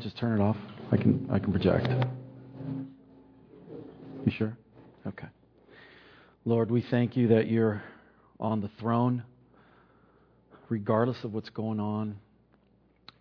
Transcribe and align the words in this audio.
to 0.00 0.08
just 0.08 0.16
turn 0.18 0.40
it 0.40 0.42
off? 0.42 0.56
I 0.92 0.96
can 0.96 1.26
I 1.30 1.38
can 1.38 1.52
project. 1.52 1.88
You 4.24 4.32
sure? 4.32 4.56
Okay. 5.06 5.28
Lord, 6.44 6.70
we 6.70 6.80
thank 6.80 7.16
you 7.16 7.28
that 7.28 7.48
you're 7.48 7.82
on 8.38 8.60
the 8.60 8.70
throne, 8.78 9.24
regardless 10.68 11.24
of 11.24 11.32
what's 11.32 11.50
going 11.50 11.80
on 11.80 12.16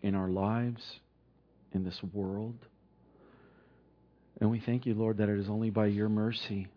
in 0.01 0.15
our 0.15 0.29
lives, 0.29 0.99
in 1.73 1.83
this 1.83 2.01
world. 2.13 2.57
And 4.41 4.51
we 4.51 4.59
thank 4.59 4.85
you, 4.85 4.93
Lord, 4.93 5.17
that 5.17 5.29
it 5.29 5.39
is 5.39 5.49
only 5.49 5.69
by 5.69 5.87
your 5.87 6.09
mercy 6.09 6.67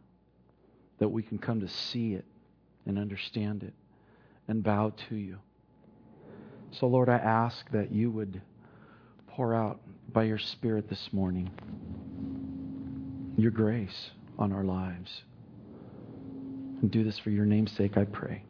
that 0.98 1.08
we 1.08 1.22
can 1.22 1.38
come 1.38 1.60
to 1.60 1.68
see 1.68 2.14
it 2.14 2.24
and 2.86 2.98
understand 2.98 3.62
it 3.62 3.74
and 4.46 4.62
bow 4.62 4.92
to 5.08 5.16
you. 5.16 5.38
So, 6.70 6.86
Lord, 6.86 7.08
I 7.08 7.16
ask 7.16 7.68
that 7.70 7.92
you 7.92 8.10
would 8.10 8.40
pour 9.38 9.54
out 9.54 9.78
by 10.12 10.24
your 10.24 10.36
Spirit 10.36 10.88
this 10.88 11.12
morning 11.12 11.48
your 13.36 13.52
grace 13.52 14.10
on 14.36 14.52
our 14.52 14.64
lives. 14.64 15.22
And 16.82 16.90
do 16.90 17.04
this 17.04 17.20
for 17.20 17.30
your 17.30 17.44
name's 17.44 17.70
sake, 17.70 17.96
I 17.96 18.02
pray. 18.02 18.42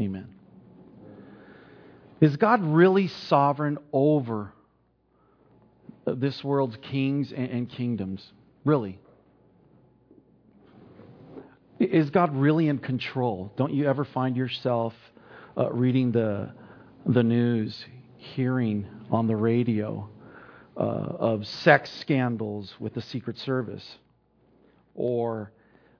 Amen. 0.00 0.26
Is 2.22 2.34
God 2.38 2.64
really 2.64 3.08
sovereign 3.08 3.76
over 3.92 4.54
this 6.06 6.42
world's 6.42 6.78
kings 6.80 7.30
and 7.30 7.68
kingdoms? 7.68 8.26
Really? 8.64 8.98
Is 11.78 12.08
God 12.08 12.34
really 12.34 12.68
in 12.68 12.78
control? 12.78 13.52
Don't 13.58 13.74
you 13.74 13.84
ever 13.86 14.06
find 14.06 14.34
yourself 14.34 14.94
uh, 15.58 15.70
reading 15.70 16.10
the, 16.10 16.54
the 17.04 17.22
news, 17.22 17.84
hearing 18.20 18.86
on 19.10 19.26
the 19.26 19.36
radio 19.36 20.08
uh, 20.76 20.80
of 20.80 21.46
sex 21.46 21.90
scandals 22.00 22.74
with 22.78 22.94
the 22.94 23.02
Secret 23.02 23.38
Service 23.38 23.98
or 24.94 25.50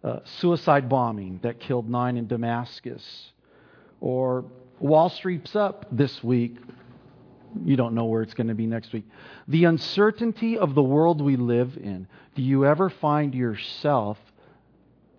uh, 0.05 0.21
suicide 0.25 0.89
bombing 0.89 1.41
that 1.43 1.61
killed 1.61 1.89
nine 1.89 2.17
in 2.17 2.27
Damascus 2.27 3.33
or 4.01 4.45
Wall 4.79 5.09
Street's 5.09 5.57
up 5.57 5.87
this 5.91 6.23
week. 6.23 6.57
You 7.65 7.77
don't 7.77 7.95
know 7.95 8.05
where 8.05 8.23
it's 8.23 8.35
going 8.35 8.49
to 8.49 8.55
be 8.55 8.67
next 8.67 8.93
week. 8.93 9.07
The 9.49 9.65
uncertainty 9.65 10.59
of 10.59 10.75
the 10.75 10.83
world 10.83 11.21
we 11.21 11.37
live 11.37 11.77
in. 11.77 12.07
Do 12.35 12.43
you 12.43 12.65
ever 12.65 12.91
find 12.91 13.35
yourself 13.35 14.19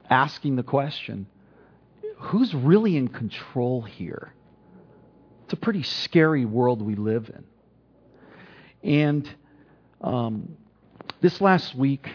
asking 0.09 0.55
the 0.55 0.63
question 0.63 1.27
who's 2.17 2.53
really 2.53 2.95
in 2.95 3.07
control 3.07 3.81
here? 3.81 4.33
It's 5.51 5.57
a 5.57 5.65
pretty 5.65 5.83
scary 5.83 6.45
world 6.45 6.81
we 6.81 6.95
live 6.95 7.29
in. 7.29 8.89
And 8.89 9.29
um, 9.99 10.55
this 11.19 11.41
last 11.41 11.75
week, 11.75 12.07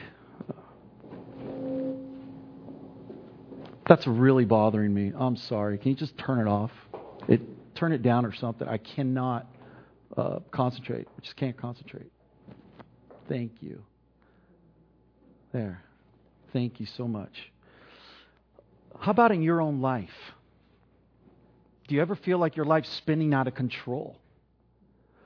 that's 3.86 4.06
really 4.06 4.46
bothering 4.46 4.94
me. 4.94 5.12
I'm 5.14 5.36
sorry. 5.36 5.76
Can 5.76 5.90
you 5.90 5.96
just 5.98 6.16
turn 6.16 6.38
it 6.38 6.48
off? 6.48 6.70
It 7.28 7.42
turn 7.74 7.92
it 7.92 8.00
down 8.00 8.24
or 8.24 8.34
something. 8.34 8.66
I 8.66 8.78
cannot 8.78 9.46
uh, 10.16 10.38
concentrate. 10.50 11.06
I 11.06 11.20
just 11.20 11.36
can't 11.36 11.58
concentrate. 11.58 12.10
Thank 13.28 13.52
you. 13.60 13.82
There. 15.52 15.82
Thank 16.54 16.80
you 16.80 16.86
so 16.86 17.06
much. 17.06 17.52
How 18.98 19.10
about 19.10 19.30
in 19.30 19.42
your 19.42 19.60
own 19.60 19.82
life? 19.82 20.08
Do 21.86 21.94
you 21.94 22.00
ever 22.00 22.16
feel 22.16 22.38
like 22.38 22.56
your 22.56 22.66
life's 22.66 22.90
spinning 22.90 23.32
out 23.32 23.46
of 23.46 23.54
control? 23.54 24.16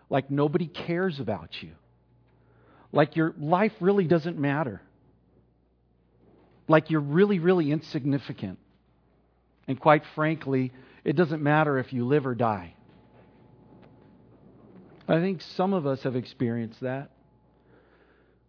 Like 0.08 0.30
nobody 0.30 0.66
cares 0.66 1.20
about 1.20 1.62
you? 1.62 1.70
Like 2.92 3.16
your 3.16 3.34
life 3.38 3.72
really 3.80 4.04
doesn't 4.04 4.38
matter? 4.38 4.82
Like 6.68 6.90
you're 6.90 7.00
really, 7.00 7.38
really 7.38 7.70
insignificant? 7.70 8.58
And 9.68 9.78
quite 9.78 10.02
frankly, 10.14 10.72
it 11.04 11.14
doesn't 11.14 11.42
matter 11.42 11.78
if 11.78 11.92
you 11.92 12.06
live 12.06 12.26
or 12.26 12.34
die. 12.34 12.74
I 15.08 15.20
think 15.20 15.40
some 15.42 15.72
of 15.72 15.86
us 15.86 16.02
have 16.02 16.14
experienced 16.14 16.80
that. 16.80 17.10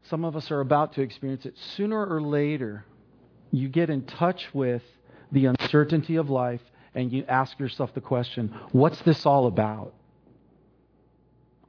Some 0.04 0.26
of 0.26 0.36
us 0.36 0.52
are 0.52 0.60
about 0.60 0.94
to 0.94 1.02
experience 1.02 1.46
it. 1.46 1.56
Sooner 1.76 2.06
or 2.06 2.22
later, 2.22 2.86
you 3.52 3.70
get 3.70 3.90
in 3.90 4.04
touch 4.04 4.48
with 4.54 4.82
the 5.32 5.46
uncertainty 5.46 6.16
of 6.18 6.30
life 6.30 6.62
and 6.94 7.12
you 7.12 7.26
ask 7.28 7.60
yourself 7.60 7.94
the 7.94 8.02
question 8.02 8.54
what's 8.72 9.02
this 9.02 9.26
all 9.26 9.48
about? 9.48 9.94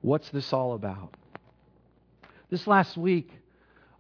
What's 0.00 0.28
this 0.30 0.52
all 0.52 0.74
about? 0.74 1.16
This 2.50 2.66
last 2.66 2.96
week, 2.96 3.30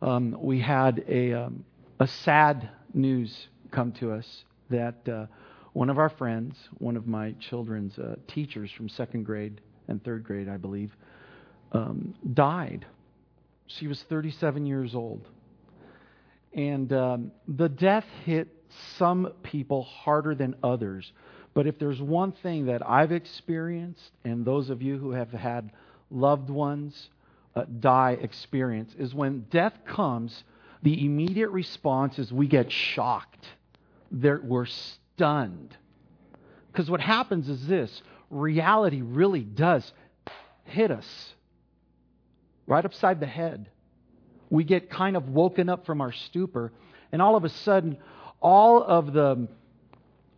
um, 0.02 0.36
we 0.40 0.60
had 0.60 1.04
a, 1.08 1.32
um, 1.32 1.64
a 2.00 2.08
sad 2.08 2.68
news 2.92 3.48
come 3.70 3.92
to 3.92 4.12
us 4.12 4.44
that 4.68 5.08
uh, 5.08 5.26
one 5.72 5.88
of 5.88 5.98
our 5.98 6.10
friends, 6.10 6.56
one 6.78 6.96
of 6.96 7.06
my 7.06 7.32
children's 7.32 7.98
uh, 7.98 8.16
teachers 8.26 8.70
from 8.72 8.88
second 8.88 9.24
grade 9.24 9.60
and 9.88 10.02
third 10.04 10.24
grade, 10.24 10.48
I 10.48 10.56
believe, 10.56 10.94
um, 11.72 12.14
died. 12.34 12.84
She 13.66 13.86
was 13.86 14.02
37 14.02 14.66
years 14.66 14.94
old. 14.94 15.26
And 16.52 16.92
um, 16.92 17.32
the 17.48 17.68
death 17.68 18.04
hit 18.24 18.48
some 18.96 19.32
people 19.42 19.82
harder 19.82 20.34
than 20.34 20.54
others. 20.62 21.12
But 21.54 21.66
if 21.66 21.78
there's 21.78 22.00
one 22.00 22.32
thing 22.32 22.66
that 22.66 22.88
I've 22.88 23.12
experienced, 23.12 24.10
and 24.24 24.44
those 24.44 24.70
of 24.70 24.82
you 24.82 24.98
who 24.98 25.12
have 25.12 25.30
had 25.30 25.70
loved 26.10 26.48
ones 26.48 27.10
uh, 27.54 27.64
die 27.80 28.18
experience, 28.20 28.94
is 28.98 29.14
when 29.14 29.46
death 29.50 29.74
comes, 29.86 30.44
the 30.82 31.04
immediate 31.04 31.50
response 31.50 32.18
is 32.18 32.32
we 32.32 32.46
get 32.46 32.72
shocked. 32.72 33.46
They're, 34.10 34.40
we're 34.42 34.66
stunned. 34.66 35.76
Because 36.70 36.90
what 36.90 37.00
happens 37.00 37.48
is 37.48 37.66
this 37.66 38.02
reality 38.30 39.02
really 39.02 39.42
does 39.42 39.92
hit 40.64 40.90
us 40.90 41.34
right 42.66 42.84
upside 42.84 43.20
the 43.20 43.26
head. 43.26 43.68
We 44.48 44.64
get 44.64 44.90
kind 44.90 45.16
of 45.16 45.28
woken 45.28 45.68
up 45.68 45.86
from 45.86 46.00
our 46.00 46.12
stupor, 46.12 46.72
and 47.10 47.20
all 47.20 47.36
of 47.36 47.44
a 47.44 47.48
sudden, 47.50 47.98
all 48.42 48.82
of 48.82 49.12
the 49.12 49.48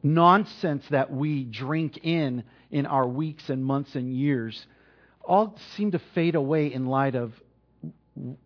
nonsense 0.03 0.85
that 0.91 1.11
we 1.11 1.45
drink 1.45 1.99
in 2.03 2.45
in 2.71 2.87
our 2.87 3.09
weeks 3.09 3.49
and 3.49 3.65
months 3.65 3.95
and 3.95 4.15
years 4.15 4.67
all 5.25 5.59
seem 5.75 5.91
to 5.93 5.99
fade 6.15 6.35
away 6.35 6.73
in 6.73 6.87
light 6.87 7.15
of 7.15 7.33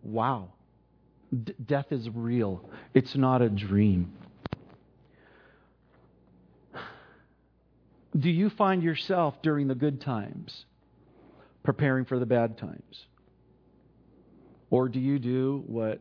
wow, 0.01 0.49
D- 1.43 1.53
death 1.63 1.91
is 1.91 2.09
real. 2.09 2.63
It's 2.93 3.15
not 3.15 3.41
a 3.41 3.49
dream. 3.49 4.13
Do 8.17 8.29
you 8.29 8.49
find 8.49 8.81
yourself 8.81 9.41
during 9.43 9.67
the 9.67 9.75
good 9.75 10.01
times 10.01 10.65
preparing 11.63 12.05
for 12.05 12.17
the 12.17 12.25
bad 12.25 12.57
times? 12.57 13.05
Or 14.71 14.87
do 14.87 14.99
you 14.99 15.19
do 15.19 15.63
what 15.67 15.99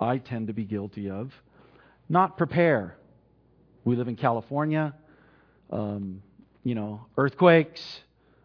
I 0.00 0.18
tend 0.18 0.48
to 0.48 0.52
be 0.52 0.64
guilty 0.64 1.10
of? 1.10 1.32
Not 2.10 2.36
prepare. 2.36 2.96
We 3.84 3.96
live 3.96 4.08
in 4.08 4.16
California. 4.16 4.92
Um, 5.70 6.22
you 6.64 6.74
know, 6.74 7.06
earthquakes. 7.16 7.80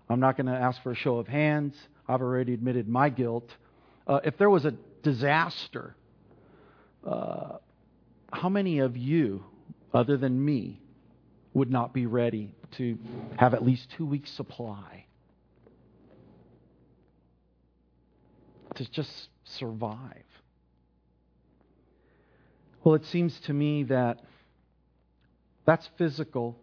I'm 0.07 0.19
not 0.19 0.37
going 0.37 0.45
to 0.45 0.53
ask 0.53 0.81
for 0.83 0.91
a 0.91 0.95
show 0.95 1.17
of 1.17 1.27
hands. 1.27 1.75
I've 2.07 2.21
already 2.21 2.53
admitted 2.53 2.87
my 2.87 3.09
guilt. 3.09 3.49
Uh, 4.07 4.19
if 4.23 4.37
there 4.37 4.51
was 4.51 4.65
a 4.65 4.71
disaster, 5.01 5.95
uh, 7.05 7.57
how 8.31 8.49
many 8.49 8.79
of 8.79 8.95
you, 8.95 9.43
other 9.93 10.15
than 10.15 10.45
me, 10.45 10.79
would 11.55 11.71
not 11.71 11.91
be 11.91 12.05
ready 12.05 12.53
to 12.77 12.97
have 13.37 13.55
at 13.55 13.65
least 13.65 13.87
two 13.97 14.05
weeks' 14.05 14.29
supply? 14.31 15.05
To 18.75 18.91
just 18.91 19.29
survive. 19.45 20.23
Well, 22.85 22.93
it 22.93 23.05
seems 23.05 23.37
to 23.47 23.53
me 23.53 23.81
that 23.85 24.21
that's 25.65 25.89
physical, 25.97 26.55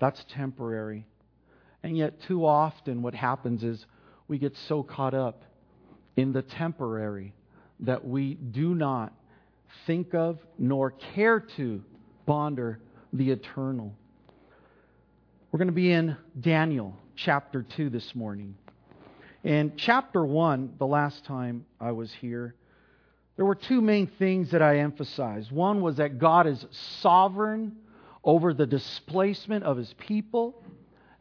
that's 0.00 0.22
temporary. 0.34 1.06
And 1.84 1.96
yet, 1.96 2.20
too 2.26 2.44
often, 2.44 3.00
what 3.00 3.14
happens 3.14 3.62
is 3.62 3.86
we 4.26 4.38
get 4.38 4.56
so 4.66 4.82
caught 4.82 5.14
up 5.14 5.44
in 6.16 6.32
the 6.32 6.42
temporary 6.42 7.32
that 7.78 8.04
we 8.04 8.34
do 8.34 8.74
not 8.74 9.12
think 9.86 10.14
of 10.14 10.40
nor 10.58 10.90
care 11.14 11.38
to 11.56 11.84
ponder 12.26 12.80
the 13.12 13.30
eternal. 13.30 13.94
We're 15.52 15.58
going 15.58 15.68
to 15.68 15.72
be 15.72 15.92
in 15.92 16.16
Daniel 16.40 16.96
chapter 17.14 17.64
2 17.76 17.88
this 17.88 18.16
morning. 18.16 18.56
And 19.44 19.78
chapter 19.78 20.26
1, 20.26 20.74
the 20.80 20.88
last 20.88 21.24
time 21.24 21.66
I 21.80 21.92
was 21.92 22.12
here, 22.20 22.56
there 23.38 23.46
were 23.46 23.54
two 23.54 23.80
main 23.80 24.08
things 24.18 24.50
that 24.50 24.62
I 24.62 24.78
emphasized. 24.78 25.52
One 25.52 25.80
was 25.80 25.98
that 25.98 26.18
God 26.18 26.48
is 26.48 26.66
sovereign 27.00 27.76
over 28.24 28.52
the 28.52 28.66
displacement 28.66 29.62
of 29.62 29.76
his 29.76 29.94
people, 29.96 30.60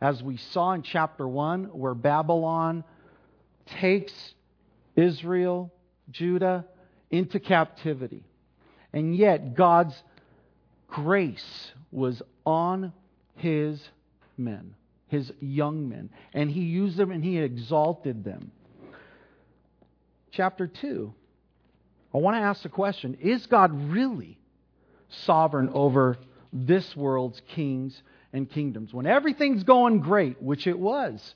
as 0.01 0.23
we 0.23 0.37
saw 0.37 0.71
in 0.73 0.81
chapter 0.81 1.27
1, 1.27 1.65
where 1.65 1.93
Babylon 1.93 2.83
takes 3.67 4.11
Israel, 4.95 5.71
Judah, 6.09 6.65
into 7.11 7.39
captivity. 7.39 8.23
And 8.93 9.15
yet, 9.15 9.53
God's 9.53 9.93
grace 10.87 11.71
was 11.91 12.23
on 12.47 12.93
his 13.35 13.79
men, 14.39 14.73
his 15.05 15.31
young 15.39 15.87
men. 15.87 16.09
And 16.33 16.49
he 16.49 16.61
used 16.61 16.97
them 16.97 17.11
and 17.11 17.23
he 17.23 17.37
exalted 17.37 18.23
them. 18.23 18.51
Chapter 20.31 20.65
2. 20.65 21.13
I 22.13 22.17
want 22.19 22.35
to 22.35 22.41
ask 22.41 22.63
the 22.63 22.69
question 22.69 23.17
Is 23.21 23.45
God 23.45 23.91
really 23.91 24.37
sovereign 25.09 25.69
over 25.73 26.17
this 26.53 26.95
world's 26.95 27.41
kings 27.49 28.01
and 28.33 28.49
kingdoms? 28.49 28.93
When 28.93 29.05
everything's 29.05 29.63
going 29.63 29.99
great, 29.99 30.41
which 30.41 30.67
it 30.67 30.77
was 30.77 31.35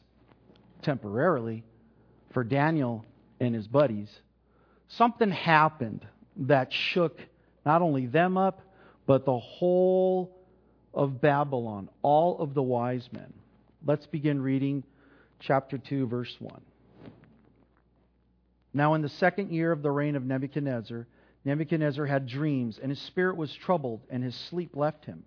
temporarily 0.81 1.63
for 2.33 2.43
Daniel 2.43 3.05
and 3.39 3.53
his 3.53 3.67
buddies, 3.67 4.09
something 4.87 5.29
happened 5.29 6.05
that 6.37 6.71
shook 6.73 7.19
not 7.65 7.81
only 7.81 8.07
them 8.07 8.37
up, 8.37 8.61
but 9.05 9.25
the 9.25 9.37
whole 9.37 10.35
of 10.93 11.21
Babylon, 11.21 11.89
all 12.01 12.39
of 12.39 12.53
the 12.53 12.63
wise 12.63 13.07
men. 13.11 13.33
Let's 13.85 14.05
begin 14.05 14.41
reading 14.41 14.83
chapter 15.39 15.77
2, 15.77 16.07
verse 16.07 16.35
1. 16.39 16.61
Now, 18.73 18.93
in 18.93 19.01
the 19.01 19.09
second 19.09 19.51
year 19.51 19.71
of 19.71 19.81
the 19.81 19.91
reign 19.91 20.15
of 20.15 20.23
Nebuchadnezzar, 20.23 21.07
Nebuchadnezzar 21.43 22.05
had 22.05 22.27
dreams, 22.27 22.79
and 22.81 22.89
his 22.89 23.01
spirit 23.01 23.35
was 23.35 23.53
troubled, 23.53 24.01
and 24.09 24.23
his 24.23 24.35
sleep 24.35 24.75
left 24.75 25.05
him. 25.05 25.23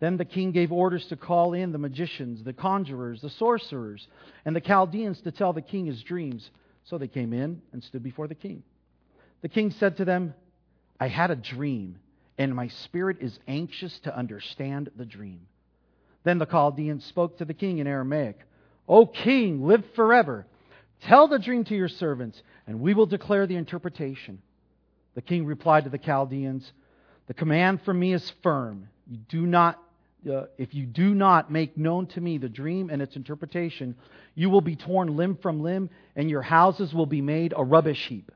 Then 0.00 0.16
the 0.16 0.24
king 0.24 0.52
gave 0.52 0.70
orders 0.70 1.06
to 1.06 1.16
call 1.16 1.54
in 1.54 1.72
the 1.72 1.78
magicians, 1.78 2.44
the 2.44 2.52
conjurers, 2.52 3.20
the 3.20 3.30
sorcerers, 3.30 4.06
and 4.44 4.54
the 4.54 4.60
Chaldeans 4.60 5.20
to 5.22 5.32
tell 5.32 5.52
the 5.52 5.62
king 5.62 5.86
his 5.86 6.02
dreams. 6.02 6.50
So 6.84 6.98
they 6.98 7.08
came 7.08 7.32
in 7.32 7.60
and 7.72 7.82
stood 7.82 8.02
before 8.02 8.28
the 8.28 8.34
king. 8.34 8.62
The 9.42 9.48
king 9.48 9.72
said 9.72 9.96
to 9.96 10.04
them, 10.04 10.34
I 11.00 11.08
had 11.08 11.30
a 11.30 11.36
dream, 11.36 11.98
and 12.38 12.54
my 12.54 12.68
spirit 12.68 13.18
is 13.20 13.38
anxious 13.48 13.98
to 14.00 14.16
understand 14.16 14.90
the 14.96 15.04
dream. 15.04 15.40
Then 16.22 16.38
the 16.38 16.46
Chaldeans 16.46 17.04
spoke 17.04 17.38
to 17.38 17.44
the 17.44 17.54
king 17.54 17.78
in 17.78 17.86
Aramaic, 17.86 18.38
O 18.88 19.06
king, 19.06 19.66
live 19.66 19.84
forever. 19.94 20.46
Tell 21.02 21.28
the 21.28 21.38
dream 21.38 21.64
to 21.64 21.76
your 21.76 21.88
servants, 21.88 22.42
and 22.66 22.80
we 22.80 22.94
will 22.94 23.06
declare 23.06 23.46
the 23.46 23.56
interpretation. 23.56 24.40
The 25.14 25.22
king 25.22 25.46
replied 25.46 25.84
to 25.84 25.90
the 25.90 25.98
Chaldeans, 25.98 26.72
The 27.26 27.34
command 27.34 27.82
from 27.82 27.98
me 27.98 28.12
is 28.12 28.32
firm. 28.42 28.88
You 29.06 29.18
do 29.28 29.46
not, 29.46 29.80
uh, 30.30 30.44
if 30.58 30.74
you 30.74 30.86
do 30.86 31.14
not 31.14 31.50
make 31.50 31.76
known 31.76 32.06
to 32.08 32.20
me 32.20 32.38
the 32.38 32.48
dream 32.48 32.90
and 32.90 33.00
its 33.00 33.16
interpretation, 33.16 33.94
you 34.34 34.50
will 34.50 34.60
be 34.60 34.76
torn 34.76 35.16
limb 35.16 35.36
from 35.36 35.62
limb, 35.62 35.90
and 36.16 36.28
your 36.28 36.42
houses 36.42 36.92
will 36.92 37.06
be 37.06 37.20
made 37.20 37.54
a 37.56 37.64
rubbish 37.64 38.06
heap. 38.08 38.32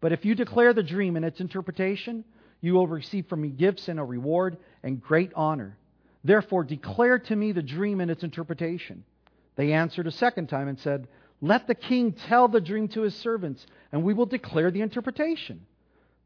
But 0.00 0.12
if 0.12 0.24
you 0.24 0.34
declare 0.34 0.72
the 0.72 0.82
dream 0.82 1.16
and 1.16 1.24
its 1.24 1.40
interpretation, 1.40 2.24
you 2.60 2.74
will 2.74 2.88
receive 2.88 3.26
from 3.26 3.40
me 3.42 3.48
gifts 3.48 3.88
and 3.88 4.00
a 4.00 4.04
reward 4.04 4.56
and 4.82 5.00
great 5.00 5.32
honor. 5.34 5.76
Therefore, 6.24 6.64
declare 6.64 7.18
to 7.18 7.36
me 7.36 7.52
the 7.52 7.62
dream 7.62 8.00
and 8.00 8.10
its 8.10 8.22
interpretation. 8.22 9.04
They 9.56 9.72
answered 9.72 10.06
a 10.06 10.12
second 10.12 10.48
time 10.48 10.68
and 10.68 10.78
said, 10.78 11.08
Let 11.42 11.66
the 11.66 11.74
king 11.74 12.12
tell 12.12 12.46
the 12.46 12.60
dream 12.60 12.86
to 12.88 13.02
his 13.02 13.16
servants, 13.16 13.66
and 13.90 14.04
we 14.04 14.14
will 14.14 14.26
declare 14.26 14.70
the 14.70 14.80
interpretation. 14.80 15.66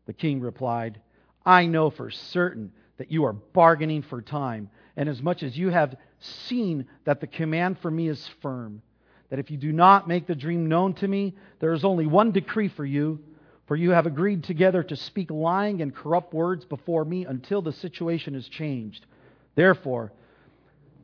The 0.05 0.13
king 0.13 0.41
replied, 0.41 1.01
I 1.45 1.67
know 1.67 1.89
for 1.89 2.11
certain 2.11 2.71
that 2.99 3.11
you 3.11 3.25
are 3.25 3.33
bargaining 3.33 4.03
for 4.03 4.21
time, 4.21 4.69
and 4.95 5.09
as 5.09 5.23
much 5.23 5.43
as 5.43 5.57
you 5.57 5.71
have 5.71 5.97
seen 6.21 6.87
that 7.05 7.21
the 7.21 7.27
command 7.27 7.79
for 7.79 7.91
me 7.91 8.09
is 8.09 8.31
firm, 8.43 8.83
that 9.31 9.39
if 9.39 9.51
you 9.51 9.57
do 9.57 9.73
not 9.73 10.07
make 10.07 10.27
the 10.27 10.35
dream 10.35 10.69
known 10.69 10.93
to 10.95 11.09
me, 11.09 11.35
there 11.61 11.73
is 11.73 11.85
only 11.85 12.07
one 12.07 12.31
decree 12.31 12.69
for 12.69 12.85
you, 12.85 13.19
for 13.67 13.75
you 13.75 13.91
have 13.91 14.07
agreed 14.07 14.45
together 14.45 14.83
to 14.83 14.97
speak 14.97 15.31
lying 15.31 15.81
and 15.81 15.95
corrupt 15.95 16.35
words 16.35 16.65
before 16.67 17.05
me 17.05 17.25
until 17.25 17.63
the 17.63 17.73
situation 17.73 18.35
is 18.35 18.49
changed. 18.49 19.07
Therefore, 19.55 20.13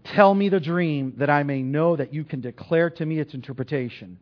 tell 0.04 0.34
me 0.34 0.48
the 0.48 0.60
dream 0.60 1.14
that 1.18 1.30
I 1.30 1.42
may 1.42 1.62
know 1.62 1.96
that 1.96 2.12
you 2.12 2.24
can 2.24 2.40
declare 2.40 2.90
to 2.90 3.06
me 3.06 3.18
its 3.18 3.34
interpretation. 3.34 4.18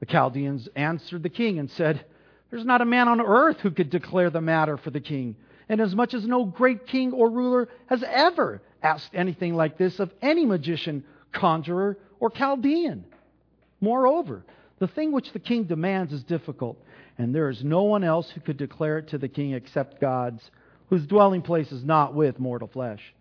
The 0.00 0.06
Chaldeans 0.06 0.68
answered 0.74 1.22
the 1.22 1.28
king 1.28 1.58
and 1.58 1.70
said, 1.70 2.04
there's 2.52 2.66
not 2.66 2.82
a 2.82 2.84
man 2.84 3.08
on 3.08 3.20
earth 3.20 3.60
who 3.60 3.70
could 3.70 3.88
declare 3.88 4.28
the 4.28 4.42
matter 4.42 4.76
for 4.76 4.90
the 4.90 5.00
king. 5.00 5.36
And 5.70 5.80
as 5.80 5.94
much 5.94 6.12
as 6.12 6.26
no 6.26 6.44
great 6.44 6.86
king 6.86 7.12
or 7.12 7.30
ruler 7.30 7.70
has 7.86 8.04
ever 8.06 8.60
asked 8.82 9.12
anything 9.14 9.54
like 9.54 9.78
this 9.78 9.98
of 10.00 10.12
any 10.20 10.44
magician, 10.44 11.02
conjurer, 11.32 11.96
or 12.20 12.28
Chaldean. 12.28 13.06
Moreover, 13.80 14.44
the 14.80 14.86
thing 14.86 15.12
which 15.12 15.32
the 15.32 15.38
king 15.38 15.64
demands 15.64 16.12
is 16.12 16.24
difficult, 16.24 16.76
and 17.16 17.34
there 17.34 17.48
is 17.48 17.64
no 17.64 17.84
one 17.84 18.04
else 18.04 18.28
who 18.28 18.42
could 18.42 18.58
declare 18.58 18.98
it 18.98 19.08
to 19.08 19.18
the 19.18 19.28
king 19.28 19.52
except 19.52 19.98
God's, 19.98 20.50
whose 20.90 21.06
dwelling 21.06 21.40
place 21.40 21.72
is 21.72 21.82
not 21.82 22.12
with 22.12 22.38
mortal 22.38 22.68
flesh. 22.68 23.14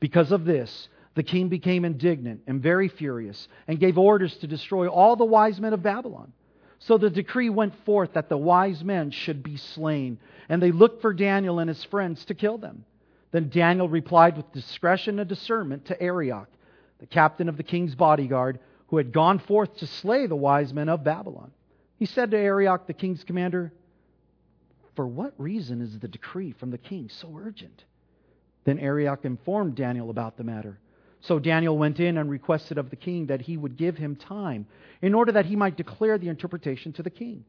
Because 0.00 0.32
of 0.32 0.44
this, 0.44 0.88
the 1.14 1.22
king 1.22 1.48
became 1.48 1.84
indignant 1.84 2.42
and 2.46 2.62
very 2.62 2.88
furious, 2.88 3.48
and 3.68 3.78
gave 3.78 3.98
orders 3.98 4.36
to 4.38 4.46
destroy 4.46 4.88
all 4.88 5.16
the 5.16 5.24
wise 5.24 5.60
men 5.60 5.72
of 5.72 5.82
Babylon. 5.82 6.32
So 6.78 6.98
the 6.98 7.10
decree 7.10 7.50
went 7.50 7.74
forth 7.84 8.14
that 8.14 8.28
the 8.28 8.36
wise 8.36 8.82
men 8.82 9.10
should 9.10 9.42
be 9.42 9.56
slain, 9.56 10.18
and 10.48 10.60
they 10.60 10.72
looked 10.72 11.02
for 11.02 11.12
Daniel 11.12 11.58
and 11.58 11.68
his 11.68 11.84
friends 11.84 12.24
to 12.24 12.34
kill 12.34 12.58
them. 12.58 12.84
Then 13.30 13.50
Daniel 13.50 13.88
replied 13.88 14.36
with 14.36 14.52
discretion 14.52 15.18
and 15.18 15.28
discernment 15.28 15.86
to 15.86 16.02
Arioch, 16.02 16.48
the 16.98 17.06
captain 17.06 17.48
of 17.48 17.56
the 17.56 17.62
king's 17.62 17.94
bodyguard, 17.94 18.58
who 18.88 18.96
had 18.96 19.12
gone 19.12 19.38
forth 19.38 19.76
to 19.76 19.86
slay 19.86 20.26
the 20.26 20.36
wise 20.36 20.74
men 20.74 20.88
of 20.88 21.04
Babylon. 21.04 21.50
He 21.96 22.06
said 22.06 22.30
to 22.32 22.36
Arioch, 22.36 22.86
the 22.86 22.92
king's 22.92 23.24
commander, 23.24 23.72
For 24.96 25.06
what 25.06 25.34
reason 25.38 25.80
is 25.80 25.98
the 25.98 26.08
decree 26.08 26.52
from 26.52 26.70
the 26.70 26.78
king 26.78 27.08
so 27.08 27.34
urgent? 27.38 27.84
Then 28.64 28.78
Arioch 28.78 29.24
informed 29.24 29.76
Daniel 29.76 30.10
about 30.10 30.36
the 30.36 30.44
matter. 30.44 30.78
So 31.22 31.38
Daniel 31.38 31.78
went 31.78 32.00
in 32.00 32.18
and 32.18 32.28
requested 32.28 32.78
of 32.78 32.90
the 32.90 32.96
king 32.96 33.26
that 33.26 33.40
he 33.40 33.56
would 33.56 33.76
give 33.76 33.96
him 33.96 34.16
time 34.16 34.66
in 35.00 35.14
order 35.14 35.32
that 35.32 35.46
he 35.46 35.56
might 35.56 35.76
declare 35.76 36.18
the 36.18 36.28
interpretation 36.28 36.92
to 36.94 37.02
the 37.02 37.10
king. 37.10 37.44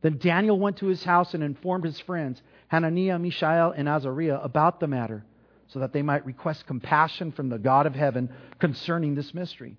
Then 0.00 0.18
Daniel 0.18 0.58
went 0.58 0.78
to 0.78 0.86
his 0.86 1.02
house 1.04 1.34
and 1.34 1.42
informed 1.42 1.84
his 1.84 1.98
friends, 2.00 2.40
Hananiah, 2.68 3.18
Mishael, 3.18 3.72
and 3.76 3.88
Azariah, 3.88 4.40
about 4.42 4.80
the 4.80 4.86
matter, 4.86 5.24
so 5.68 5.80
that 5.80 5.92
they 5.92 6.02
might 6.02 6.24
request 6.24 6.66
compassion 6.66 7.32
from 7.32 7.48
the 7.48 7.58
God 7.58 7.86
of 7.86 7.94
heaven 7.94 8.30
concerning 8.60 9.14
this 9.14 9.34
mystery, 9.34 9.76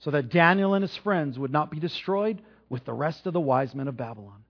so 0.00 0.10
that 0.10 0.30
Daniel 0.30 0.74
and 0.74 0.82
his 0.82 0.96
friends 0.96 1.38
would 1.38 1.52
not 1.52 1.70
be 1.70 1.78
destroyed 1.78 2.40
with 2.70 2.84
the 2.84 2.92
rest 2.92 3.26
of 3.26 3.34
the 3.34 3.40
wise 3.40 3.74
men 3.74 3.88
of 3.88 3.96
Babylon. 3.96 4.42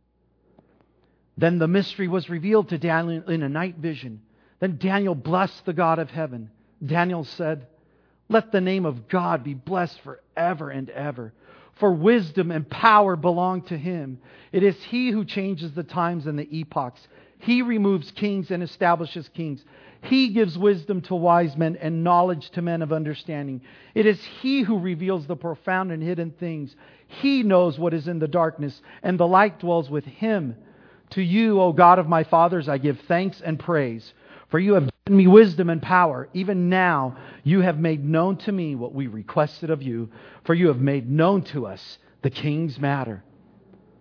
Then 1.36 1.58
the 1.58 1.68
mystery 1.68 2.06
was 2.06 2.30
revealed 2.30 2.68
to 2.68 2.78
Daniel 2.78 3.28
in 3.28 3.42
a 3.42 3.48
night 3.48 3.76
vision. 3.76 4.22
Then 4.60 4.78
Daniel 4.78 5.14
blessed 5.14 5.64
the 5.64 5.72
God 5.72 5.98
of 5.98 6.10
heaven. 6.10 6.50
Daniel 6.84 7.24
said, 7.24 7.66
let 8.30 8.52
the 8.52 8.60
name 8.62 8.86
of 8.86 9.08
God 9.08 9.44
be 9.44 9.52
blessed 9.52 10.00
forever 10.00 10.70
and 10.70 10.88
ever. 10.88 11.34
For 11.78 11.92
wisdom 11.92 12.50
and 12.50 12.68
power 12.68 13.16
belong 13.16 13.62
to 13.62 13.76
him. 13.76 14.20
It 14.52 14.62
is 14.62 14.82
he 14.84 15.10
who 15.10 15.24
changes 15.24 15.72
the 15.72 15.82
times 15.82 16.26
and 16.26 16.38
the 16.38 16.48
epochs. 16.50 17.06
He 17.38 17.62
removes 17.62 18.10
kings 18.12 18.50
and 18.50 18.62
establishes 18.62 19.28
kings. 19.30 19.64
He 20.02 20.28
gives 20.28 20.56
wisdom 20.56 21.00
to 21.02 21.14
wise 21.14 21.56
men 21.56 21.76
and 21.76 22.04
knowledge 22.04 22.50
to 22.50 22.62
men 22.62 22.82
of 22.82 22.92
understanding. 22.92 23.62
It 23.94 24.06
is 24.06 24.22
He 24.40 24.62
who 24.62 24.78
reveals 24.78 25.26
the 25.26 25.36
profound 25.36 25.92
and 25.92 26.02
hidden 26.02 26.32
things. 26.38 26.74
He 27.06 27.42
knows 27.42 27.78
what 27.78 27.94
is 27.94 28.08
in 28.08 28.18
the 28.18 28.28
darkness, 28.28 28.80
and 29.02 29.18
the 29.18 29.26
light 29.26 29.58
dwells 29.58 29.90
with 29.90 30.04
Him. 30.04 30.56
To 31.10 31.22
you, 31.22 31.60
O 31.60 31.72
God 31.72 31.98
of 31.98 32.08
my 32.08 32.24
fathers, 32.24 32.68
I 32.68 32.78
give 32.78 33.00
thanks 33.08 33.40
and 33.40 33.58
praise. 33.58 34.12
For 34.48 34.58
you 34.58 34.74
have 34.74 34.89
given 35.10 35.16
me 35.16 35.26
wisdom 35.26 35.68
and 35.68 35.82
power. 35.82 36.28
Even 36.34 36.68
now 36.68 37.16
you 37.42 37.62
have 37.62 37.80
made 37.80 38.04
known 38.04 38.36
to 38.36 38.52
me 38.52 38.76
what 38.76 38.94
we 38.94 39.08
requested 39.08 39.68
of 39.68 39.82
you, 39.82 40.08
for 40.44 40.54
you 40.54 40.68
have 40.68 40.80
made 40.80 41.10
known 41.10 41.42
to 41.42 41.66
us 41.66 41.98
the 42.22 42.30
king's 42.30 42.78
matter. 42.78 43.24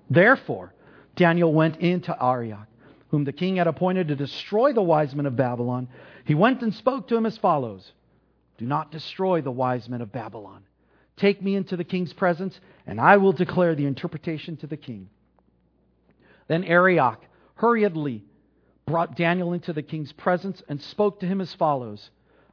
Therefore, 0.08 0.72
Daniel 1.16 1.51
went 1.51 1.78
in 1.78 2.01
to 2.01 2.24
Arioch, 2.24 2.68
whom 3.08 3.24
the 3.24 3.34
king 3.34 3.56
had 3.56 3.66
appointed 3.66 4.10
to 4.10 4.16
destroy 4.16 4.72
the 4.72 4.84
wise 4.84 5.16
men 5.16 5.25
of 5.25 5.36
Babylon. 5.36 5.88
He 6.25 6.36
went 6.36 6.62
and 6.62 6.75
spoke 6.75 7.08
to 7.08 7.18
him 7.18 7.25
as 7.25 7.39
follows 7.39 7.92
Do 8.60 8.68
not 8.68 8.92
destroy 8.92 9.42
the 9.42 9.50
wise 9.50 9.89
men 9.89 10.01
of 10.01 10.12
Babylon. 10.12 10.62
Take 11.18 11.42
me 11.42 11.56
into 11.56 11.75
the 11.75 11.84
king's 11.84 12.13
presence, 12.13 12.60
and 12.86 13.01
I 13.01 13.18
will 13.18 13.34
declare 13.34 13.74
the 13.74 13.88
interpretation 13.88 14.58
to 14.58 14.68
the 14.68 14.78
king. 14.78 15.10
Then 16.48 16.63
Arioch 16.63 17.20
hurriedly 17.56 18.25
brought 18.89 19.15
Daniel 19.15 19.53
into 19.53 19.72
the 19.72 19.84
king's 19.84 20.12
presence 20.12 20.63
and 20.67 20.81
spoke 20.81 21.19
to 21.19 21.27
him 21.27 21.41
as 21.41 21.53
follows 21.53 22.10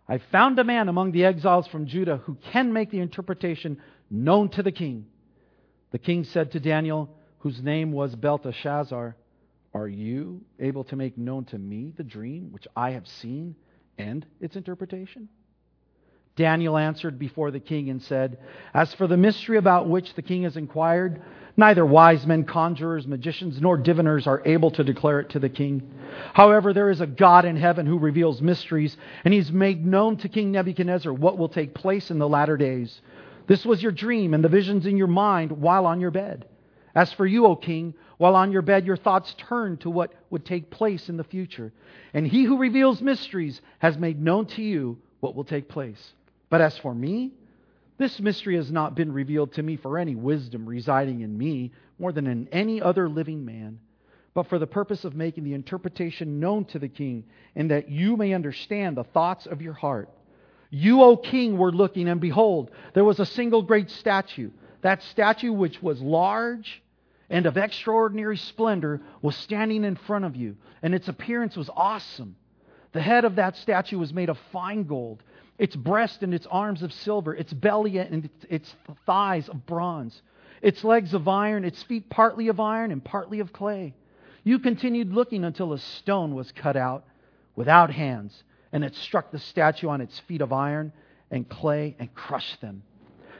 I 0.06 0.18
found 0.18 0.58
a 0.58 0.64
man 0.64 0.88
among 0.88 1.12
the 1.12 1.24
exiles 1.24 1.66
from 1.66 1.86
Judah 1.86 2.18
who 2.18 2.36
can 2.52 2.72
make 2.72 2.90
the 2.90 3.00
interpretation 3.00 3.80
known 4.10 4.50
to 4.50 4.62
the 4.62 4.70
king. 4.70 5.06
The 5.90 5.98
king 5.98 6.24
said 6.24 6.52
to 6.52 6.60
Daniel, 6.60 7.08
whose 7.38 7.60
name 7.62 7.90
was 7.90 8.14
Belteshazzar, 8.14 9.16
Are 9.74 9.88
you 9.88 10.42
able 10.60 10.84
to 10.84 10.96
make 10.96 11.18
known 11.18 11.44
to 11.46 11.58
me 11.58 11.92
the 11.96 12.04
dream 12.04 12.52
which 12.52 12.68
I 12.76 12.90
have 12.90 13.08
seen 13.08 13.56
and 13.98 14.24
its 14.38 14.54
interpretation? 14.56 15.28
Daniel 16.36 16.76
answered 16.76 17.18
before 17.18 17.50
the 17.50 17.60
king 17.60 17.88
and 17.88 18.02
said, 18.02 18.38
As 18.74 18.94
for 18.94 19.06
the 19.06 19.16
mystery 19.16 19.56
about 19.56 19.88
which 19.88 20.14
the 20.14 20.22
king 20.22 20.42
has 20.42 20.58
inquired, 20.58 21.22
neither 21.56 21.84
wise 21.84 22.26
men, 22.26 22.44
conjurers, 22.44 23.06
magicians, 23.06 23.58
nor 23.58 23.78
diviners 23.78 24.26
are 24.26 24.42
able 24.44 24.70
to 24.72 24.84
declare 24.84 25.20
it 25.20 25.30
to 25.30 25.38
the 25.38 25.48
king. 25.48 25.82
However, 26.34 26.74
there 26.74 26.90
is 26.90 27.00
a 27.00 27.06
God 27.06 27.46
in 27.46 27.56
heaven 27.56 27.86
who 27.86 27.98
reveals 27.98 28.42
mysteries, 28.42 28.98
and 29.24 29.32
he's 29.32 29.50
made 29.50 29.86
known 29.86 30.18
to 30.18 30.28
King 30.28 30.52
Nebuchadnezzar 30.52 31.10
what 31.10 31.38
will 31.38 31.48
take 31.48 31.72
place 31.72 32.10
in 32.10 32.18
the 32.18 32.28
latter 32.28 32.58
days. 32.58 33.00
This 33.46 33.64
was 33.64 33.82
your 33.82 33.92
dream 33.92 34.34
and 34.34 34.44
the 34.44 34.50
visions 34.50 34.84
in 34.84 34.98
your 34.98 35.06
mind 35.06 35.52
while 35.52 35.86
on 35.86 36.00
your 36.00 36.10
bed. 36.10 36.46
As 36.94 37.12
for 37.14 37.24
you, 37.24 37.46
O 37.46 37.56
king, 37.56 37.94
while 38.18 38.36
on 38.36 38.52
your 38.52 38.62
bed, 38.62 38.86
your 38.86 38.96
thoughts 38.96 39.34
turned 39.38 39.80
to 39.80 39.90
what 39.90 40.12
would 40.28 40.44
take 40.44 40.70
place 40.70 41.08
in 41.08 41.16
the 41.16 41.24
future. 41.24 41.72
And 42.12 42.26
he 42.26 42.44
who 42.44 42.58
reveals 42.58 43.00
mysteries 43.00 43.60
has 43.78 43.96
made 43.96 44.20
known 44.20 44.46
to 44.46 44.62
you 44.62 44.98
what 45.20 45.34
will 45.34 45.44
take 45.44 45.68
place. 45.68 46.12
But 46.56 46.62
as 46.62 46.78
for 46.78 46.94
me, 46.94 47.34
this 47.98 48.18
mystery 48.18 48.56
has 48.56 48.72
not 48.72 48.94
been 48.94 49.12
revealed 49.12 49.52
to 49.52 49.62
me 49.62 49.76
for 49.76 49.98
any 49.98 50.14
wisdom 50.14 50.64
residing 50.64 51.20
in 51.20 51.36
me 51.36 51.72
more 51.98 52.12
than 52.12 52.26
in 52.26 52.48
any 52.50 52.80
other 52.80 53.10
living 53.10 53.44
man, 53.44 53.78
but 54.32 54.46
for 54.46 54.58
the 54.58 54.66
purpose 54.66 55.04
of 55.04 55.14
making 55.14 55.44
the 55.44 55.52
interpretation 55.52 56.40
known 56.40 56.64
to 56.64 56.78
the 56.78 56.88
king, 56.88 57.24
and 57.56 57.70
that 57.70 57.90
you 57.90 58.16
may 58.16 58.32
understand 58.32 58.96
the 58.96 59.04
thoughts 59.04 59.44
of 59.44 59.60
your 59.60 59.74
heart. 59.74 60.08
You, 60.70 61.02
O 61.02 61.18
king, 61.18 61.58
were 61.58 61.72
looking, 61.72 62.08
and 62.08 62.22
behold, 62.22 62.70
there 62.94 63.04
was 63.04 63.20
a 63.20 63.26
single 63.26 63.60
great 63.60 63.90
statue. 63.90 64.48
That 64.80 65.02
statue, 65.02 65.52
which 65.52 65.82
was 65.82 66.00
large 66.00 66.82
and 67.28 67.44
of 67.44 67.58
extraordinary 67.58 68.38
splendor, 68.38 69.02
was 69.20 69.36
standing 69.36 69.84
in 69.84 69.96
front 69.96 70.24
of 70.24 70.34
you, 70.34 70.56
and 70.82 70.94
its 70.94 71.08
appearance 71.08 71.54
was 71.54 71.68
awesome. 71.76 72.34
The 72.92 73.02
head 73.02 73.26
of 73.26 73.36
that 73.36 73.58
statue 73.58 73.98
was 73.98 74.14
made 74.14 74.30
of 74.30 74.38
fine 74.52 74.84
gold, 74.84 75.22
its 75.58 75.74
breast 75.74 76.22
and 76.22 76.34
its 76.34 76.46
arms 76.50 76.82
of 76.82 76.92
silver, 76.92 77.34
its 77.34 77.52
belly 77.52 77.98
and 77.98 78.28
its 78.48 78.74
thighs 79.06 79.48
of 79.48 79.66
bronze, 79.66 80.22
its 80.62 80.84
legs 80.84 81.14
of 81.14 81.28
iron, 81.28 81.64
its 81.64 81.82
feet 81.84 82.08
partly 82.10 82.48
of 82.48 82.60
iron 82.60 82.90
and 82.90 83.04
partly 83.04 83.40
of 83.40 83.52
clay. 83.52 83.94
You 84.44 84.58
continued 84.58 85.12
looking 85.12 85.44
until 85.44 85.72
a 85.72 85.78
stone 85.78 86.34
was 86.34 86.52
cut 86.52 86.76
out 86.76 87.04
without 87.54 87.90
hands 87.90 88.44
and 88.72 88.84
it 88.84 88.94
struck 88.94 89.30
the 89.30 89.38
statue 89.38 89.88
on 89.88 90.00
its 90.00 90.18
feet 90.20 90.40
of 90.40 90.52
iron 90.52 90.92
and 91.30 91.48
clay 91.48 91.96
and 91.98 92.14
crushed 92.14 92.60
them. 92.60 92.82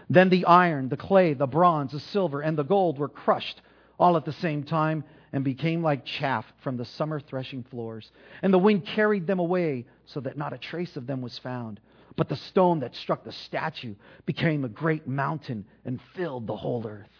Then 0.09 0.29
the 0.29 0.47
iron, 0.47 0.89
the 0.89 0.97
clay, 0.97 1.35
the 1.35 1.47
bronze, 1.47 1.93
the 1.93 2.01
silver, 2.01 2.41
and 2.41 2.57
the 2.57 2.65
gold 2.65 2.99
were 2.99 3.09
crushed 3.09 3.61
all 3.99 4.17
at 4.17 4.25
the 4.25 4.33
same 4.33 4.63
time 4.63 5.05
and 5.33 5.45
became 5.45 5.83
like 5.83 6.05
chaff 6.05 6.47
from 6.63 6.77
the 6.77 6.85
summer 6.85 7.21
threshing 7.21 7.65
floors. 7.65 8.11
And 8.43 8.53
the 8.55 8.59
wind 8.59 8.87
carried 8.87 9.27
them 9.27 9.39
away 9.39 9.85
so 10.07 10.21
that 10.21 10.39
not 10.39 10.53
a 10.53 10.59
trace 10.59 10.97
of 10.97 11.07
them 11.07 11.21
was 11.23 11.39
found. 11.39 11.81
But 12.17 12.29
the 12.29 12.37
stone 12.37 12.81
that 12.81 12.97
struck 12.97 13.25
the 13.25 13.33
statue 13.33 13.95
became 14.25 14.65
a 14.65 14.69
great 14.69 15.07
mountain 15.07 15.67
and 15.85 16.01
filled 16.15 16.47
the 16.47 16.57
whole 16.57 16.87
earth. 16.87 17.11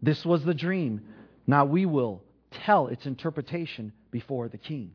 This 0.00 0.24
was 0.24 0.44
the 0.44 0.54
dream. 0.54 1.02
Now 1.46 1.64
we 1.64 1.86
will 1.86 2.22
tell 2.50 2.88
its 2.88 3.06
interpretation 3.06 3.92
before 4.10 4.48
the 4.48 4.58
king. 4.58 4.92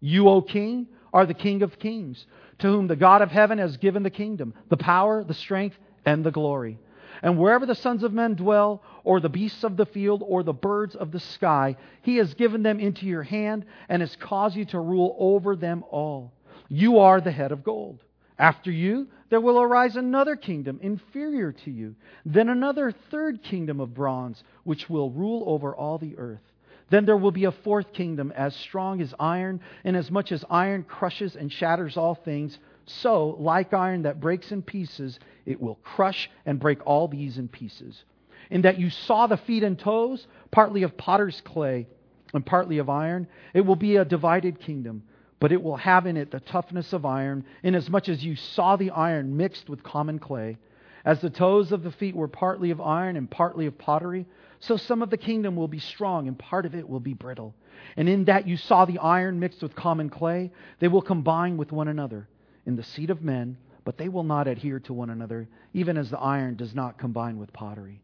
You, 0.00 0.28
O 0.28 0.40
king, 0.40 0.86
are 1.12 1.26
the 1.26 1.34
King 1.34 1.62
of 1.62 1.78
kings, 1.78 2.26
to 2.58 2.68
whom 2.68 2.86
the 2.86 2.96
God 2.96 3.22
of 3.22 3.30
heaven 3.30 3.58
has 3.58 3.76
given 3.76 4.02
the 4.02 4.10
kingdom, 4.10 4.54
the 4.68 4.76
power, 4.76 5.24
the 5.24 5.34
strength, 5.34 5.76
and 6.04 6.24
the 6.24 6.30
glory. 6.30 6.78
And 7.22 7.38
wherever 7.38 7.66
the 7.66 7.74
sons 7.74 8.02
of 8.02 8.12
men 8.12 8.34
dwell, 8.34 8.82
or 9.04 9.20
the 9.20 9.28
beasts 9.28 9.64
of 9.64 9.76
the 9.76 9.86
field, 9.86 10.22
or 10.24 10.42
the 10.42 10.52
birds 10.52 10.94
of 10.94 11.10
the 11.10 11.20
sky, 11.20 11.76
he 12.02 12.16
has 12.16 12.32
given 12.34 12.62
them 12.62 12.80
into 12.80 13.06
your 13.06 13.22
hand 13.22 13.66
and 13.88 14.00
has 14.00 14.16
caused 14.16 14.56
you 14.56 14.64
to 14.66 14.80
rule 14.80 15.16
over 15.18 15.56
them 15.56 15.84
all. 15.90 16.32
You 16.68 17.00
are 17.00 17.20
the 17.20 17.32
head 17.32 17.52
of 17.52 17.64
gold. 17.64 18.02
After 18.40 18.70
you, 18.70 19.06
there 19.28 19.40
will 19.40 19.60
arise 19.60 19.96
another 19.96 20.34
kingdom 20.34 20.80
inferior 20.82 21.52
to 21.52 21.70
you, 21.70 21.94
then 22.24 22.48
another 22.48 22.90
third 22.90 23.42
kingdom 23.42 23.80
of 23.80 23.92
bronze, 23.92 24.42
which 24.64 24.88
will 24.88 25.10
rule 25.10 25.44
over 25.46 25.76
all 25.76 25.98
the 25.98 26.16
earth. 26.16 26.40
Then 26.88 27.04
there 27.04 27.18
will 27.18 27.32
be 27.32 27.44
a 27.44 27.52
fourth 27.52 27.92
kingdom 27.92 28.32
as 28.34 28.56
strong 28.56 29.02
as 29.02 29.14
iron, 29.20 29.60
and 29.84 29.94
as 29.94 30.10
much 30.10 30.32
as 30.32 30.42
iron 30.48 30.84
crushes 30.84 31.36
and 31.36 31.52
shatters 31.52 31.98
all 31.98 32.14
things, 32.14 32.58
so, 32.86 33.36
like 33.38 33.74
iron 33.74 34.02
that 34.02 34.20
breaks 34.20 34.50
in 34.52 34.62
pieces, 34.62 35.20
it 35.44 35.60
will 35.60 35.76
crush 35.84 36.30
and 36.46 36.58
break 36.58 36.84
all 36.86 37.08
these 37.08 37.36
in 37.36 37.46
pieces. 37.46 38.04
In 38.48 38.62
that 38.62 38.78
you 38.80 38.88
saw 38.88 39.26
the 39.26 39.36
feet 39.36 39.62
and 39.62 39.78
toes, 39.78 40.26
partly 40.50 40.82
of 40.82 40.96
potter's 40.96 41.42
clay 41.42 41.86
and 42.32 42.44
partly 42.44 42.78
of 42.78 42.88
iron, 42.88 43.28
it 43.52 43.66
will 43.66 43.76
be 43.76 43.96
a 43.96 44.04
divided 44.06 44.60
kingdom, 44.60 45.02
but 45.40 45.52
it 45.52 45.62
will 45.62 45.76
have 45.76 46.06
in 46.06 46.16
it 46.16 46.30
the 46.30 46.40
toughness 46.40 46.92
of 46.92 47.06
iron, 47.06 47.44
inasmuch 47.62 48.08
as 48.08 48.24
you 48.24 48.36
saw 48.36 48.76
the 48.76 48.90
iron 48.90 49.36
mixed 49.36 49.68
with 49.68 49.82
common 49.82 50.18
clay. 50.18 50.58
As 51.04 51.20
the 51.20 51.30
toes 51.30 51.72
of 51.72 51.82
the 51.82 51.90
feet 51.90 52.14
were 52.14 52.28
partly 52.28 52.70
of 52.70 52.80
iron 52.80 53.16
and 53.16 53.30
partly 53.30 53.64
of 53.64 53.78
pottery, 53.78 54.26
so 54.60 54.76
some 54.76 55.00
of 55.00 55.08
the 55.08 55.16
kingdom 55.16 55.56
will 55.56 55.68
be 55.68 55.78
strong, 55.78 56.28
and 56.28 56.38
part 56.38 56.66
of 56.66 56.74
it 56.74 56.86
will 56.86 57.00
be 57.00 57.14
brittle. 57.14 57.54
And 57.96 58.06
in 58.06 58.26
that 58.26 58.46
you 58.46 58.58
saw 58.58 58.84
the 58.84 58.98
iron 58.98 59.40
mixed 59.40 59.62
with 59.62 59.74
common 59.74 60.10
clay, 60.10 60.52
they 60.78 60.88
will 60.88 61.00
combine 61.00 61.56
with 61.56 61.72
one 61.72 61.88
another 61.88 62.28
in 62.66 62.76
the 62.76 62.82
seed 62.82 63.08
of 63.08 63.22
men, 63.22 63.56
but 63.84 63.96
they 63.96 64.10
will 64.10 64.22
not 64.22 64.46
adhere 64.46 64.78
to 64.80 64.92
one 64.92 65.08
another, 65.08 65.48
even 65.72 65.96
as 65.96 66.10
the 66.10 66.18
iron 66.18 66.56
does 66.56 66.74
not 66.74 66.98
combine 66.98 67.38
with 67.38 67.50
pottery. 67.54 68.02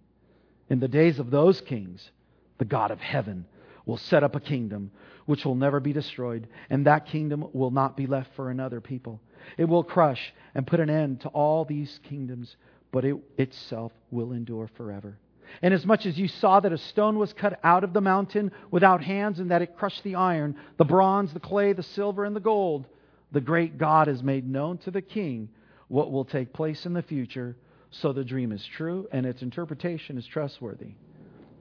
In 0.71 0.81
the 0.81 0.89
days 0.89 1.19
of 1.19 1.31
those 1.31 1.61
kings, 1.61 2.11
the 2.57 2.65
God 2.65 2.91
of 2.91 3.01
heaven 3.01 3.45
will 3.85 3.99
set 3.99 4.25
up 4.25 4.35
a 4.35 4.41
kingdom 4.41 4.91
which 5.27 5.45
will 5.45 5.55
never 5.55 5.81
be 5.81 5.93
destroyed, 5.93 6.49
and 6.71 6.87
that 6.87 7.07
kingdom 7.07 7.49
will 7.53 7.71
not 7.71 7.97
be 7.97 8.07
left 8.07 8.35
for 8.35 8.51
another 8.51 8.81
people. 8.81 9.21
It 9.59 9.67
will 9.67 9.85
crush 9.85 10.33
and 10.55 10.67
put 10.67 10.81
an 10.81 10.91
end 10.91 11.21
to 11.21 11.29
all 11.29 11.65
these 11.65 12.01
kingdoms, 12.09 12.57
but 12.91 13.05
it 13.05 13.17
itself 13.37 13.93
will 14.11 14.33
endure 14.33 14.69
forever. 14.77 15.19
Inasmuch 15.63 16.07
as 16.07 16.19
you 16.19 16.29
saw 16.29 16.61
that 16.61 16.73
a 16.73 16.79
stone 16.79 17.19
was 17.19 17.33
cut 17.33 17.61
out 17.63 17.85
of 17.85 17.93
the 17.93 18.01
mountain 18.01 18.51
without 18.71 19.03
hands, 19.03 19.39
and 19.39 19.51
that 19.51 19.63
it 19.63 19.77
crushed 19.77 20.03
the 20.03 20.15
iron, 20.15 20.57
the 20.77 20.85
bronze, 20.85 21.33
the 21.33 21.41
clay, 21.41 21.73
the 21.73 21.83
silver, 21.83 22.25
and 22.25 22.35
the 22.35 22.41
gold, 22.41 22.87
the 23.33 23.41
great 23.41 23.79
God 23.79 24.09
has 24.09 24.23
made 24.23 24.49
known 24.49 24.79
to 24.79 24.91
the 24.91 25.03
king 25.03 25.49
what 25.89 26.11
will 26.11 26.25
take 26.25 26.53
place 26.53 26.87
in 26.87 26.95
the 26.95 27.03
future, 27.03 27.57
so 27.91 28.13
the 28.13 28.25
dream 28.25 28.53
is 28.53 28.65
true 28.65 29.09
and 29.13 29.25
its 29.25 29.43
interpretation 29.43 30.19
is 30.19 30.27
trustworthy. 30.27 30.95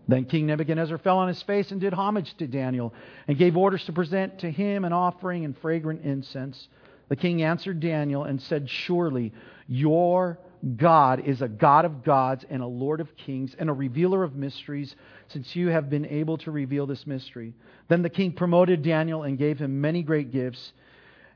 Then 0.07 0.25
King 0.25 0.45
Nebuchadnezzar 0.45 0.97
fell 0.99 1.17
on 1.17 1.27
his 1.27 1.41
face 1.41 1.71
and 1.71 1.81
did 1.81 1.93
homage 1.93 2.35
to 2.35 2.47
Daniel, 2.47 2.93
and 3.27 3.37
gave 3.37 3.57
orders 3.57 3.85
to 3.85 3.93
present 3.93 4.39
to 4.39 4.51
him 4.51 4.85
an 4.85 4.93
offering 4.93 5.45
and 5.45 5.57
fragrant 5.57 6.03
incense. 6.03 6.67
The 7.09 7.15
king 7.15 7.43
answered 7.43 7.79
Daniel 7.79 8.23
and 8.23 8.41
said, 8.41 8.69
Surely 8.69 9.33
your 9.67 10.39
God 10.77 11.19
is 11.27 11.41
a 11.41 11.47
God 11.47 11.85
of 11.85 12.03
gods 12.03 12.45
and 12.49 12.63
a 12.63 12.67
Lord 12.67 12.99
of 12.99 13.15
kings 13.15 13.55
and 13.57 13.69
a 13.69 13.73
revealer 13.73 14.23
of 14.23 14.35
mysteries, 14.35 14.95
since 15.27 15.55
you 15.55 15.67
have 15.67 15.89
been 15.89 16.05
able 16.05 16.37
to 16.39 16.51
reveal 16.51 16.87
this 16.87 17.05
mystery. 17.05 17.53
Then 17.87 18.01
the 18.01 18.09
king 18.09 18.31
promoted 18.31 18.81
Daniel 18.81 19.23
and 19.23 19.37
gave 19.37 19.59
him 19.59 19.81
many 19.81 20.01
great 20.01 20.31
gifts. 20.31 20.73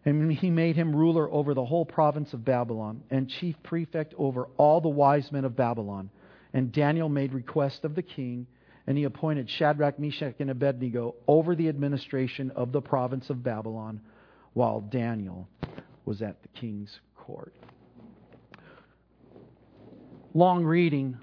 And 0.05 0.31
he 0.31 0.49
made 0.49 0.75
him 0.75 0.95
ruler 0.95 1.31
over 1.31 1.53
the 1.53 1.65
whole 1.65 1.85
province 1.85 2.33
of 2.33 2.45
Babylon 2.45 3.03
and 3.11 3.29
chief 3.29 3.55
prefect 3.61 4.13
over 4.17 4.47
all 4.57 4.81
the 4.81 4.89
wise 4.89 5.31
men 5.31 5.45
of 5.45 5.55
Babylon. 5.55 6.09
And 6.53 6.71
Daniel 6.71 7.09
made 7.09 7.33
request 7.33 7.85
of 7.85 7.93
the 7.93 8.01
king, 8.01 8.47
and 8.89 8.97
he 8.97 9.05
appointed 9.05 9.49
Shadrach, 9.49 9.97
Meshach, 9.99 10.35
and 10.39 10.49
Abednego 10.49 11.15
over 11.27 11.55
the 11.55 11.69
administration 11.69 12.51
of 12.51 12.73
the 12.73 12.81
province 12.81 13.29
of 13.29 13.41
Babylon, 13.41 14.01
while 14.51 14.81
Daniel 14.81 15.47
was 16.03 16.21
at 16.21 16.41
the 16.41 16.49
king's 16.49 16.99
court 17.15 17.53
long 20.33 20.63
reading, 20.63 21.17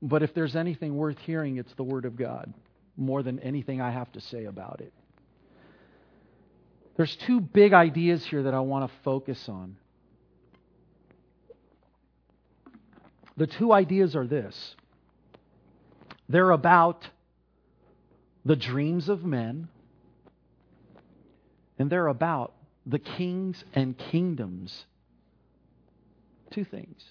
but 0.00 0.22
if 0.22 0.34
there's 0.34 0.56
anything 0.56 0.96
worth 0.96 1.18
hearing, 1.18 1.56
it's 1.56 1.72
the 1.74 1.82
Word 1.82 2.04
of 2.04 2.16
God 2.16 2.52
more 2.96 3.22
than 3.22 3.38
anything 3.40 3.80
I 3.80 3.90
have 3.90 4.10
to 4.12 4.20
say 4.20 4.44
about 4.44 4.80
it. 4.80 4.92
There's 6.96 7.14
two 7.26 7.40
big 7.40 7.72
ideas 7.72 8.24
here 8.24 8.42
that 8.44 8.54
I 8.54 8.60
want 8.60 8.90
to 8.90 8.96
focus 9.04 9.48
on. 9.48 9.76
The 13.36 13.46
two 13.46 13.72
ideas 13.72 14.16
are 14.16 14.26
this 14.26 14.74
they're 16.28 16.50
about 16.50 17.08
the 18.44 18.56
dreams 18.56 19.08
of 19.08 19.24
men, 19.24 19.68
and 21.78 21.90
they're 21.90 22.06
about 22.06 22.54
the 22.86 22.98
kings 22.98 23.64
and 23.74 23.96
kingdoms. 23.96 24.86
Two 26.50 26.64
things 26.64 27.02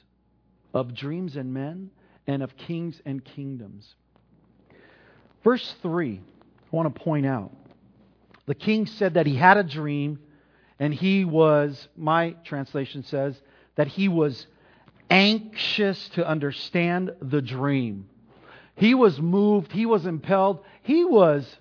of 0.74 0.94
dreams 0.94 1.36
and 1.36 1.54
men 1.54 1.90
and 2.26 2.44
of 2.44 2.58
kings 2.58 3.02
and 3.06 3.24
kingdoms. 3.24 3.96
Verse 5.44 5.76
3, 5.82 6.20
I 6.20 6.76
want 6.76 6.94
to 6.94 7.02
point 7.02 7.26
out. 7.26 7.52
The 8.48 8.56
king 8.56 8.86
said 8.86 9.14
that 9.16 9.26
he 9.26 9.36
had 9.36 9.58
a 9.58 9.64
dream, 9.64 10.20
and 10.80 10.94
he 10.94 11.26
was, 11.26 11.88
my 11.96 12.32
translation 12.44 13.04
says, 13.04 13.40
that 13.76 13.88
he 13.88 14.08
was 14.08 14.48
anxious 15.10 16.10
to 16.10 16.28
understand 16.28 17.12
the 17.22 17.42
dream. 17.42 18.10
He 18.78 18.94
was 18.94 19.20
moved, 19.20 19.72
he 19.72 19.88
was 19.88 20.06
impelled, 20.06 20.64
he 20.84 21.04
was 21.04 21.58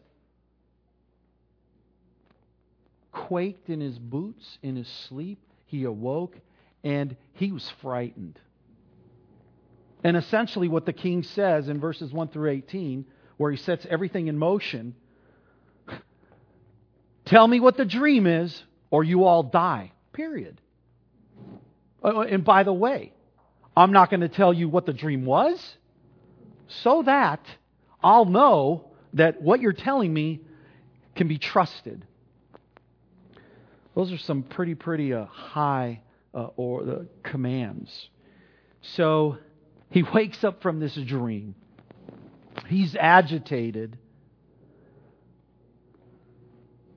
quaked 3.10 3.70
in 3.70 3.80
his 3.80 3.98
boots 3.98 4.58
in 4.62 4.76
his 4.76 4.86
sleep. 4.86 5.38
He 5.64 5.84
awoke 5.84 6.36
and 6.84 7.16
he 7.32 7.52
was 7.52 7.68
frightened. 7.80 8.38
And 10.04 10.14
essentially, 10.16 10.68
what 10.68 10.84
the 10.84 10.92
king 10.92 11.22
says 11.22 11.68
in 11.68 11.80
verses 11.80 12.12
1 12.12 12.28
through 12.28 12.50
18, 12.50 13.06
where 13.38 13.50
he 13.50 13.56
sets 13.56 13.86
everything 13.88 14.28
in 14.28 14.38
motion 14.38 14.94
tell 17.24 17.48
me 17.48 17.60
what 17.60 17.78
the 17.78 17.86
dream 17.86 18.26
is, 18.26 18.62
or 18.90 19.02
you 19.02 19.24
all 19.24 19.42
die. 19.42 19.90
Period. 20.12 20.60
Uh, 22.04 22.20
and 22.20 22.44
by 22.44 22.62
the 22.62 22.74
way, 22.74 23.14
I'm 23.74 23.92
not 23.92 24.10
going 24.10 24.20
to 24.20 24.28
tell 24.28 24.52
you 24.52 24.68
what 24.68 24.84
the 24.84 24.92
dream 24.92 25.24
was 25.24 25.76
so 26.68 27.02
that 27.02 27.40
I'll 28.02 28.24
know 28.24 28.90
that 29.14 29.40
what 29.40 29.60
you're 29.60 29.72
telling 29.72 30.12
me 30.12 30.40
can 31.14 31.28
be 31.28 31.38
trusted. 31.38 32.04
Those 33.94 34.12
are 34.12 34.18
some 34.18 34.42
pretty, 34.42 34.74
pretty 34.74 35.14
uh, 35.14 35.24
high 35.24 36.02
uh, 36.34 36.48
or 36.56 36.84
the 36.84 37.06
commands. 37.22 38.10
So 38.82 39.38
he 39.90 40.02
wakes 40.14 40.44
up 40.44 40.62
from 40.62 40.80
this 40.80 40.94
dream. 40.94 41.54
He's 42.68 42.94
agitated 42.94 43.98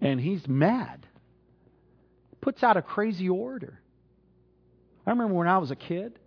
and 0.01 0.19
he's 0.19 0.47
mad. 0.47 1.05
Puts 2.41 2.63
out 2.63 2.77
a 2.77 2.81
crazy 2.81 3.29
order. 3.29 3.79
I 5.05 5.11
remember 5.11 5.33
when 5.33 5.47
I 5.47 5.57
was 5.57 5.71
a 5.71 5.75
kid, 5.75 6.17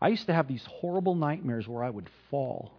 I 0.00 0.08
used 0.08 0.26
to 0.26 0.32
have 0.32 0.48
these 0.48 0.64
horrible 0.66 1.14
nightmares 1.14 1.68
where 1.68 1.84
I 1.84 1.90
would 1.90 2.08
fall. 2.30 2.72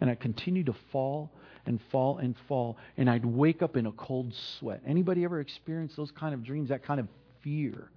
And 0.00 0.10
I 0.10 0.14
continued 0.14 0.66
to 0.66 0.74
fall 0.92 1.30
and 1.66 1.80
fall 1.90 2.18
and 2.18 2.34
fall. 2.48 2.78
And 2.96 3.08
I'd 3.08 3.24
wake 3.24 3.62
up 3.62 3.76
in 3.76 3.86
a 3.86 3.92
cold 3.92 4.34
sweat. 4.58 4.82
Anybody 4.86 5.24
ever 5.24 5.40
experienced 5.40 5.96
those 5.96 6.10
kind 6.10 6.34
of 6.34 6.42
dreams, 6.42 6.70
that 6.70 6.82
kind 6.84 7.00
of 7.00 7.08
fear? 7.42 7.90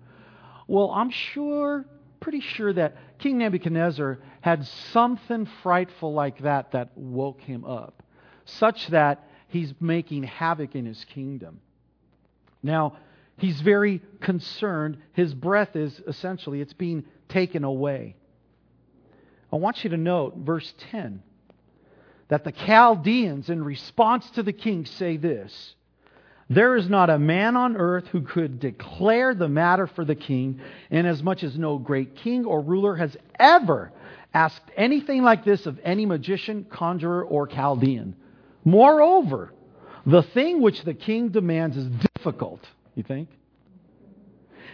Well, 0.68 0.92
I'm 0.92 1.10
sure, 1.10 1.86
pretty 2.20 2.42
sure 2.42 2.72
that 2.74 2.96
King 3.20 3.38
Nebuchadnezzar 3.38 4.20
had 4.42 4.66
something 4.94 5.48
frightful 5.64 6.14
like 6.14 6.40
that 6.40 6.72
that 6.72 6.98
woke 6.98 7.42
him 7.42 7.66
up, 7.66 8.04
such 8.46 8.88
that 8.88 9.28
he's 9.48 9.74
making 9.80 10.24
havoc 10.24 10.76
in 10.76 10.86
his 10.86 11.04
kingdom. 11.06 11.60
Now, 12.64 12.98
he's 13.38 13.60
very 13.62 14.02
concerned. 14.22 14.98
His 15.14 15.34
breath 15.34 15.76
is 15.76 16.02
essentially, 16.08 16.62
it's 16.62 16.74
being 16.74 17.06
taken 17.28 17.64
away. 17.64 18.16
I 19.52 19.58
want 19.58 19.84
you 19.84 19.90
to 19.90 19.98
note 19.98 20.38
verse 20.38 20.74
10 20.92 21.22
that 22.32 22.46
the 22.46 22.52
Chaldeans, 22.54 23.50
in 23.50 23.62
response 23.62 24.30
to 24.32 24.42
the 24.42 24.54
king, 24.54 24.86
say 24.86 25.18
this 25.18 25.76
There 26.50 26.78
is 26.78 26.90
not 26.90 27.10
a 27.10 27.20
man 27.20 27.58
on 27.58 27.76
earth 27.76 28.08
who 28.08 28.22
could 28.22 28.62
declare 28.62 29.36
the 29.36 29.50
matter 29.50 29.86
for 29.86 30.06
the 30.06 30.16
king, 30.16 30.62
inasmuch 30.90 31.44
as 31.44 31.58
no 31.58 31.78
great 31.78 32.16
king 32.16 32.46
or 32.46 32.62
ruler 32.62 32.96
has 32.96 33.18
ever 33.38 33.92
asked 34.34 34.64
anything 34.78 35.24
like 35.24 35.44
this 35.44 35.66
of 35.66 35.78
any 35.84 36.06
magician, 36.06 36.66
conjurer, 36.70 37.22
or 37.22 37.48
Chaldean. 37.48 38.16
Moreover, 38.64 39.52
the 40.06 40.24
thing 40.24 40.62
which 40.62 40.84
the 40.84 40.94
king 40.94 41.30
demands 41.30 41.76
is 41.76 41.90
difficult, 42.16 42.66
you 42.96 43.04
think? 43.04 43.28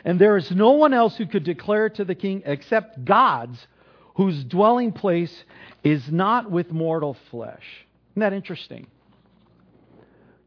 And 0.05 0.21
there 0.21 0.37
is 0.37 0.51
no 0.51 0.73
one 0.73 0.93
else 0.93 1.17
who 1.17 1.25
could 1.25 1.43
declare 1.43 1.87
it 1.87 1.95
to 1.95 2.05
the 2.05 2.13
king 2.13 2.43
except 2.45 3.03
God's 3.03 3.65
whose 4.17 4.43
dwelling 4.43 4.91
place 4.91 5.43
is 5.83 6.11
not 6.11 6.49
with 6.49 6.71
mortal 6.71 7.15
flesh. 7.29 7.63
Isn't 8.11 8.21
that 8.21 8.33
interesting? 8.33 8.87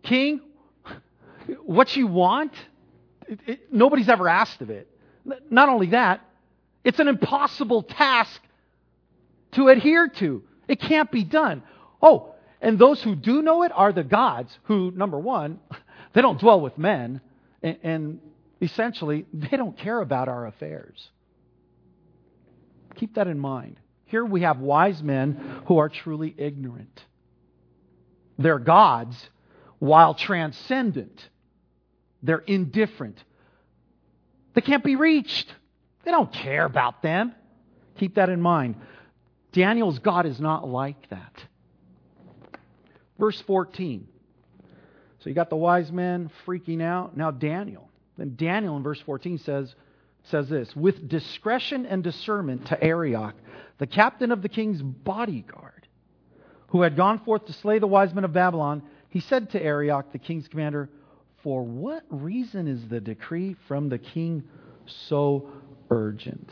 King, 0.03 0.41
what 1.62 1.97
you 1.97 2.09
want, 2.09 2.53
it, 3.29 3.39
it, 3.47 3.73
nobody's 3.73 4.09
ever 4.09 4.29
asked 4.29 4.61
of 4.61 4.71
it. 4.71 4.89
Not 5.50 5.69
only 5.69 5.89
that, 5.89 6.21
it's 6.83 6.99
an 6.99 7.07
impossible 7.07 7.85
task 7.85 8.41
to 9.52 9.69
adhere 9.69 10.09
to. 10.09 10.43
It 10.67 10.80
can't 10.80 11.11
be 11.11 11.23
done. 11.23 11.63
Oh, 12.02 12.35
and 12.61 12.76
those 12.76 13.00
who 13.00 13.15
do 13.15 13.41
know 13.41 13.63
it 13.63 13.71
are 13.73 13.93
the 13.93 14.02
gods 14.02 14.59
who, 14.65 14.91
number 14.91 15.19
one, 15.19 15.61
they 16.13 16.23
don't 16.23 16.41
dwell 16.41 16.61
with 16.61 16.76
men, 16.76 17.21
and, 17.63 17.76
and 17.85 18.21
essentially, 18.61 19.26
they 19.33 19.56
don't 19.56 19.78
care 19.78 20.00
about 20.00 20.28
our 20.28 20.47
affairs. 20.47 21.11
Keep 23.00 23.15
that 23.15 23.28
in 23.28 23.39
mind. 23.39 23.80
Here 24.04 24.23
we 24.23 24.43
have 24.43 24.58
wise 24.58 25.02
men 25.02 25.63
who 25.65 25.78
are 25.78 25.89
truly 25.89 26.34
ignorant. 26.36 27.02
They're 28.39 28.58
gods 28.58 29.17
while 29.78 30.13
transcendent. 30.13 31.26
They're 32.23 32.45
indifferent. 32.47 33.17
They 34.52 34.60
can't 34.60 34.84
be 34.84 34.97
reached. 34.97 35.50
They 36.04 36.10
don't 36.10 36.30
care 36.30 36.67
about 36.67 37.00
them. 37.00 37.34
Keep 37.97 38.17
that 38.17 38.28
in 38.28 38.43
mind. 38.43 38.75
Daniel's 39.52 39.99
God 40.00 40.26
is 40.26 40.39
not 40.39 40.69
like 40.69 41.08
that. 41.08 41.32
Verse 43.19 43.41
14. 43.47 44.06
So 45.21 45.30
you 45.30 45.34
got 45.34 45.49
the 45.49 45.56
wise 45.56 45.91
men 45.91 46.30
freaking 46.47 46.82
out. 46.82 47.17
Now 47.17 47.30
Daniel. 47.30 47.89
Then 48.19 48.34
Daniel 48.36 48.76
in 48.76 48.82
verse 48.82 49.00
14 49.00 49.39
says, 49.39 49.75
says 50.25 50.49
this 50.49 50.75
With 50.76 51.09
discretion 51.09 51.87
and 51.87 52.02
discernment 52.02 52.67
to 52.67 52.83
Arioch, 52.83 53.35
the 53.78 53.87
captain 53.87 54.33
of 54.33 54.43
the 54.43 54.49
king's 54.49 54.83
bodyguard, 54.83 55.87
who 56.69 56.83
had 56.83 56.97
gone 56.97 57.21
forth 57.21 57.47
to 57.47 57.52
slay 57.52 57.78
the 57.78 57.87
wise 57.87 58.15
men 58.15 58.25
of 58.25 58.33
Babylon, 58.33 58.83
he 59.09 59.21
said 59.21 59.50
to 59.50 59.63
Arioch, 59.63 60.13
the 60.13 60.19
king's 60.19 60.49
commander, 60.49 60.89
For 61.43 61.63
what 61.63 62.04
reason 62.11 62.69
is 62.69 62.89
the 62.89 63.00
decree 63.00 63.56
from 63.67 63.89
the 63.89 63.99
king 63.99 64.45
so 64.87 65.50
urgent? 65.91 66.50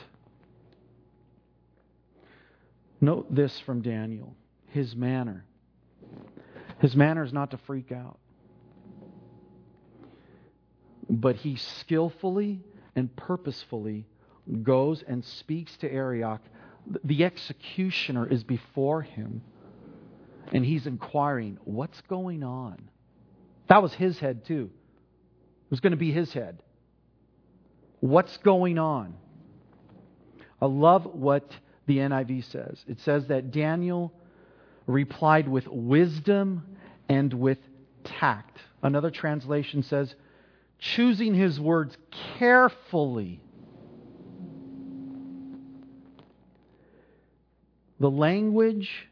Note 3.01 3.33
this 3.33 3.61
from 3.61 3.83
Daniel 3.83 4.35
his 4.71 4.95
manner. 4.95 5.45
His 6.81 6.95
manner 6.95 7.25
is 7.25 7.33
not 7.33 7.51
to 7.51 7.59
freak 7.59 7.91
out, 7.91 8.19
but 11.09 11.37
he 11.37 11.57
skillfully 11.57 12.61
and 12.99 13.15
purposefully 13.17 14.05
goes 14.63 15.03
and 15.07 15.25
speaks 15.25 15.77
to 15.79 15.91
Arioch. 15.91 16.43
The 17.05 17.25
executioner 17.25 18.27
is 18.27 18.45
before 18.45 19.03
him, 19.03 19.43
and 20.53 20.65
he's 20.65 20.87
inquiring, 20.87 21.59
What's 21.65 22.01
going 22.03 22.43
on? 22.43 22.91
That 23.69 23.83
was 23.83 23.93
his 23.95 24.19
head, 24.19 24.45
too. 24.47 24.71
It 24.73 25.71
was 25.71 25.81
going 25.81 25.93
to 25.93 25.99
be 25.99 26.11
his 26.11 26.33
head. 26.33 26.63
What's 28.01 28.37
going 28.39 28.79
on? 28.79 29.15
I 30.61 30.67
love 30.67 31.05
what 31.05 31.51
the 31.87 31.99
NIV 31.99 32.51
says. 32.51 32.83
It 32.89 33.01
says 33.01 33.27
that 33.27 33.51
Daniel 33.51 34.13
replied 34.87 35.47
with 35.49 35.67
wisdom 35.69 36.77
and 37.09 37.33
with 37.35 37.59
tact. 38.05 38.59
Another 38.83 39.11
translation 39.11 39.83
says, 39.83 40.15
choosing 40.79 41.35
his 41.35 41.59
words 41.59 41.97
carefully. 42.39 43.41
The 48.01 48.11
language 48.11 49.09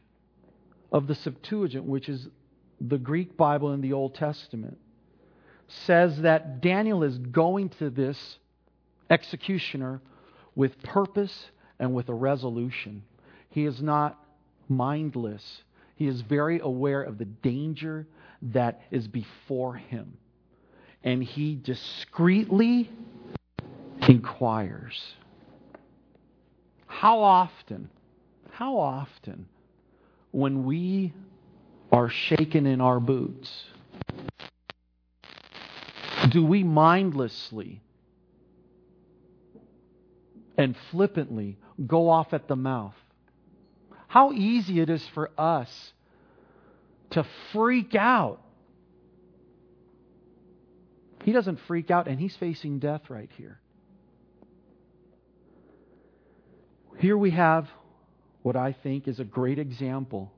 of 0.92 1.06
the 1.08 1.14
Septuagint, 1.14 1.84
which 1.84 2.08
is 2.08 2.28
the 2.80 2.98
Greek 2.98 3.36
Bible 3.36 3.72
in 3.72 3.80
the 3.80 3.92
Old 3.92 4.14
Testament, 4.14 4.78
says 5.66 6.20
that 6.22 6.60
Daniel 6.60 7.02
is 7.02 7.18
going 7.18 7.70
to 7.70 7.90
this 7.90 8.38
executioner 9.10 10.00
with 10.54 10.80
purpose 10.82 11.50
and 11.78 11.94
with 11.94 12.08
a 12.08 12.14
resolution. 12.14 13.02
He 13.50 13.64
is 13.64 13.82
not 13.82 14.22
mindless. 14.68 15.62
He 15.96 16.06
is 16.06 16.20
very 16.20 16.60
aware 16.60 17.02
of 17.02 17.18
the 17.18 17.24
danger 17.24 18.06
that 18.42 18.82
is 18.90 19.08
before 19.08 19.74
him. 19.74 20.16
And 21.06 21.24
he 21.24 21.54
discreetly 21.54 22.90
inquires. 24.06 25.14
How 26.86 27.20
often, 27.20 27.88
how 28.50 28.78
often, 28.78 29.46
when 30.32 30.64
we 30.64 31.14
are 31.90 32.10
shaken 32.10 32.66
in 32.66 32.82
our 32.82 33.00
boots, 33.00 33.64
do 36.28 36.44
we 36.44 36.62
mindlessly 36.62 37.80
and 40.58 40.76
flippantly 40.90 41.56
go 41.86 42.10
off 42.10 42.34
at 42.34 42.48
the 42.48 42.56
mouth 42.56 42.94
how 44.16 44.32
easy 44.32 44.80
it 44.80 44.88
is 44.88 45.06
for 45.08 45.30
us 45.36 45.92
to 47.10 47.22
freak 47.52 47.94
out. 47.94 48.40
He 51.26 51.32
doesn't 51.32 51.58
freak 51.66 51.90
out, 51.90 52.06
and 52.06 52.20
he's 52.20 52.36
facing 52.36 52.78
death 52.78 53.10
right 53.10 53.28
here. 53.36 53.58
Here 56.98 57.18
we 57.18 57.32
have 57.32 57.68
what 58.42 58.54
I 58.54 58.70
think 58.70 59.08
is 59.08 59.18
a 59.18 59.24
great 59.24 59.58
example 59.58 60.32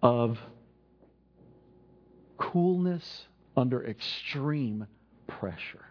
of 0.00 0.38
coolness 2.38 3.26
under 3.56 3.84
extreme 3.84 4.86
pressure. 5.26 5.86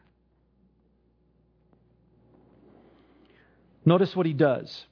Notice 3.84 4.16
what 4.16 4.26
he 4.26 4.32
does. 4.32 4.86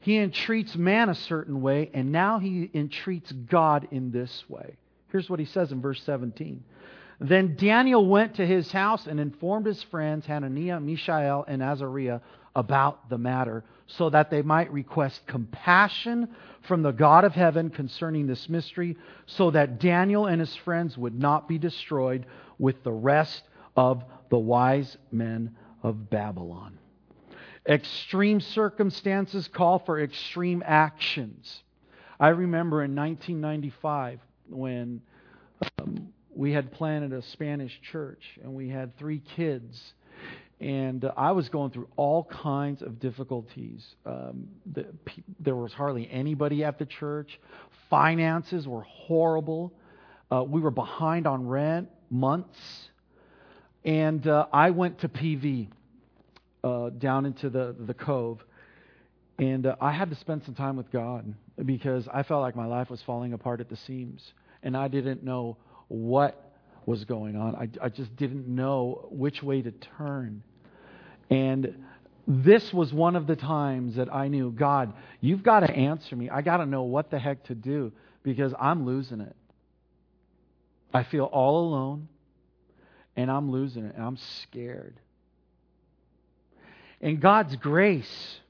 He 0.00 0.18
entreats 0.18 0.76
man 0.76 1.08
a 1.08 1.14
certain 1.14 1.62
way, 1.62 1.90
and 1.94 2.12
now 2.12 2.40
he 2.40 2.70
entreats 2.74 3.32
God 3.32 3.88
in 3.90 4.10
this 4.10 4.44
way. 4.50 4.76
Here's 5.10 5.30
what 5.30 5.40
he 5.40 5.46
says 5.46 5.72
in 5.72 5.80
verse 5.80 6.02
17. 6.02 6.62
Then 7.20 7.56
Daniel 7.56 8.06
went 8.06 8.34
to 8.36 8.46
his 8.46 8.70
house 8.70 9.06
and 9.06 9.18
informed 9.18 9.66
his 9.66 9.82
friends, 9.84 10.26
Hananiah, 10.26 10.80
Mishael, 10.80 11.44
and 11.48 11.62
Azariah, 11.62 12.20
about 12.54 13.08
the 13.08 13.18
matter, 13.18 13.64
so 13.86 14.10
that 14.10 14.30
they 14.30 14.42
might 14.42 14.72
request 14.72 15.26
compassion 15.26 16.28
from 16.62 16.82
the 16.82 16.92
God 16.92 17.24
of 17.24 17.32
heaven 17.32 17.70
concerning 17.70 18.26
this 18.26 18.48
mystery, 18.48 18.96
so 19.26 19.50
that 19.50 19.80
Daniel 19.80 20.26
and 20.26 20.40
his 20.40 20.54
friends 20.56 20.96
would 20.96 21.18
not 21.18 21.48
be 21.48 21.58
destroyed 21.58 22.26
with 22.58 22.82
the 22.84 22.92
rest 22.92 23.42
of 23.76 24.04
the 24.30 24.38
wise 24.38 24.96
men 25.10 25.56
of 25.82 26.10
Babylon. 26.10 26.78
Extreme 27.66 28.40
circumstances 28.40 29.48
call 29.48 29.78
for 29.78 30.00
extreme 30.00 30.62
actions. 30.64 31.62
I 32.18 32.28
remember 32.28 32.82
in 32.82 32.96
1995 32.96 34.20
when 34.48 35.02
um, 35.78 36.12
we 36.38 36.52
had 36.52 36.70
planted 36.70 37.12
a 37.12 37.20
Spanish 37.32 37.76
church 37.90 38.22
and 38.44 38.54
we 38.54 38.68
had 38.68 38.96
three 38.96 39.20
kids. 39.34 39.92
And 40.60 41.04
uh, 41.04 41.10
I 41.16 41.32
was 41.32 41.48
going 41.48 41.72
through 41.72 41.88
all 41.96 42.22
kinds 42.22 42.80
of 42.80 43.00
difficulties. 43.00 43.84
Um, 44.06 44.46
the, 44.72 44.86
there 45.40 45.56
was 45.56 45.72
hardly 45.72 46.08
anybody 46.08 46.62
at 46.62 46.78
the 46.78 46.86
church. 46.86 47.40
Finances 47.90 48.68
were 48.68 48.82
horrible. 48.82 49.72
Uh, 50.30 50.44
we 50.44 50.60
were 50.60 50.70
behind 50.70 51.26
on 51.26 51.48
rent 51.48 51.88
months. 52.08 52.56
And 53.84 54.24
uh, 54.28 54.46
I 54.52 54.70
went 54.70 55.00
to 55.00 55.08
PV 55.08 55.66
uh, 56.62 56.90
down 56.90 57.26
into 57.26 57.50
the, 57.50 57.74
the 57.80 57.94
cove. 57.94 58.38
And 59.40 59.66
uh, 59.66 59.74
I 59.80 59.90
had 59.90 60.08
to 60.10 60.16
spend 60.16 60.44
some 60.44 60.54
time 60.54 60.76
with 60.76 60.92
God 60.92 61.34
because 61.64 62.06
I 62.14 62.22
felt 62.22 62.42
like 62.42 62.54
my 62.54 62.66
life 62.66 62.90
was 62.90 63.02
falling 63.02 63.32
apart 63.32 63.60
at 63.60 63.68
the 63.68 63.76
seams. 63.76 64.22
And 64.62 64.76
I 64.76 64.86
didn't 64.86 65.24
know 65.24 65.56
what 65.88 66.52
was 66.86 67.04
going 67.04 67.36
on. 67.36 67.54
I, 67.54 67.86
I 67.86 67.88
just 67.88 68.14
didn't 68.16 68.46
know 68.48 69.08
which 69.10 69.42
way 69.42 69.62
to 69.62 69.70
turn. 69.70 70.42
And 71.30 71.84
this 72.26 72.72
was 72.72 72.92
one 72.92 73.16
of 73.16 73.26
the 73.26 73.36
times 73.36 73.96
that 73.96 74.12
I 74.14 74.28
knew, 74.28 74.50
God, 74.50 74.92
you've 75.20 75.42
got 75.42 75.60
to 75.60 75.70
answer 75.70 76.16
me. 76.16 76.30
I 76.30 76.42
got 76.42 76.58
to 76.58 76.66
know 76.66 76.82
what 76.82 77.10
the 77.10 77.18
heck 77.18 77.44
to 77.44 77.54
do 77.54 77.92
because 78.22 78.52
I'm 78.58 78.86
losing 78.86 79.20
it. 79.20 79.36
I 80.92 81.04
feel 81.04 81.24
all 81.24 81.68
alone 81.68 82.08
and 83.16 83.30
I'm 83.30 83.50
losing 83.50 83.84
it 83.84 83.94
and 83.94 84.04
I'm 84.04 84.16
scared. 84.16 84.98
And 87.00 87.20
God's 87.20 87.56
grace, 87.56 88.40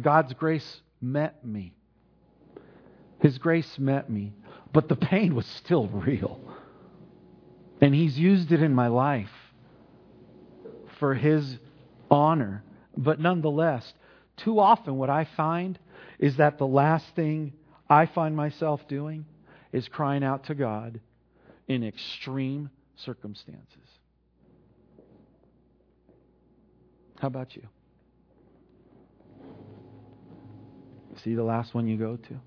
God's 0.00 0.32
grace 0.34 0.80
met 1.00 1.44
me. 1.44 1.74
His 3.20 3.38
grace 3.38 3.78
met 3.78 4.08
me, 4.08 4.32
but 4.72 4.88
the 4.88 4.96
pain 4.96 5.34
was 5.34 5.46
still 5.46 5.88
real. 5.88 6.40
And 7.80 7.94
He's 7.94 8.18
used 8.18 8.52
it 8.52 8.62
in 8.62 8.74
my 8.74 8.88
life 8.88 9.30
for 10.98 11.14
His 11.14 11.58
honor. 12.10 12.62
But 12.96 13.20
nonetheless, 13.20 13.92
too 14.36 14.58
often 14.58 14.96
what 14.96 15.10
I 15.10 15.26
find 15.36 15.78
is 16.18 16.36
that 16.36 16.58
the 16.58 16.66
last 16.66 17.06
thing 17.14 17.52
I 17.88 18.06
find 18.06 18.36
myself 18.36 18.86
doing 18.88 19.24
is 19.72 19.88
crying 19.88 20.24
out 20.24 20.44
to 20.44 20.54
God 20.54 21.00
in 21.66 21.84
extreme 21.84 22.70
circumstances. 22.96 23.64
How 27.18 27.28
about 27.28 27.56
you? 27.56 27.62
See 31.24 31.34
the 31.34 31.42
last 31.42 31.74
one 31.74 31.88
you 31.88 31.96
go 31.96 32.16
to? 32.16 32.40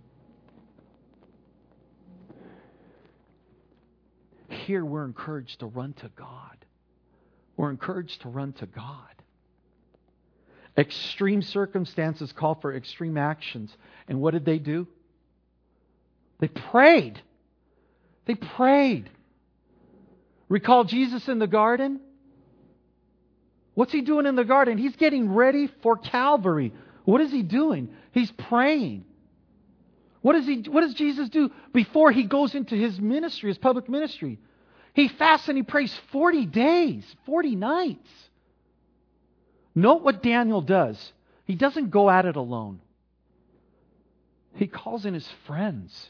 Here 4.51 4.83
we're 4.83 5.05
encouraged 5.05 5.59
to 5.61 5.65
run 5.65 5.93
to 5.93 6.09
God. 6.15 6.57
We're 7.55 7.69
encouraged 7.69 8.21
to 8.21 8.29
run 8.29 8.53
to 8.53 8.65
God. 8.65 9.07
Extreme 10.77 11.41
circumstances 11.41 12.31
call 12.31 12.55
for 12.55 12.75
extreme 12.75 13.17
actions. 13.17 13.75
And 14.07 14.21
what 14.21 14.31
did 14.31 14.45
they 14.45 14.59
do? 14.59 14.87
They 16.39 16.47
prayed. 16.47 17.21
They 18.25 18.35
prayed. 18.35 19.09
Recall 20.49 20.83
Jesus 20.83 21.27
in 21.27 21.39
the 21.39 21.47
garden? 21.47 22.01
What's 23.73 23.93
he 23.93 24.01
doing 24.01 24.25
in 24.25 24.35
the 24.35 24.43
garden? 24.43 24.77
He's 24.77 24.95
getting 24.95 25.33
ready 25.33 25.69
for 25.81 25.95
Calvary. 25.95 26.73
What 27.05 27.21
is 27.21 27.31
he 27.31 27.41
doing? 27.41 27.89
He's 28.11 28.31
praying. 28.31 29.05
What 30.21 30.33
does, 30.33 30.45
he, 30.45 30.63
what 30.69 30.81
does 30.81 30.93
Jesus 30.93 31.29
do 31.29 31.49
before 31.73 32.11
he 32.11 32.23
goes 32.23 32.53
into 32.53 32.75
his 32.75 32.99
ministry, 32.99 33.49
his 33.49 33.57
public 33.57 33.89
ministry? 33.89 34.39
He 34.93 35.07
fasts 35.07 35.47
and 35.47 35.57
he 35.57 35.63
prays 35.63 35.93
40 36.11 36.45
days, 36.45 37.03
40 37.25 37.55
nights. 37.55 38.09
Note 39.73 40.03
what 40.03 40.21
Daniel 40.21 40.61
does. 40.61 41.13
He 41.45 41.55
doesn't 41.55 41.89
go 41.89 42.09
at 42.09 42.25
it 42.25 42.35
alone, 42.35 42.81
he 44.55 44.67
calls 44.67 45.05
in 45.05 45.13
his 45.13 45.27
friends. 45.47 46.09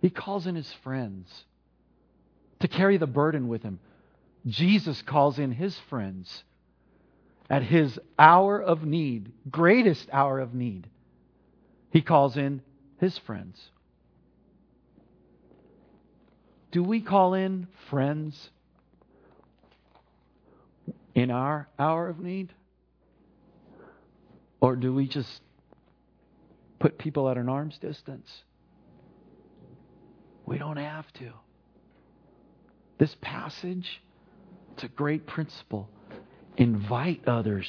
He 0.00 0.08
calls 0.08 0.46
in 0.46 0.54
his 0.54 0.72
friends 0.82 1.28
to 2.60 2.68
carry 2.68 2.96
the 2.96 3.06
burden 3.06 3.48
with 3.48 3.62
him. 3.62 3.78
Jesus 4.46 5.02
calls 5.02 5.38
in 5.38 5.52
his 5.52 5.78
friends 5.90 6.42
at 7.50 7.62
his 7.62 8.00
hour 8.18 8.58
of 8.58 8.82
need, 8.82 9.30
greatest 9.50 10.08
hour 10.10 10.40
of 10.40 10.54
need. 10.54 10.88
He 11.90 12.02
calls 12.02 12.36
in 12.36 12.62
his 12.98 13.18
friends. 13.18 13.60
Do 16.72 16.82
we 16.82 17.00
call 17.00 17.34
in 17.34 17.66
friends 17.88 18.50
in 21.14 21.30
our 21.30 21.68
hour 21.78 22.08
of 22.08 22.20
need? 22.20 22.52
Or 24.60 24.76
do 24.76 24.94
we 24.94 25.08
just 25.08 25.40
put 26.78 26.98
people 26.98 27.28
at 27.28 27.36
an 27.36 27.48
arm's 27.48 27.76
distance? 27.78 28.30
We 30.46 30.58
don't 30.58 30.76
have 30.76 31.10
to. 31.14 31.32
This 32.98 33.16
passage 33.20 34.00
it's 34.80 34.84
a 34.84 34.88
great 34.88 35.26
principle. 35.26 35.90
Invite 36.56 37.26
others 37.26 37.68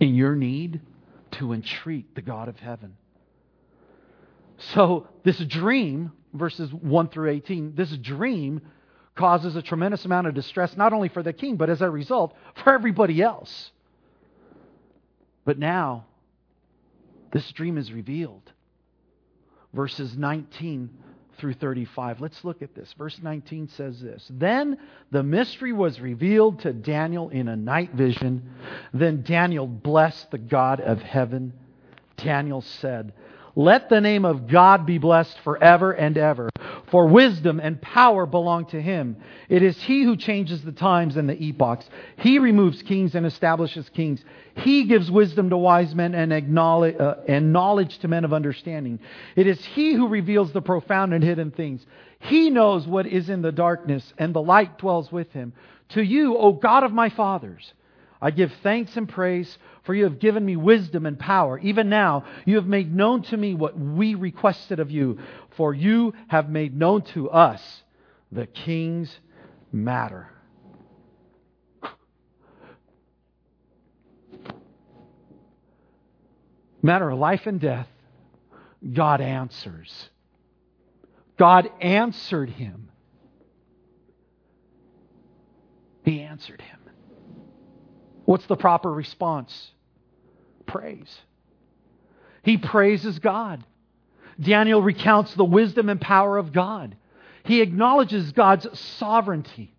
in 0.00 0.14
your 0.14 0.34
need 0.34 0.80
to 1.32 1.52
entreat 1.52 2.14
the 2.14 2.22
God 2.22 2.48
of 2.48 2.56
heaven. 2.56 2.96
So, 4.58 5.06
this 5.22 5.38
dream, 5.38 6.12
verses 6.32 6.72
1 6.72 7.08
through 7.08 7.30
18, 7.30 7.74
this 7.74 7.90
dream 7.98 8.62
causes 9.14 9.56
a 9.56 9.62
tremendous 9.62 10.04
amount 10.04 10.26
of 10.26 10.34
distress, 10.34 10.76
not 10.76 10.92
only 10.92 11.08
for 11.08 11.22
the 11.22 11.32
king, 11.32 11.56
but 11.56 11.70
as 11.70 11.82
a 11.82 11.90
result, 11.90 12.34
for 12.62 12.74
everybody 12.74 13.22
else. 13.22 13.70
But 15.44 15.58
now, 15.58 16.06
this 17.32 17.50
dream 17.52 17.78
is 17.78 17.92
revealed. 17.92 18.52
Verses 19.72 20.16
19 20.16 20.90
through 21.38 21.54
35. 21.54 22.20
Let's 22.20 22.44
look 22.44 22.62
at 22.62 22.74
this. 22.74 22.92
Verse 22.96 23.18
19 23.22 23.68
says 23.68 24.00
this 24.00 24.26
Then 24.30 24.78
the 25.10 25.22
mystery 25.22 25.72
was 25.72 26.00
revealed 26.00 26.60
to 26.60 26.72
Daniel 26.72 27.28
in 27.28 27.48
a 27.48 27.56
night 27.56 27.92
vision. 27.92 28.50
Then 28.92 29.22
Daniel 29.22 29.66
blessed 29.66 30.30
the 30.30 30.38
God 30.38 30.80
of 30.80 31.02
heaven. 31.02 31.52
Daniel 32.16 32.62
said, 32.62 33.12
Let 33.58 33.88
the 33.88 34.02
name 34.02 34.26
of 34.26 34.48
God 34.48 34.84
be 34.84 34.98
blessed 34.98 35.38
forever 35.40 35.92
and 35.92 36.18
ever. 36.18 36.50
For 36.90 37.06
wisdom 37.06 37.58
and 37.58 37.80
power 37.80 38.26
belong 38.26 38.66
to 38.66 38.80
him. 38.80 39.16
It 39.48 39.62
is 39.62 39.82
he 39.82 40.04
who 40.04 40.14
changes 40.14 40.62
the 40.62 40.72
times 40.72 41.16
and 41.16 41.26
the 41.26 41.42
epochs. 41.42 41.88
He 42.18 42.38
removes 42.38 42.82
kings 42.82 43.14
and 43.14 43.24
establishes 43.24 43.88
kings. 43.88 44.22
He 44.56 44.84
gives 44.84 45.10
wisdom 45.10 45.48
to 45.48 45.56
wise 45.56 45.94
men 45.94 46.14
and, 46.14 46.32
uh, 46.34 47.14
and 47.26 47.52
knowledge 47.54 47.98
to 48.00 48.08
men 48.08 48.26
of 48.26 48.34
understanding. 48.34 49.00
It 49.36 49.46
is 49.46 49.64
he 49.64 49.94
who 49.94 50.08
reveals 50.08 50.52
the 50.52 50.60
profound 50.60 51.14
and 51.14 51.24
hidden 51.24 51.50
things. 51.50 51.86
He 52.18 52.50
knows 52.50 52.86
what 52.86 53.06
is 53.06 53.30
in 53.30 53.40
the 53.40 53.52
darkness, 53.52 54.12
and 54.18 54.34
the 54.34 54.42
light 54.42 54.76
dwells 54.76 55.10
with 55.10 55.32
him. 55.32 55.54
To 55.90 56.02
you, 56.02 56.36
O 56.36 56.52
God 56.52 56.84
of 56.84 56.92
my 56.92 57.08
fathers, 57.08 57.72
I 58.26 58.32
give 58.32 58.52
thanks 58.64 58.96
and 58.96 59.08
praise, 59.08 59.56
for 59.84 59.94
you 59.94 60.02
have 60.02 60.18
given 60.18 60.44
me 60.44 60.56
wisdom 60.56 61.06
and 61.06 61.16
power. 61.16 61.60
Even 61.60 61.88
now, 61.88 62.24
you 62.44 62.56
have 62.56 62.66
made 62.66 62.92
known 62.92 63.22
to 63.22 63.36
me 63.36 63.54
what 63.54 63.78
we 63.78 64.16
requested 64.16 64.80
of 64.80 64.90
you, 64.90 65.20
for 65.56 65.72
you 65.72 66.12
have 66.26 66.50
made 66.50 66.76
known 66.76 67.02
to 67.02 67.30
us 67.30 67.62
the 68.32 68.48
king's 68.48 69.16
matter. 69.70 70.28
Matter 76.82 77.08
of 77.08 77.20
life 77.20 77.46
and 77.46 77.60
death, 77.60 77.86
God 78.92 79.20
answers. 79.20 80.10
God 81.38 81.70
answered 81.80 82.50
him. 82.50 82.88
He 86.02 86.22
answered 86.22 86.60
him. 86.60 86.85
What's 88.26 88.46
the 88.46 88.56
proper 88.56 88.92
response? 88.92 89.70
Praise. 90.66 91.18
He 92.42 92.58
praises 92.58 93.18
God. 93.18 93.64
Daniel 94.38 94.82
recounts 94.82 95.32
the 95.34 95.44
wisdom 95.44 95.88
and 95.88 96.00
power 96.00 96.36
of 96.36 96.52
God. 96.52 96.96
He 97.44 97.62
acknowledges 97.62 98.32
God's 98.32 98.66
sovereignty. 98.78 99.72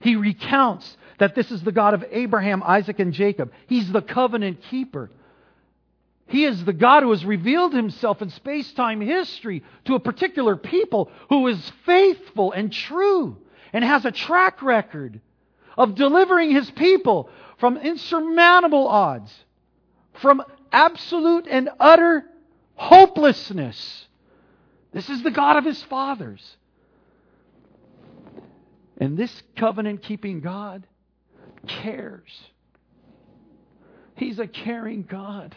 He 0.00 0.16
recounts 0.16 0.96
that 1.18 1.34
this 1.34 1.50
is 1.50 1.62
the 1.62 1.72
God 1.72 1.92
of 1.92 2.04
Abraham, 2.10 2.62
Isaac, 2.62 2.98
and 3.00 3.12
Jacob. 3.12 3.52
He's 3.66 3.90
the 3.92 4.00
covenant 4.00 4.62
keeper. 4.70 5.10
He 6.28 6.44
is 6.44 6.64
the 6.64 6.72
God 6.72 7.02
who 7.02 7.10
has 7.10 7.24
revealed 7.24 7.74
himself 7.74 8.22
in 8.22 8.30
space 8.30 8.72
time 8.72 9.00
history 9.00 9.64
to 9.86 9.96
a 9.96 10.00
particular 10.00 10.56
people 10.56 11.10
who 11.28 11.48
is 11.48 11.72
faithful 11.84 12.52
and 12.52 12.72
true 12.72 13.36
and 13.72 13.84
has 13.84 14.04
a 14.04 14.12
track 14.12 14.62
record 14.62 15.20
of 15.76 15.94
delivering 15.94 16.50
his 16.50 16.70
people 16.70 17.30
from 17.60 17.76
insurmountable 17.76 18.88
odds, 18.88 19.32
from 20.14 20.42
absolute 20.72 21.46
and 21.46 21.68
utter 21.78 22.24
hopelessness. 22.74 24.06
This 24.92 25.08
is 25.10 25.22
the 25.22 25.30
God 25.30 25.56
of 25.56 25.64
his 25.64 25.82
fathers. 25.84 26.56
And 28.96 29.16
this 29.16 29.42
covenant 29.56 30.02
keeping 30.02 30.40
God 30.40 30.86
cares. 31.66 32.30
He's 34.16 34.38
a 34.38 34.46
caring 34.46 35.02
God. 35.02 35.54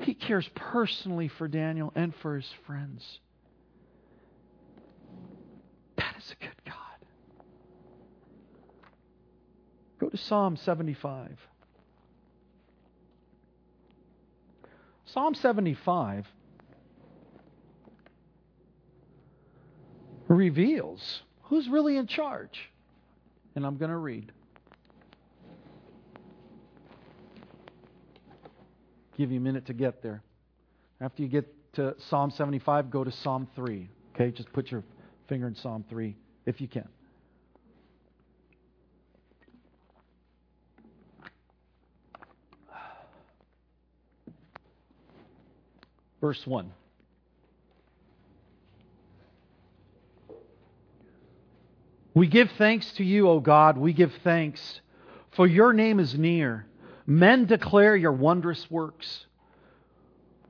He 0.00 0.14
cares 0.14 0.48
personally 0.54 1.28
for 1.28 1.48
Daniel 1.48 1.92
and 1.94 2.14
for 2.16 2.36
his 2.36 2.50
friends. 2.66 3.20
That 5.96 6.14
is 6.18 6.34
a 6.38 6.44
good 6.44 6.64
God. 6.66 6.76
Go 10.02 10.08
to 10.08 10.16
Psalm 10.16 10.56
75. 10.56 11.38
Psalm 15.04 15.32
75 15.36 16.26
reveals 20.26 21.22
who's 21.42 21.68
really 21.68 21.96
in 21.98 22.08
charge. 22.08 22.68
And 23.54 23.64
I'm 23.64 23.76
going 23.76 23.92
to 23.92 23.96
read. 23.96 24.32
Give 29.16 29.30
you 29.30 29.38
a 29.38 29.40
minute 29.40 29.66
to 29.66 29.72
get 29.72 30.02
there. 30.02 30.20
After 31.00 31.22
you 31.22 31.28
get 31.28 31.46
to 31.74 31.94
Psalm 32.08 32.32
75, 32.32 32.90
go 32.90 33.04
to 33.04 33.12
Psalm 33.12 33.46
3. 33.54 33.88
Okay, 34.16 34.32
just 34.32 34.52
put 34.52 34.68
your 34.72 34.82
finger 35.28 35.46
in 35.46 35.54
Psalm 35.54 35.84
3 35.88 36.16
if 36.44 36.60
you 36.60 36.66
can. 36.66 36.88
Verse 46.22 46.46
1. 46.46 46.72
We 52.14 52.28
give 52.28 52.48
thanks 52.52 52.92
to 52.92 53.04
you, 53.04 53.28
O 53.28 53.40
God. 53.40 53.76
We 53.76 53.92
give 53.92 54.12
thanks, 54.22 54.80
for 55.32 55.48
your 55.48 55.72
name 55.72 55.98
is 55.98 56.16
near. 56.16 56.64
Men 57.06 57.46
declare 57.46 57.96
your 57.96 58.12
wondrous 58.12 58.70
works. 58.70 59.26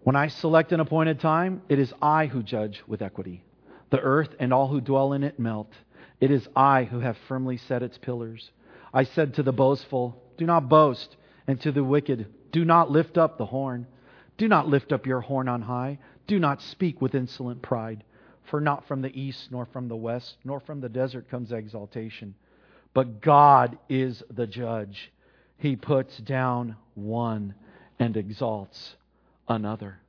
When 0.02 0.14
I 0.14 0.28
select 0.28 0.72
an 0.72 0.80
appointed 0.80 1.20
time, 1.20 1.62
it 1.70 1.78
is 1.78 1.94
I 2.02 2.26
who 2.26 2.42
judge 2.42 2.82
with 2.86 3.00
equity. 3.00 3.42
The 3.88 4.00
earth 4.00 4.34
and 4.38 4.52
all 4.52 4.68
who 4.68 4.82
dwell 4.82 5.14
in 5.14 5.24
it 5.24 5.38
melt. 5.38 5.72
It 6.20 6.30
is 6.30 6.46
I 6.54 6.84
who 6.84 7.00
have 7.00 7.16
firmly 7.28 7.56
set 7.56 7.82
its 7.82 7.96
pillars. 7.96 8.50
I 8.92 9.04
said 9.04 9.34
to 9.34 9.42
the 9.42 9.52
boastful, 9.52 10.22
Do 10.36 10.44
not 10.44 10.68
boast, 10.68 11.16
and 11.46 11.58
to 11.62 11.72
the 11.72 11.82
wicked, 11.82 12.26
Do 12.50 12.66
not 12.66 12.90
lift 12.90 13.16
up 13.16 13.38
the 13.38 13.46
horn. 13.46 13.86
Do 14.42 14.48
not 14.48 14.66
lift 14.66 14.90
up 14.90 15.06
your 15.06 15.20
horn 15.20 15.46
on 15.46 15.62
high. 15.62 16.00
Do 16.26 16.40
not 16.40 16.60
speak 16.62 17.00
with 17.00 17.14
insolent 17.14 17.62
pride. 17.62 18.02
For 18.50 18.60
not 18.60 18.88
from 18.88 19.00
the 19.00 19.16
east, 19.16 19.52
nor 19.52 19.66
from 19.66 19.86
the 19.86 19.94
west, 19.94 20.34
nor 20.42 20.58
from 20.58 20.80
the 20.80 20.88
desert 20.88 21.30
comes 21.30 21.52
exaltation. 21.52 22.34
But 22.92 23.20
God 23.20 23.78
is 23.88 24.20
the 24.28 24.48
judge. 24.48 25.12
He 25.58 25.76
puts 25.76 26.16
down 26.18 26.74
one 26.94 27.54
and 28.00 28.16
exalts 28.16 28.96
another. 29.46 30.00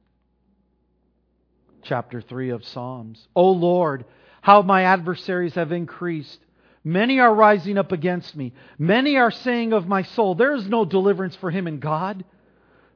Chapter 1.83 2.19
3 2.19 2.49
of 2.49 2.65
Psalms. 2.65 3.27
O 3.35 3.51
Lord, 3.51 4.03
how 4.41 4.63
my 4.63 4.81
adversaries 4.81 5.53
have 5.53 5.71
increased. 5.71 6.39
Many 6.83 7.19
are 7.19 7.35
rising 7.35 7.77
up 7.77 7.91
against 7.91 8.35
me. 8.35 8.53
Many 8.79 9.15
are 9.15 9.29
saying 9.29 9.73
of 9.73 9.87
my 9.87 10.01
soul, 10.01 10.33
There 10.33 10.55
is 10.55 10.67
no 10.67 10.85
deliverance 10.85 11.35
for 11.35 11.51
him 11.51 11.67
in 11.67 11.77
God. 11.77 12.25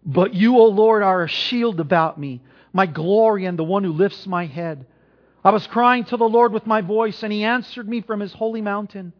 But 0.08 0.34
you, 0.34 0.58
O 0.58 0.67
Lord, 0.67 1.04
are 1.04 1.24
a 1.24 1.28
shield 1.28 1.82
about 1.82 2.17
me, 2.17 2.41
my 2.72 2.86
glory 2.86 3.43
and 3.43 3.60
the 3.60 3.63
one 3.65 3.84
who 3.84 3.91
lifts 3.91 4.26
my 4.26 4.46
head. 4.46 4.86
I 5.43 5.52
was 5.52 5.67
crying 5.67 6.06
to 6.06 6.17
the 6.17 6.30
Lord 6.30 6.54
with 6.54 6.65
my 6.65 6.80
voice, 6.80 7.24
and 7.24 7.32
he 7.32 7.43
answered 7.43 7.89
me 7.89 8.00
from 8.00 8.22
his 8.22 8.32
holy 8.32 8.62
mountain. 8.62 9.12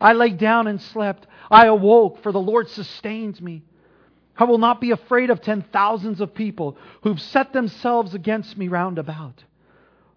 I 0.00 0.12
lay 0.12 0.30
down 0.30 0.66
and 0.66 0.82
slept. 0.82 1.28
I 1.48 1.66
awoke, 1.66 2.20
for 2.22 2.32
the 2.32 2.40
Lord 2.40 2.68
sustains 2.68 3.40
me. 3.40 3.62
I 4.36 4.42
will 4.44 4.58
not 4.58 4.80
be 4.80 4.90
afraid 4.90 5.30
of 5.30 5.40
ten 5.40 5.64
thousands 5.72 6.20
of 6.20 6.34
people 6.34 6.76
who've 7.02 7.20
set 7.20 7.52
themselves 7.52 8.12
against 8.12 8.58
me 8.58 8.66
round 8.66 8.98
about. 8.98 9.44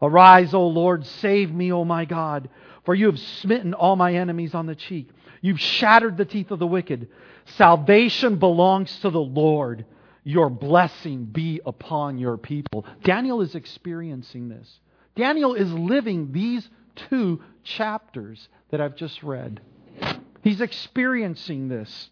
Arise, 0.02 0.54
O 0.56 0.66
Lord, 0.66 1.06
save 1.06 1.54
me, 1.54 1.72
O 1.72 1.86
my 1.86 2.06
God, 2.06 2.50
for 2.86 2.96
you 2.96 3.06
have 3.06 3.20
smitten 3.20 3.76
all 3.76 3.96
my 3.96 4.16
enemies 4.16 4.56
on 4.56 4.66
the 4.66 4.76
cheek. 4.76 5.10
You've 5.42 5.60
shattered 5.60 6.18
the 6.18 6.26
teeth 6.26 6.50
of 6.50 6.58
the 6.58 6.66
wicked. 6.66 7.08
Salvation 7.46 8.38
belongs 8.38 9.00
to 9.02 9.12
the 9.12 9.20
Lord. 9.20 9.86
Your 10.28 10.50
blessing 10.50 11.24
be 11.24 11.62
upon 11.66 12.18
your 12.18 12.36
people. 12.36 12.86
Daniel 13.02 13.40
is 13.40 13.56
experiencing 13.56 14.50
this. 14.50 14.82
Daniel 15.16 15.54
is 15.54 15.72
living 15.72 16.34
these 16.34 16.68
two 17.10 17.42
chapters 17.64 18.50
that 18.70 18.82
I've 18.82 18.98
just 18.98 19.24
read. 19.24 19.62
He's 20.44 20.60
experiencing 20.60 21.70
this. 21.70 22.10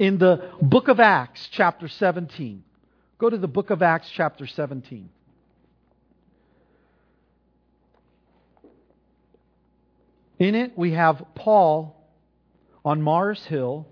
In 0.00 0.18
the 0.18 0.50
book 0.60 0.88
of 0.88 0.98
Acts, 0.98 1.48
chapter 1.52 1.86
17, 1.86 2.64
go 3.18 3.30
to 3.30 3.38
the 3.38 3.46
book 3.46 3.70
of 3.70 3.80
Acts, 3.80 4.10
chapter 4.12 4.48
17. 4.48 5.08
In 10.40 10.54
it, 10.56 10.76
we 10.76 10.94
have 10.94 11.24
Paul 11.36 11.94
on 12.84 13.00
Mars 13.02 13.44
Hill, 13.44 13.86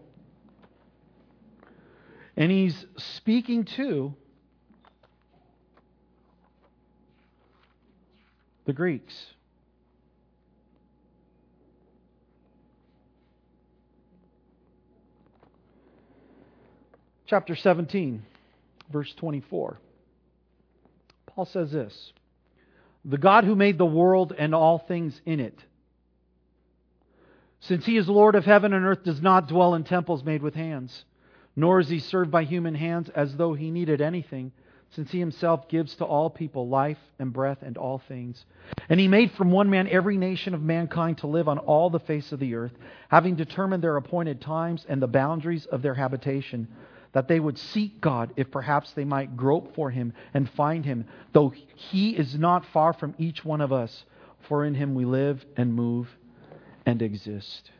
and 2.36 2.50
he's 2.50 2.86
speaking 2.96 3.64
to 3.64 4.14
the 8.64 8.72
Greeks. 8.72 9.14
chapter 17.26 17.56
17, 17.56 18.24
verse 18.90 19.12
24. 19.14 19.78
Paul 21.26 21.44
says 21.44 21.72
this 21.72 22.12
The 23.04 23.18
God 23.18 23.44
who 23.44 23.54
made 23.54 23.78
the 23.78 23.86
world 23.86 24.32
and 24.36 24.54
all 24.54 24.78
things 24.78 25.20
in 25.26 25.40
it, 25.40 25.58
since 27.60 27.84
he 27.84 27.96
is 27.96 28.08
Lord 28.08 28.34
of 28.34 28.44
heaven 28.44 28.72
and 28.72 28.84
earth, 28.84 29.04
does 29.04 29.20
not 29.20 29.48
dwell 29.48 29.74
in 29.74 29.84
temples 29.84 30.24
made 30.24 30.42
with 30.42 30.54
hands, 30.54 31.04
nor 31.56 31.80
is 31.80 31.88
he 31.88 31.98
served 31.98 32.30
by 32.30 32.44
human 32.44 32.74
hands 32.74 33.08
as 33.10 33.34
though 33.36 33.54
he 33.54 33.70
needed 33.70 34.00
anything, 34.00 34.52
since 34.90 35.10
he 35.10 35.18
himself 35.18 35.68
gives 35.68 35.96
to 35.96 36.04
all 36.04 36.30
people 36.30 36.68
life 36.68 36.98
and 37.18 37.32
breath 37.32 37.58
and 37.62 37.76
all 37.76 37.98
things. 38.06 38.44
And 38.88 39.00
he 39.00 39.08
made 39.08 39.32
from 39.32 39.50
one 39.50 39.68
man 39.68 39.88
every 39.88 40.16
nation 40.16 40.54
of 40.54 40.62
mankind 40.62 41.18
to 41.18 41.26
live 41.26 41.48
on 41.48 41.58
all 41.58 41.90
the 41.90 41.98
face 41.98 42.30
of 42.30 42.38
the 42.38 42.54
earth, 42.54 42.72
having 43.08 43.34
determined 43.34 43.82
their 43.82 43.96
appointed 43.96 44.40
times 44.40 44.86
and 44.88 45.02
the 45.02 45.08
boundaries 45.08 45.66
of 45.66 45.82
their 45.82 45.94
habitation 45.94 46.68
that 47.16 47.28
they 47.28 47.40
would 47.40 47.56
seek 47.56 47.98
God 47.98 48.34
if 48.36 48.50
perhaps 48.50 48.92
they 48.92 49.04
might 49.06 49.38
grope 49.38 49.74
for 49.74 49.90
him 49.90 50.12
and 50.34 50.50
find 50.50 50.84
him, 50.84 51.06
though 51.32 51.50
he 51.74 52.10
is 52.10 52.34
not 52.34 52.66
far 52.74 52.92
from 52.92 53.14
each 53.16 53.42
one 53.42 53.62
of 53.62 53.72
us, 53.72 54.04
for 54.48 54.66
in 54.66 54.74
him 54.74 54.94
we 54.94 55.06
live 55.06 55.42
and 55.56 55.72
move 55.72 56.08
and 56.84 57.00
exist. 57.00 57.70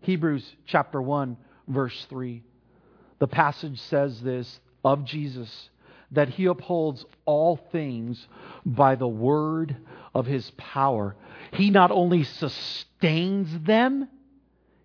Hebrews 0.00 0.56
chapter 0.66 1.00
1, 1.00 1.36
verse 1.68 2.06
3. 2.08 2.42
The 3.18 3.28
passage 3.28 3.80
says 3.80 4.20
this 4.20 4.60
of 4.84 5.04
Jesus 5.04 5.70
that 6.12 6.28
he 6.28 6.44
upholds 6.44 7.04
all 7.24 7.56
things 7.72 8.26
by 8.66 8.94
the 8.94 9.08
word 9.08 9.76
of 10.14 10.26
his 10.26 10.50
power. 10.58 11.16
He 11.52 11.70
not 11.70 11.90
only 11.90 12.24
sustains 12.24 13.48
them, 13.64 14.08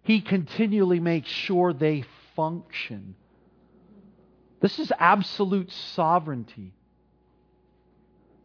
he 0.04 0.22
continually 0.22 1.02
makes 1.02 1.30
sure 1.30 1.74
they 1.74 2.06
function. 2.36 3.16
This 4.62 4.80
is 4.80 4.92
absolute 4.98 5.72
sovereignty. 5.72 6.74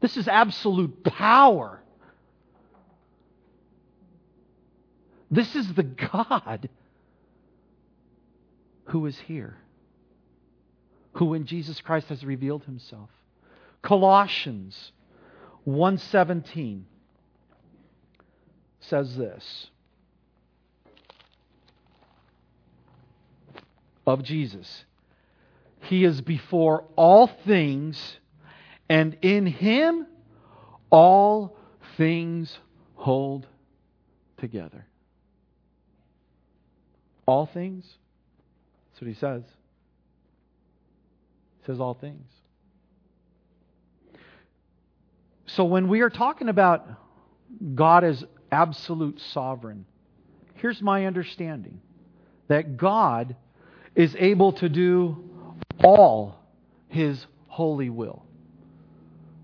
This 0.00 0.16
is 0.16 0.26
absolute 0.26 1.04
power. 1.04 1.80
This 5.30 5.54
is 5.54 5.72
the 5.74 5.84
God 5.84 6.68
who 8.86 9.06
is 9.06 9.18
here, 9.20 9.56
who 11.14 11.34
in 11.34 11.46
Jesus 11.46 11.80
Christ 11.80 12.08
has 12.08 12.24
revealed 12.24 12.64
himself. 12.64 13.10
Colossians 13.82 14.92
1:17 15.66 16.84
says 18.80 19.16
this 19.16 19.70
of 24.06 24.22
Jesus. 24.22 24.84
He 25.82 26.04
is 26.04 26.20
before 26.20 26.84
all 26.96 27.26
things, 27.26 28.18
and 28.88 29.16
in 29.22 29.46
him 29.46 30.06
all 30.90 31.56
things 31.96 32.58
hold 32.94 33.46
together. 34.36 34.86
All 37.26 37.46
things? 37.46 37.98
What 39.02 39.08
he 39.08 39.14
says. 39.14 39.42
He 41.58 41.66
says 41.66 41.80
all 41.80 41.94
things. 41.94 42.30
So 45.46 45.64
when 45.64 45.88
we 45.88 46.02
are 46.02 46.08
talking 46.08 46.48
about 46.48 46.86
God 47.74 48.04
as 48.04 48.24
absolute 48.52 49.20
sovereign, 49.32 49.86
here's 50.54 50.80
my 50.80 51.06
understanding 51.06 51.80
that 52.46 52.76
God 52.76 53.34
is 53.96 54.14
able 54.16 54.52
to 54.52 54.68
do 54.68 55.28
all 55.82 56.36
his 56.86 57.26
holy 57.48 57.90
will. 57.90 58.24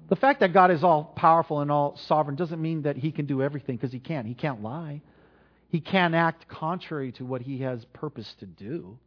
The 0.09 0.14
fact 0.14 0.38
that 0.38 0.53
God 0.53 0.71
is 0.71 0.85
all 0.85 1.03
powerful 1.16 1.62
and 1.62 1.73
all 1.73 1.97
sovereign 1.97 2.37
doesn't 2.37 2.62
mean 2.62 2.83
that 2.83 2.97
he 2.97 3.11
can 3.11 3.27
do 3.27 3.42
everything 3.42 3.75
because 3.75 3.90
he 3.90 3.99
can't. 3.99 4.25
He 4.25 4.35
can't 4.35 4.62
lie. 4.62 5.03
He 5.68 5.81
can't 5.81 6.14
act 6.14 6.47
contrary 6.47 7.11
to 7.11 7.25
what 7.25 7.42
he 7.42 7.62
has 7.62 7.85
purpose 7.87 8.33
to 8.38 8.47
do. 8.47 9.01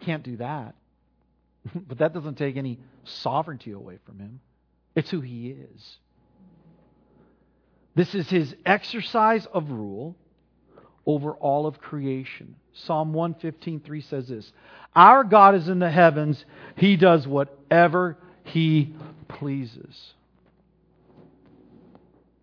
Can't 0.00 0.22
do 0.22 0.36
that. 0.36 0.74
but 1.88 1.98
that 1.98 2.12
doesn't 2.12 2.36
take 2.36 2.56
any 2.56 2.78
sovereignty 3.04 3.72
away 3.72 3.98
from 4.04 4.18
him. 4.18 4.40
It's 4.94 5.10
who 5.10 5.20
he 5.20 5.50
is. 5.50 5.96
This 7.94 8.14
is 8.14 8.28
his 8.28 8.54
exercise 8.64 9.46
of 9.46 9.70
rule 9.70 10.16
over 11.06 11.32
all 11.32 11.66
of 11.66 11.80
creation. 11.80 12.56
Psalm 12.72 13.12
115:3 13.12 14.02
says 14.04 14.28
this, 14.28 14.52
"Our 14.94 15.24
God 15.24 15.54
is 15.54 15.68
in 15.68 15.78
the 15.78 15.90
heavens; 15.90 16.44
he 16.76 16.96
does 16.96 17.26
whatever 17.26 18.18
he 18.44 18.94
pleases." 19.28 20.14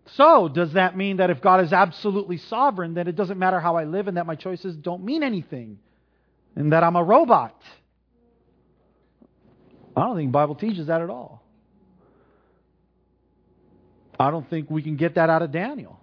So, 0.06 0.48
does 0.48 0.74
that 0.74 0.96
mean 0.96 1.18
that 1.18 1.30
if 1.30 1.42
God 1.42 1.62
is 1.62 1.74
absolutely 1.74 2.38
sovereign, 2.38 2.94
then 2.94 3.08
it 3.08 3.16
doesn't 3.16 3.40
matter 3.40 3.60
how 3.60 3.78
I 3.78 3.86
live 3.86 4.08
and 4.08 4.18
that 4.18 4.28
my 4.28 4.36
choices 4.36 4.76
don't 4.76 5.04
mean 5.04 5.24
anything? 5.24 5.80
And 6.56 6.72
that 6.72 6.84
I'm 6.84 6.96
a 6.96 7.04
robot? 7.04 7.56
I 9.96 10.02
don't 10.02 10.16
think 10.16 10.32
Bible 10.32 10.56
teaches 10.56 10.88
that 10.88 11.02
at 11.02 11.10
all. 11.10 11.44
I 14.20 14.32
don't 14.32 14.50
think 14.50 14.70
we 14.70 14.84
can 14.84 14.96
get 14.96 15.16
that 15.16 15.30
out 15.30 15.42
of 15.42 15.52
Daniel. 15.52 16.00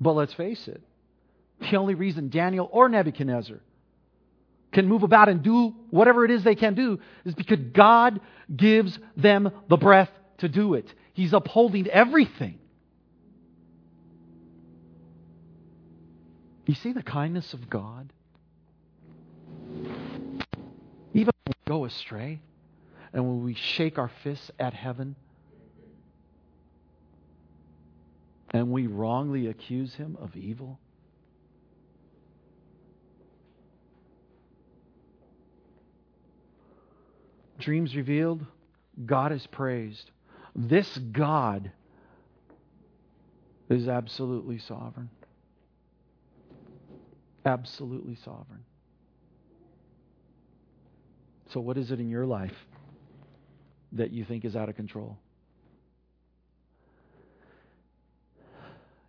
But 0.00 0.12
let's 0.12 0.34
face 0.34 0.68
it, 0.68 0.82
the 1.60 1.76
only 1.76 1.94
reason 1.94 2.28
Daniel 2.28 2.68
or 2.70 2.88
Nebuchadnezzar 2.88 3.58
can 4.72 4.86
move 4.86 5.02
about 5.02 5.28
and 5.28 5.42
do 5.42 5.74
whatever 5.90 6.24
it 6.24 6.30
is 6.30 6.44
they 6.44 6.54
can 6.54 6.74
do 6.74 7.00
is 7.24 7.34
because 7.34 7.58
God 7.72 8.20
gives 8.54 8.98
them 9.16 9.50
the 9.68 9.76
breath 9.76 10.10
to 10.38 10.48
do 10.48 10.74
it. 10.74 10.92
He's 11.14 11.32
upholding 11.32 11.88
everything. 11.88 12.58
You 16.68 16.74
see 16.74 16.92
the 16.92 17.02
kindness 17.02 17.54
of 17.54 17.70
God? 17.70 18.12
Even 21.14 21.32
when 21.44 21.46
we 21.46 21.54
go 21.66 21.86
astray 21.86 22.42
and 23.14 23.26
when 23.26 23.42
we 23.42 23.54
shake 23.54 23.98
our 23.98 24.10
fists 24.22 24.50
at 24.58 24.74
heaven 24.74 25.16
and 28.50 28.70
we 28.70 28.86
wrongly 28.86 29.46
accuse 29.46 29.94
him 29.94 30.18
of 30.20 30.36
evil? 30.36 30.78
Dreams 37.58 37.96
revealed, 37.96 38.44
God 39.06 39.32
is 39.32 39.46
praised. 39.46 40.10
This 40.54 40.98
God 40.98 41.72
is 43.70 43.88
absolutely 43.88 44.58
sovereign. 44.58 45.08
Absolutely 47.48 48.14
sovereign. 48.26 48.62
So, 51.54 51.60
what 51.60 51.78
is 51.78 51.90
it 51.90 51.98
in 51.98 52.10
your 52.10 52.26
life 52.26 52.52
that 53.92 54.10
you 54.10 54.26
think 54.26 54.44
is 54.44 54.54
out 54.54 54.68
of 54.68 54.76
control? 54.76 55.16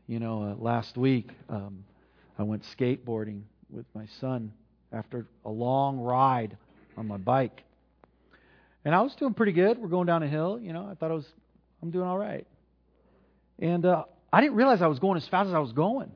You 0.08 0.22
know, 0.22 0.42
uh, 0.42 0.56
last 0.56 0.96
week 0.96 1.32
um, 1.50 1.84
I 2.38 2.44
went 2.44 2.64
skateboarding 2.78 3.42
with 3.70 3.86
my 3.94 4.06
son 4.22 4.54
after 4.94 5.28
a 5.44 5.50
long 5.50 6.00
ride 6.00 6.56
on 6.96 7.08
my 7.08 7.18
bike. 7.18 7.64
And 8.86 8.96
I 8.96 9.02
was 9.02 9.14
doing 9.16 9.34
pretty 9.34 9.52
good. 9.52 9.78
We're 9.78 9.90
going 9.90 10.08
down 10.08 10.24
a 10.24 10.30
hill, 10.30 10.62
you 10.62 10.72
know. 10.72 10.88
I 10.90 10.96
thought 10.96 11.12
I 11.12 11.16
was 11.16 11.28
I'm 11.84 11.92
doing 11.92 12.08
all 12.08 12.18
right. 12.18 12.48
And 13.60 13.86
uh, 13.86 14.06
I 14.32 14.40
didn't 14.40 14.56
realize 14.56 14.82
I 14.82 14.88
was 14.88 15.00
going 15.00 15.18
as 15.18 15.28
fast 15.28 15.50
as 15.50 15.54
I 15.54 15.60
was 15.60 15.74
going. 15.74 16.10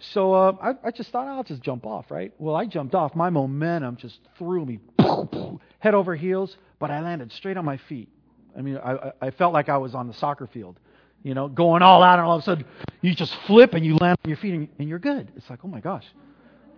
So 0.00 0.32
uh, 0.32 0.52
I, 0.62 0.88
I 0.88 0.90
just 0.90 1.10
thought 1.10 1.28
I'll 1.28 1.44
just 1.44 1.62
jump 1.62 1.86
off, 1.86 2.10
right? 2.10 2.32
Well, 2.38 2.56
I 2.56 2.66
jumped 2.66 2.94
off. 2.94 3.14
My 3.14 3.30
momentum 3.30 3.96
just 3.96 4.18
threw 4.38 4.64
me 4.64 4.80
head 5.78 5.94
over 5.94 6.16
heels, 6.16 6.56
but 6.78 6.90
I 6.90 7.00
landed 7.00 7.32
straight 7.32 7.56
on 7.56 7.64
my 7.64 7.76
feet. 7.88 8.08
I 8.56 8.62
mean, 8.62 8.78
I, 8.78 9.12
I 9.20 9.30
felt 9.30 9.52
like 9.52 9.68
I 9.68 9.76
was 9.76 9.94
on 9.94 10.08
the 10.08 10.14
soccer 10.14 10.46
field 10.46 10.78
you 11.22 11.34
know, 11.34 11.48
going 11.48 11.82
all 11.82 12.02
out, 12.02 12.18
and 12.18 12.26
all 12.26 12.36
of 12.36 12.42
a 12.42 12.44
sudden 12.44 12.64
you 13.00 13.14
just 13.14 13.34
flip 13.46 13.74
and 13.74 13.84
you 13.84 13.96
land 13.96 14.18
on 14.24 14.28
your 14.28 14.38
feet 14.38 14.54
and, 14.54 14.68
and 14.78 14.88
you're 14.88 14.98
good. 14.98 15.30
It's 15.36 15.48
like, 15.50 15.60
oh 15.64 15.68
my 15.68 15.80
gosh, 15.80 16.04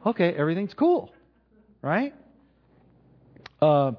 okay, 0.04 0.32
everything's 0.34 0.74
cool, 0.74 1.12
right? 1.80 2.14
Uh, 3.60 3.92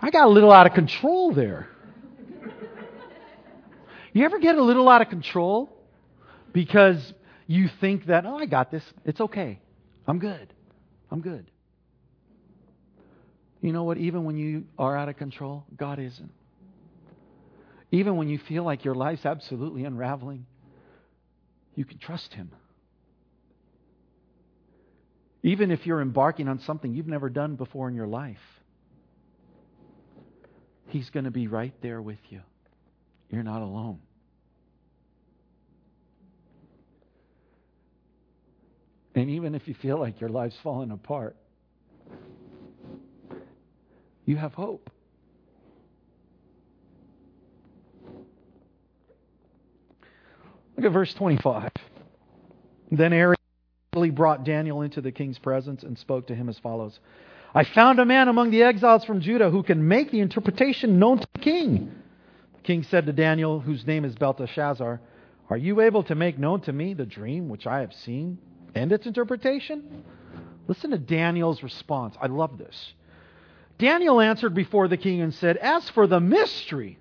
I 0.00 0.10
got 0.10 0.26
a 0.26 0.30
little 0.30 0.52
out 0.52 0.66
of 0.66 0.74
control 0.74 1.32
there. 1.32 1.68
You 4.12 4.24
ever 4.24 4.38
get 4.38 4.56
a 4.56 4.62
little 4.62 4.88
out 4.88 5.00
of 5.00 5.08
control 5.08 5.70
because 6.52 7.14
you 7.48 7.68
think 7.80 8.06
that, 8.06 8.26
oh, 8.26 8.36
I 8.36 8.46
got 8.46 8.70
this. 8.70 8.84
It's 9.06 9.20
okay. 9.20 9.58
I'm 10.06 10.18
good. 10.18 10.52
I'm 11.10 11.22
good. 11.22 11.50
You 13.62 13.72
know 13.72 13.84
what? 13.84 13.96
Even 13.96 14.24
when 14.24 14.36
you 14.36 14.64
are 14.78 14.96
out 14.96 15.08
of 15.08 15.16
control, 15.16 15.64
God 15.74 15.98
isn't. 15.98 16.30
Even 17.90 18.16
when 18.16 18.28
you 18.28 18.38
feel 18.46 18.64
like 18.64 18.84
your 18.84 18.94
life's 18.94 19.24
absolutely 19.24 19.84
unraveling, 19.84 20.44
you 21.74 21.86
can 21.86 21.98
trust 21.98 22.34
Him. 22.34 22.50
Even 25.42 25.70
if 25.70 25.86
you're 25.86 26.02
embarking 26.02 26.48
on 26.48 26.60
something 26.60 26.92
you've 26.92 27.06
never 27.06 27.30
done 27.30 27.56
before 27.56 27.88
in 27.88 27.94
your 27.94 28.06
life, 28.06 28.36
He's 30.88 31.08
going 31.10 31.24
to 31.24 31.30
be 31.30 31.48
right 31.48 31.74
there 31.80 32.02
with 32.02 32.18
you. 32.28 32.42
You're 33.30 33.42
not 33.42 33.62
alone. 33.62 34.00
And 39.18 39.30
even 39.30 39.56
if 39.56 39.66
you 39.66 39.74
feel 39.74 39.98
like 39.98 40.20
your 40.20 40.30
life's 40.30 40.56
falling 40.62 40.92
apart, 40.92 41.34
you 44.24 44.36
have 44.36 44.54
hope. 44.54 44.90
Look 50.76 50.86
at 50.86 50.92
verse 50.92 51.12
25. 51.14 51.72
Then 52.92 53.12
Arioch 53.12 53.38
brought 54.12 54.44
Daniel 54.44 54.82
into 54.82 55.00
the 55.00 55.10
king's 55.10 55.40
presence 55.40 55.82
and 55.82 55.98
spoke 55.98 56.28
to 56.28 56.34
him 56.36 56.48
as 56.48 56.56
follows 56.60 57.00
I 57.52 57.64
found 57.64 57.98
a 57.98 58.04
man 58.04 58.28
among 58.28 58.52
the 58.52 58.62
exiles 58.62 59.04
from 59.04 59.20
Judah 59.20 59.50
who 59.50 59.64
can 59.64 59.88
make 59.88 60.12
the 60.12 60.20
interpretation 60.20 61.00
known 61.00 61.18
to 61.18 61.26
the 61.32 61.40
king. 61.40 61.90
The 62.54 62.62
king 62.62 62.84
said 62.84 63.06
to 63.06 63.12
Daniel, 63.12 63.58
whose 63.58 63.84
name 63.84 64.04
is 64.04 64.14
Belteshazzar, 64.14 65.00
Are 65.50 65.56
you 65.56 65.80
able 65.80 66.04
to 66.04 66.14
make 66.14 66.38
known 66.38 66.60
to 66.60 66.72
me 66.72 66.94
the 66.94 67.06
dream 67.06 67.48
which 67.48 67.66
I 67.66 67.80
have 67.80 67.92
seen 67.92 68.38
and 68.74 68.92
its 68.92 69.06
interpretation? 69.06 70.04
Listen 70.66 70.90
to 70.90 70.98
Daniel's 70.98 71.62
response. 71.62 72.16
I 72.20 72.26
love 72.26 72.58
this. 72.58 72.92
Daniel 73.78 74.20
answered 74.20 74.54
before 74.54 74.88
the 74.88 74.96
king 74.96 75.20
and 75.20 75.32
said, 75.32 75.56
As 75.56 75.88
for 75.90 76.06
the 76.06 76.20
mystery, 76.20 76.98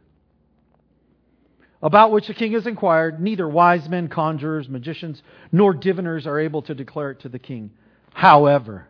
about 1.82 2.12
which 2.12 2.28
the 2.28 2.34
king 2.34 2.54
has 2.54 2.66
inquired, 2.66 3.22
neither 3.22 3.48
wise 3.48 3.88
men, 3.90 4.08
conjurers, 4.08 4.70
magicians, 4.70 5.22
nor 5.52 5.74
diviners 5.74 6.26
are 6.26 6.40
able 6.40 6.62
to 6.64 6.74
declare 6.74 7.12
it 7.12 7.20
to 7.22 7.30
the 7.30 7.40
king. 7.40 7.72
However, 8.14 8.88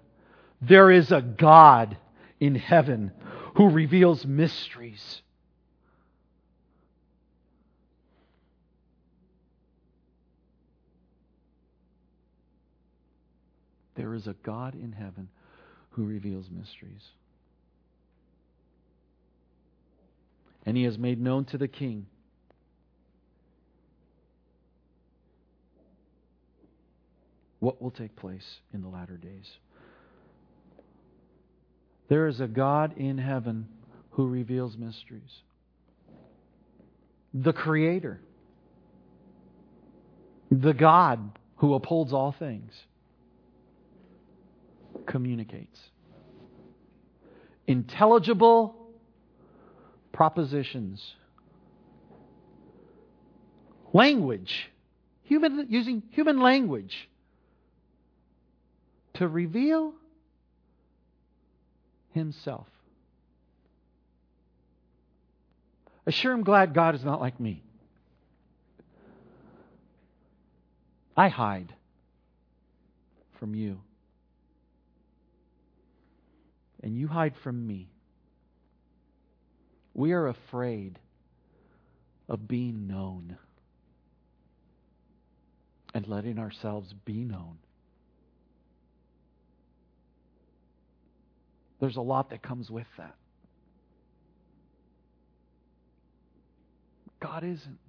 there 0.62 0.92
is 0.92 1.12
a 1.12 1.22
God 1.22 1.98
in 2.40 2.56
heaven 2.56 3.12
who 3.56 3.70
reveals 3.70 4.26
mysteries. 4.26 5.22
There 13.98 14.14
is 14.14 14.28
a 14.28 14.36
God 14.44 14.76
in 14.76 14.92
heaven 14.92 15.28
who 15.90 16.06
reveals 16.06 16.46
mysteries. 16.52 17.04
And 20.66 20.78
he 20.78 20.84
has 20.84 20.98
made 20.98 21.20
known 21.20 21.46
to 21.46 21.58
the 21.58 21.68
king 21.68 22.06
what 27.60 27.82
will 27.82 27.90
take 27.90 28.16
place 28.16 28.46
in 28.72 28.84
the 28.84 28.88
latter 28.88 29.18
days. 29.18 29.50
There 32.08 32.28
is 32.28 32.40
a 32.40 32.48
God 32.48 32.98
in 32.98 33.18
heaven 33.18 33.68
who 34.12 34.28
reveals 34.28 34.78
mysteries. 34.78 35.42
The 37.34 37.54
Creator, 37.54 38.22
the 40.52 40.74
God 40.74 41.32
who 41.58 41.74
upholds 41.74 42.14
all 42.14 42.36
things, 42.38 42.72
communicates. 45.08 45.80
Intelligible 47.66 48.76
propositions. 50.12 51.16
Language. 53.94 54.70
Human, 55.24 55.66
using 55.70 56.04
human 56.12 56.40
language 56.40 57.10
to 59.16 59.28
reveal 59.28 59.94
himself. 62.14 62.68
I 66.06 66.12
sure 66.12 66.32
am 66.32 66.44
glad 66.44 66.74
God 66.74 66.96
is 66.96 67.04
not 67.04 67.20
like 67.20 67.40
me. 67.40 67.64
I 71.18 71.28
hide 71.28 71.74
from 73.40 73.56
you. 73.56 73.80
And 76.88 76.98
you 76.98 77.10
hide 77.10 77.34
from 77.44 77.68
me. 77.68 77.90
We 79.94 80.14
are 80.14 80.28
afraid 80.28 80.98
of 82.30 82.48
being 82.48 82.88
known 82.88 83.36
and 85.94 86.08
letting 86.08 86.40
ourselves 86.40 86.94
be 87.04 87.26
known. 87.26 87.58
There's 91.82 91.98
a 91.98 92.02
lot 92.02 92.30
that 92.30 92.42
comes 92.42 92.70
with 92.70 92.88
that. 92.98 93.16
God 97.20 97.44
isn't. 97.44 97.80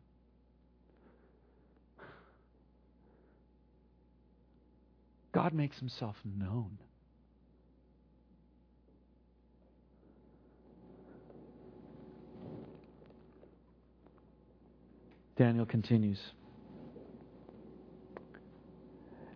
God 5.30 5.54
makes 5.54 5.78
himself 5.78 6.16
known. 6.24 6.78
Daniel 15.38 15.64
continues. 15.64 16.20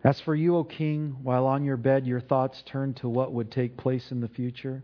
As 0.03 0.19
for 0.19 0.35
you, 0.35 0.57
O 0.57 0.65
king, 0.65 1.15
while 1.23 1.45
on 1.45 1.63
your 1.63 1.77
bed 1.77 2.05
your 2.05 2.19
thoughts 2.19 2.61
turn 2.65 2.93
to 2.95 3.07
what 3.07 3.31
would 3.31 3.49
take 3.49 3.77
place 3.77 4.11
in 4.11 4.19
the 4.19 4.27
future, 4.27 4.83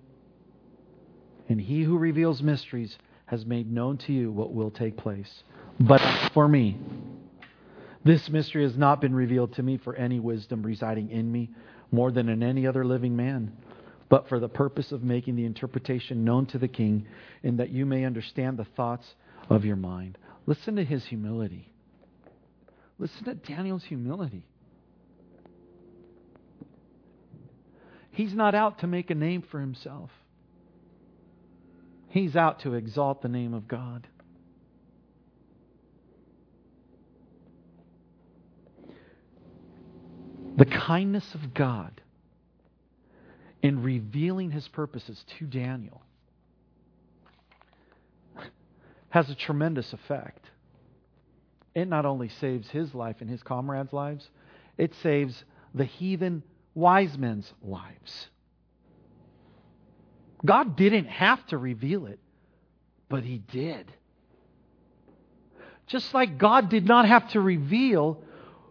and 1.50 1.60
he 1.60 1.84
who 1.84 1.98
reveals 1.98 2.42
mysteries 2.42 2.98
has 3.26 3.46
made 3.46 3.70
known 3.70 3.98
to 3.98 4.14
you 4.14 4.32
what 4.32 4.54
will 4.54 4.72
take 4.72 4.96
place. 4.96 5.44
But 5.78 6.02
for 6.34 6.48
me, 6.48 6.78
this 8.06 8.30
mystery 8.30 8.64
has 8.64 8.78
not 8.78 9.02
been 9.02 9.14
revealed 9.14 9.54
to 9.56 9.64
me 9.64 9.78
for 9.78 9.96
any 9.96 10.22
wisdom 10.22 10.64
residing 10.64 11.10
in 11.10 11.30
me 11.30 11.50
more 11.92 12.12
than 12.12 12.30
in 12.30 12.42
any 12.42 12.66
other 12.66 12.86
living 12.86 13.16
man, 13.16 13.52
but 14.08 14.30
for 14.30 14.40
the 14.40 14.48
purpose 14.48 14.94
of 14.94 15.04
making 15.04 15.36
the 15.36 15.46
interpretation 15.46 16.24
known 16.24 16.46
to 16.46 16.58
the 16.58 16.68
king, 16.70 17.06
in 17.44 17.58
that 17.58 17.72
you 17.72 17.86
may 17.86 18.06
understand 18.06 18.58
the 18.58 18.68
thoughts 18.78 19.16
of 19.50 19.66
your 19.66 19.76
mind. 19.76 20.18
Listen 20.46 20.76
to 20.78 20.84
his 20.84 21.06
humility. 21.06 21.72
Listen 22.98 23.24
to 23.26 23.36
Daniel's 23.36 23.84
humility. 23.84 24.46
He's 28.12 28.34
not 28.34 28.56
out 28.56 28.80
to 28.80 28.88
make 28.88 29.10
a 29.10 29.16
name 29.16 29.44
for 29.50 29.60
himself. 29.60 30.10
He's 32.10 32.36
out 32.36 32.62
to 32.62 32.74
exalt 32.74 33.22
the 33.22 33.30
name 33.30 33.54
of 33.54 33.68
God. 33.68 34.08
The 40.58 40.66
kindness 40.66 41.34
of 41.36 41.54
God 41.54 42.02
in 43.62 43.84
revealing 43.84 44.52
his 44.52 44.68
purposes 44.68 45.24
to 45.38 45.46
Daniel 45.46 46.02
has 49.10 49.30
a 49.30 49.36
tremendous 49.36 49.94
effect. 49.94 50.46
It 51.76 51.88
not 51.88 52.06
only 52.06 52.30
saves 52.30 52.70
his 52.70 52.94
life 52.94 53.18
and 53.20 53.30
his 53.30 53.44
comrades' 53.44 53.94
lives, 53.94 54.30
it 54.78 54.94
saves 54.96 55.44
the 55.74 55.86
heathen 55.86 56.44
wise 56.74 57.18
men's 57.18 57.52
lives. 57.64 58.30
God 60.46 60.76
didn't 60.76 61.08
have 61.08 61.46
to 61.48 61.58
reveal 61.58 62.06
it, 62.06 62.20
but 63.10 63.24
He 63.24 63.40
did. 63.40 63.92
Just 65.88 66.14
like 66.14 66.38
God 66.38 66.70
did 66.70 66.86
not 66.86 67.08
have 67.08 67.30
to 67.32 67.42
reveal 67.42 68.24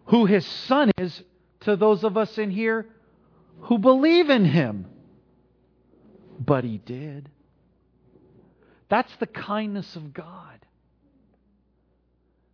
who 0.06 0.26
His 0.26 0.46
Son 0.46 0.90
is 0.96 1.22
to 1.60 1.76
those 1.76 2.04
of 2.04 2.16
us 2.16 2.38
in 2.38 2.50
here 2.50 2.86
who 3.62 3.78
believe 3.78 4.30
in 4.30 4.44
Him, 4.44 4.86
but 6.38 6.64
He 6.64 6.78
did. 6.78 7.28
That's 8.88 9.14
the 9.16 9.26
kindness 9.26 9.96
of 9.96 10.14
God. 10.14 10.64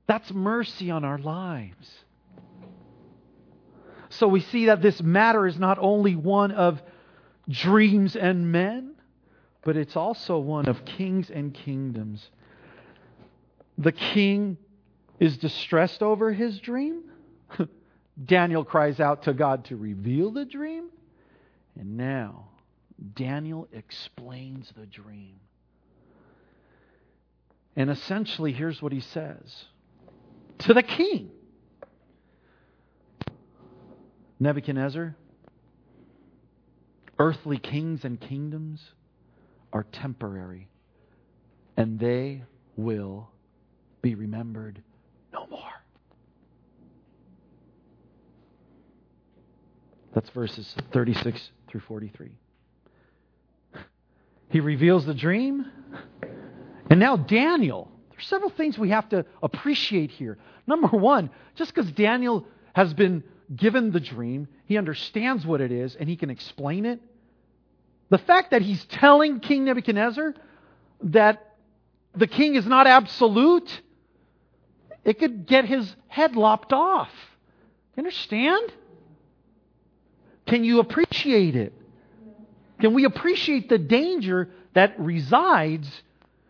That's 0.07 0.32
mercy 0.32 0.91
on 0.91 1.05
our 1.05 1.18
lives. 1.18 1.91
So 4.11 4.28
we 4.28 4.41
see 4.41 4.66
that 4.66 4.82
this 4.82 5.03
matter 5.03 5.47
is 5.47 5.59
not 5.59 5.78
only 5.80 6.14
one 6.14 6.53
of 6.53 6.80
dreams 7.49 8.14
and 8.16 8.53
men, 8.53 8.95
but 9.62 9.76
it's 9.76 9.97
also 9.97 10.39
one 10.39 10.66
of 10.66 10.85
kings 10.85 11.30
and 11.30 11.55
kingdoms. 11.55 12.28
The 13.78 13.93
king 13.93 14.57
is 15.18 15.39
distressed 15.39 16.03
over 16.03 16.32
his 16.32 16.61
dream. 16.61 17.05
Daniel 18.24 18.64
cries 18.64 19.01
out 19.01 19.24
to 19.24 19.32
God 19.32 19.64
to 19.66 19.76
reveal 19.76 20.30
the 20.30 20.45
dream. 20.45 20.91
And 21.78 21.97
now, 21.97 22.49
Daniel 23.14 23.66
explains 23.72 24.72
the 24.76 24.87
dream. 24.87 25.41
And 27.77 27.91
essentially, 27.91 28.53
here's 28.53 28.81
what 28.81 28.93
he 28.93 29.01
says 29.01 29.64
to 30.59 30.75
the 30.75 30.83
king 30.83 31.31
Nebuchadnezzar, 34.41 35.14
earthly 37.18 37.59
kings 37.59 38.05
and 38.05 38.20
kingdoms 38.20 38.83
are 39.72 39.85
temporary, 39.85 40.68
and 41.77 41.99
they 41.99 42.45
will 42.77 43.31
be 44.03 44.14
remembered 44.14 44.83
no 45.33 45.47
more. 45.47 45.61
That's 50.14 50.29
verses 50.31 50.75
36 50.93 51.51
through 51.68 51.81
43. 51.81 52.37
He 54.51 54.61
reveals 54.61 55.07
the 55.07 55.14
dream. 55.14 55.66
And 56.91 57.01
now, 57.01 57.16
Daniel. 57.16 57.91
There's 58.11 58.26
several 58.26 58.51
things 58.51 58.78
we 58.78 58.91
have 58.91 59.09
to 59.09 59.26
appreciate 59.43 60.11
here. 60.11 60.39
Number 60.66 60.89
one, 60.89 61.30
just 61.57 61.74
because 61.74 61.91
Daniel 61.93 62.47
has 62.74 62.95
been 62.95 63.24
given 63.55 63.91
the 63.91 64.01
dream, 64.01 64.49
he 64.66 64.78
understands 64.78 65.45
what 65.45 65.61
it 65.61 65.72
is, 65.72 65.97
and 65.97 66.09
he 66.09 66.16
can 66.16 66.30
explain 66.30 66.87
it, 66.87 67.01
the 68.11 68.18
fact 68.18 68.53
that 68.53 68.62
he's 68.62 68.85
telling 68.87 69.41
King 69.41 69.64
Nebuchadnezzar 69.64 70.35
that 71.05 71.55
the 72.14 72.26
king 72.26 72.55
is 72.55 72.66
not 72.66 72.87
absolute, 72.87 73.68
it 75.05 75.18
could 75.18 75.47
get 75.47 75.64
his 75.64 75.95
head 76.09 76.37
lopped 76.37 76.72
off. 76.72 77.11
You 77.97 78.03
understand? 78.03 78.72
Can 80.47 80.64
you 80.64 80.80
appreciate 80.80 81.57
it? 81.57 81.72
Can 82.80 82.95
we 82.95 83.05
appreciate 83.05 83.68
the 83.68 83.78
danger 83.78 84.51
that 84.74 84.99
resides 84.99 85.89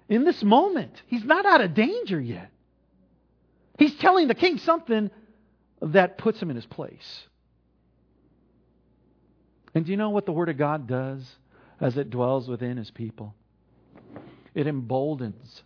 in 0.09 0.24
this 0.24 0.42
moment? 0.42 1.02
He's 1.07 1.24
not 1.24 1.46
out 1.46 1.61
of 1.61 1.74
danger 1.74 2.20
yet. 2.20 2.50
He's 3.78 3.94
telling 3.96 4.28
the 4.28 4.34
king 4.34 4.59
something 4.59 5.11
that 5.82 6.18
puts 6.18 6.40
him 6.40 6.50
in 6.50 6.57
his 6.57 6.66
place. 6.66 7.26
And 9.74 9.84
do 9.84 9.90
you 9.90 9.96
know 9.96 10.11
what 10.11 10.26
the 10.26 10.32
Word 10.32 10.48
of 10.48 10.57
God 10.57 10.86
does? 10.86 11.24
as 11.80 11.96
it 11.96 12.11
dwells 12.11 12.48
within 12.48 12.76
his 12.76 12.90
people. 12.90 13.34
It 14.55 14.66
emboldens 14.66 15.62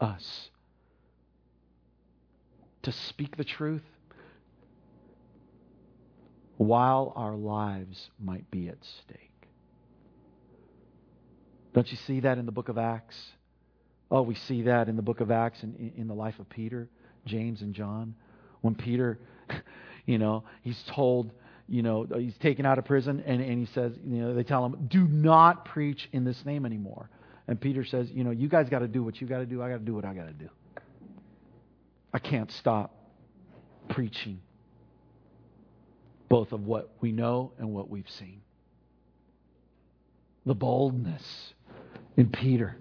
us 0.00 0.50
to 2.82 2.92
speak 2.92 3.36
the 3.36 3.44
truth 3.44 3.84
while 6.56 7.12
our 7.16 7.36
lives 7.36 8.10
might 8.18 8.50
be 8.50 8.68
at 8.68 8.78
stake. 8.82 9.48
Don't 11.74 11.90
you 11.90 11.98
see 11.98 12.20
that 12.20 12.38
in 12.38 12.46
the 12.46 12.52
book 12.52 12.68
of 12.68 12.78
Acts? 12.78 13.16
Oh, 14.10 14.22
we 14.22 14.34
see 14.34 14.62
that 14.62 14.88
in 14.88 14.96
the 14.96 15.02
book 15.02 15.20
of 15.20 15.30
Acts 15.30 15.62
and 15.62 15.92
in 15.96 16.08
the 16.08 16.14
life 16.14 16.38
of 16.38 16.48
Peter, 16.48 16.88
James, 17.26 17.62
and 17.62 17.74
John. 17.74 18.14
When 18.60 18.74
Peter, 18.74 19.18
you 20.06 20.18
know, 20.18 20.44
he's 20.62 20.82
told, 20.94 21.32
you 21.68 21.82
know, 21.82 22.06
he's 22.16 22.36
taken 22.38 22.66
out 22.66 22.78
of 22.78 22.84
prison, 22.84 23.22
and, 23.24 23.40
and 23.40 23.58
he 23.58 23.72
says, 23.72 23.92
you 24.04 24.18
know, 24.18 24.34
they 24.34 24.42
tell 24.42 24.66
him, 24.66 24.88
do 24.88 25.06
not 25.06 25.64
preach 25.64 26.08
in 26.12 26.24
this 26.24 26.44
name 26.44 26.66
anymore. 26.66 27.08
And 27.46 27.60
Peter 27.60 27.84
says, 27.84 28.08
you 28.12 28.24
know, 28.24 28.30
you 28.30 28.48
guys 28.48 28.68
got 28.68 28.80
to 28.80 28.88
do 28.88 29.02
what 29.02 29.20
you 29.20 29.26
got 29.26 29.38
to 29.38 29.46
do. 29.46 29.62
I 29.62 29.70
got 29.70 29.78
to 29.78 29.84
do 29.84 29.94
what 29.94 30.04
I 30.04 30.14
got 30.14 30.26
to 30.26 30.32
do. 30.32 30.48
I 32.12 32.18
can't 32.18 32.50
stop 32.52 32.94
preaching 33.88 34.40
both 36.28 36.52
of 36.52 36.64
what 36.64 36.90
we 37.00 37.12
know 37.12 37.52
and 37.58 37.72
what 37.72 37.90
we've 37.90 38.08
seen. 38.18 38.40
The 40.46 40.54
boldness 40.54 41.22
in 42.16 42.30
Peter, 42.30 42.76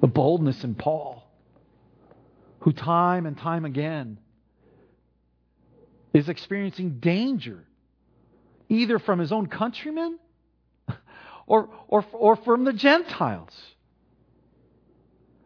the 0.00 0.06
boldness 0.06 0.64
in 0.64 0.74
Paul, 0.74 1.28
who 2.60 2.72
time 2.72 3.26
and 3.26 3.36
time 3.36 3.64
again 3.64 4.18
is 6.12 6.28
experiencing 6.28 6.98
danger, 7.00 7.64
either 8.68 8.98
from 8.98 9.18
his 9.18 9.32
own 9.32 9.46
countrymen 9.46 10.18
or, 11.46 11.68
or, 11.88 12.04
or 12.12 12.36
from 12.36 12.64
the 12.64 12.72
Gentiles. 12.72 13.54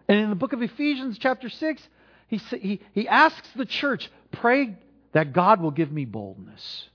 And 0.09 0.19
in 0.19 0.31
the 0.31 0.37
book 0.37 0.53
of 0.53 0.63
Ephesians, 0.63 1.19
chapter 1.19 1.49
6, 1.49 1.89
he, 2.29 2.37
he, 2.37 2.81
he 2.93 3.09
asks 3.09 3.49
the 3.57 3.67
church, 3.67 4.11
pray 4.31 4.77
that 5.13 5.33
God 5.33 5.61
will 5.61 5.71
give 5.71 5.91
me 5.91 6.05
boldness 6.05 6.89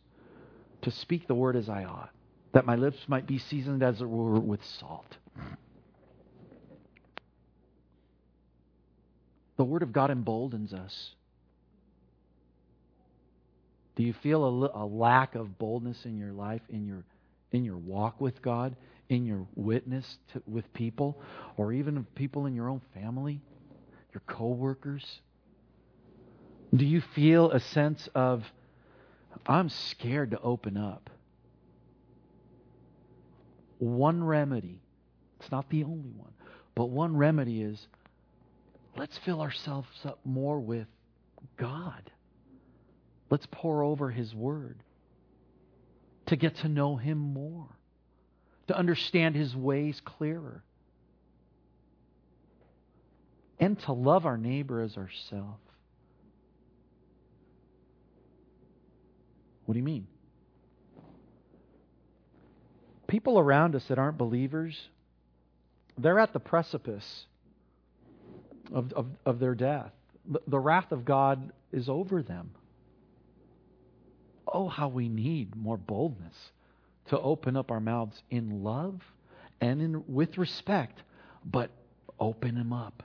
to 0.82 0.92
speak 0.92 1.28
the 1.28 1.36
word 1.36 1.56
as 1.56 1.70
I 1.70 1.86
ought, 1.86 2.10
that 2.54 2.66
my 2.66 2.76
lips 2.76 3.00
might 3.08 3.28
be 3.28 3.38
seasoned 3.38 3.84
as 3.84 4.02
it 4.02 4.06
were 4.06 4.40
with 4.40 4.64
salt. 4.64 5.18
The 9.60 9.66
word 9.66 9.84
of 9.84 9.92
God 9.92 10.10
emboldens 10.10 10.74
us. 10.74 11.12
Do 13.98 14.04
you 14.04 14.14
feel 14.14 14.46
a, 14.46 14.86
a 14.86 14.86
lack 14.86 15.36
of 15.36 15.60
boldness 15.60 16.06
in 16.06 16.18
your 16.18 16.32
life, 16.32 16.62
in 16.70 16.86
your, 16.88 17.04
in 17.52 17.66
your 17.66 17.76
walk 17.76 18.22
with 18.22 18.42
God, 18.42 18.78
in 19.10 19.26
your 19.26 19.46
witness 19.56 20.18
to, 20.32 20.42
with 20.48 20.72
people, 20.72 21.22
or 21.58 21.74
even 21.74 22.06
people 22.16 22.46
in 22.46 22.56
your 22.56 22.70
own 22.70 22.80
family, 22.94 23.42
your 24.14 24.22
coworkers? 24.28 25.20
Do 26.74 26.86
you 26.86 27.02
feel 27.02 27.52
a 27.52 27.60
sense 27.60 28.08
of, 28.16 28.46
I'm 29.46 29.68
scared 29.68 30.32
to 30.32 30.40
open 30.40 30.78
up? 30.78 31.10
One 33.80 34.24
remedy, 34.24 34.80
it's 35.38 35.52
not 35.52 35.70
the 35.70 35.84
only 35.84 36.12
one, 36.12 36.32
but 36.76 36.86
one 36.86 37.18
remedy 37.18 37.62
is 37.62 37.88
let's 38.96 39.18
fill 39.20 39.42
ourselves 39.42 39.88
up 40.06 40.20
more 40.26 40.60
with 40.60 40.88
God. 41.58 42.12
Let's 43.30 43.48
pour 43.52 43.84
over 43.84 44.10
His 44.10 44.34
Word 44.34 44.84
to 46.28 46.36
get 46.36 46.56
to 46.58 46.68
know 46.68 46.96
Him 46.96 47.18
more, 47.18 47.68
to 48.68 48.78
understand 48.78 49.36
His 49.36 49.56
ways 49.56 50.02
clearer, 50.04 50.64
and 53.60 53.80
to 53.82 53.94
love 53.94 54.26
our 54.26 54.38
neighbor 54.38 54.82
as 54.82 54.98
ourselves. 54.98 55.60
What 59.66 59.74
do 59.74 59.80
you 59.80 59.86
mean? 59.86 60.08
People 63.08 63.38
around 63.38 63.76
us 63.76 63.84
that 63.86 64.00
aren't 64.00 64.18
believers, 64.18 64.80
they're 65.98 66.20
at 66.20 66.34
the 66.34 66.40
precipice 66.40 67.26
of, 68.74 68.94
of, 68.94 69.08
of 69.26 69.40
their 69.40 69.56
death. 69.56 69.92
The, 70.48 70.60
wrath 70.60 70.92
of 70.92 71.06
God 71.06 71.52
is 71.72 71.90
over 71.90 72.22
them. 72.22 72.52
Oh, 74.48 74.68
how 74.68 74.88
we 74.88 75.10
need 75.10 75.56
more 75.56 75.78
boldness 75.78 76.36
to 77.08 77.20
open 77.20 77.56
up 77.56 77.72
our 77.72 77.80
mouths 77.80 78.22
in 78.30 78.64
love 78.64 79.02
and 79.62 79.82
in, 79.82 80.04
with 80.08 80.38
respect, 80.38 81.02
but 81.46 81.72
open 82.20 82.56
them 82.56 82.74
up. 82.74 83.04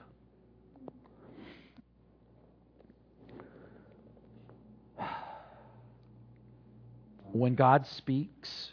When 7.31 7.55
God 7.55 7.85
speaks, 7.97 8.71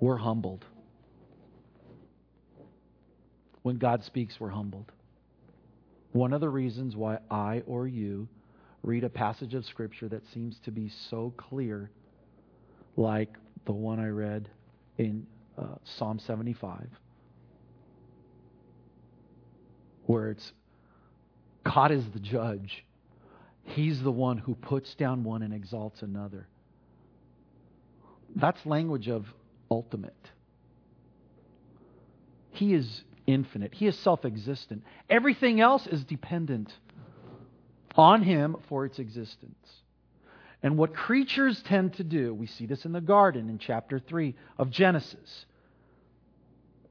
we're 0.00 0.16
humbled. 0.16 0.64
When 3.62 3.76
God 3.76 4.04
speaks, 4.04 4.38
we're 4.40 4.48
humbled. 4.48 4.90
One 6.12 6.32
of 6.32 6.40
the 6.40 6.48
reasons 6.48 6.96
why 6.96 7.18
I 7.30 7.62
or 7.66 7.86
you 7.86 8.28
read 8.82 9.04
a 9.04 9.08
passage 9.08 9.54
of 9.54 9.64
Scripture 9.64 10.08
that 10.08 10.22
seems 10.34 10.58
to 10.64 10.70
be 10.70 10.90
so 11.10 11.32
clear, 11.36 11.90
like 12.96 13.36
the 13.64 13.72
one 13.72 14.00
I 14.00 14.08
read 14.08 14.48
in 14.98 15.26
uh, 15.56 15.76
Psalm 15.96 16.18
75, 16.18 16.88
where 20.06 20.30
it's 20.30 20.52
God 21.64 21.92
is 21.92 22.04
the 22.12 22.20
judge 22.20 22.84
He's 23.64 24.02
the 24.02 24.10
one 24.10 24.38
who 24.38 24.54
puts 24.54 24.94
down 24.94 25.24
one 25.24 25.42
and 25.42 25.54
exalts 25.54 26.02
another. 26.02 26.48
That's 28.34 28.64
language 28.66 29.08
of 29.08 29.26
ultimate. 29.70 30.30
He 32.50 32.74
is 32.74 33.02
infinite, 33.26 33.74
He 33.74 33.86
is 33.86 33.98
self 33.98 34.24
existent. 34.24 34.82
Everything 35.08 35.60
else 35.60 35.86
is 35.86 36.04
dependent 36.04 36.72
on 37.96 38.22
Him 38.22 38.56
for 38.68 38.84
its 38.84 38.98
existence. 38.98 39.68
And 40.62 40.78
what 40.78 40.94
creatures 40.94 41.60
tend 41.64 41.94
to 41.94 42.04
do, 42.04 42.32
we 42.32 42.46
see 42.46 42.66
this 42.66 42.84
in 42.84 42.92
the 42.92 43.00
garden 43.00 43.48
in 43.48 43.58
chapter 43.58 43.98
3 43.98 44.34
of 44.58 44.70
Genesis, 44.70 45.46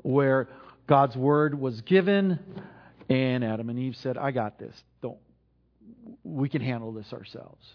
where 0.02 0.50
God's 0.88 1.16
word 1.16 1.58
was 1.58 1.80
given, 1.82 2.38
and 3.08 3.46
Adam 3.46 3.70
and 3.70 3.80
Eve 3.80 3.96
said, 3.96 4.18
I 4.18 4.32
got 4.32 4.60
this. 4.60 4.76
Don't 5.02 5.18
we 6.24 6.50
can 6.50 6.62
handle 6.62 6.92
this 6.92 7.14
ourselves. 7.14 7.66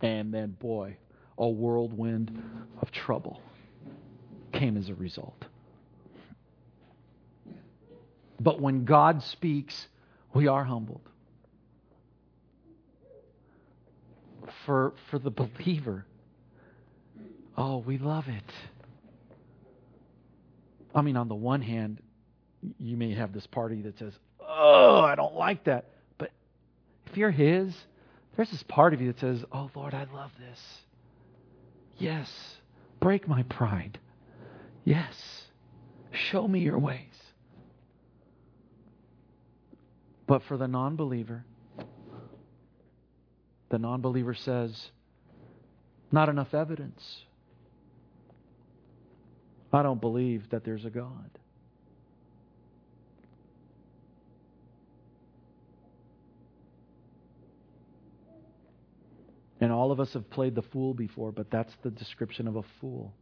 And 0.00 0.32
then, 0.32 0.56
boy, 0.58 0.96
a 1.38 1.48
whirlwind 1.48 2.42
of 2.80 2.90
trouble 2.90 3.40
came 4.52 4.76
as 4.76 4.88
a 4.88 4.94
result. 4.94 5.44
But 8.40 8.60
when 8.60 8.84
God 8.84 9.22
speaks, 9.22 9.86
we 10.34 10.48
are 10.48 10.64
humbled. 10.64 11.02
For, 14.66 14.94
for 15.10 15.18
the 15.18 15.30
believer, 15.30 16.04
oh, 17.56 17.78
we 17.78 17.98
love 17.98 18.26
it. 18.26 18.52
I 20.94 21.02
mean, 21.02 21.16
on 21.16 21.28
the 21.28 21.36
one 21.36 21.62
hand, 21.62 22.00
you 22.78 22.96
may 22.96 23.14
have 23.14 23.32
this 23.32 23.46
party 23.46 23.82
that 23.82 23.98
says, 23.98 24.12
oh, 24.40 25.00
I 25.00 25.14
don't 25.14 25.34
like 25.34 25.64
that. 25.64 25.90
But 26.18 26.30
if 27.06 27.16
you're 27.16 27.30
His, 27.30 27.74
there's 28.36 28.50
this 28.50 28.62
part 28.64 28.94
of 28.94 29.00
you 29.00 29.12
that 29.12 29.20
says, 29.20 29.44
Oh, 29.52 29.70
Lord, 29.74 29.94
I 29.94 30.06
love 30.14 30.30
this. 30.38 30.58
Yes, 31.98 32.30
break 32.98 33.28
my 33.28 33.42
pride. 33.44 33.98
Yes, 34.84 35.14
show 36.10 36.48
me 36.48 36.60
your 36.60 36.78
ways. 36.78 37.09
But 40.30 40.44
for 40.44 40.56
the 40.56 40.68
non 40.68 40.94
believer, 40.94 41.44
the 43.68 43.80
non 43.80 44.00
believer 44.00 44.32
says, 44.32 44.92
Not 46.12 46.28
enough 46.28 46.54
evidence. 46.54 47.24
I 49.72 49.82
don't 49.82 50.00
believe 50.00 50.48
that 50.50 50.64
there's 50.64 50.84
a 50.84 50.90
God. 50.90 51.30
And 59.60 59.72
all 59.72 59.90
of 59.90 59.98
us 59.98 60.12
have 60.12 60.30
played 60.30 60.54
the 60.54 60.62
fool 60.62 60.94
before, 60.94 61.32
but 61.32 61.50
that's 61.50 61.74
the 61.82 61.90
description 61.90 62.46
of 62.46 62.54
a 62.54 62.62
fool 62.80 63.12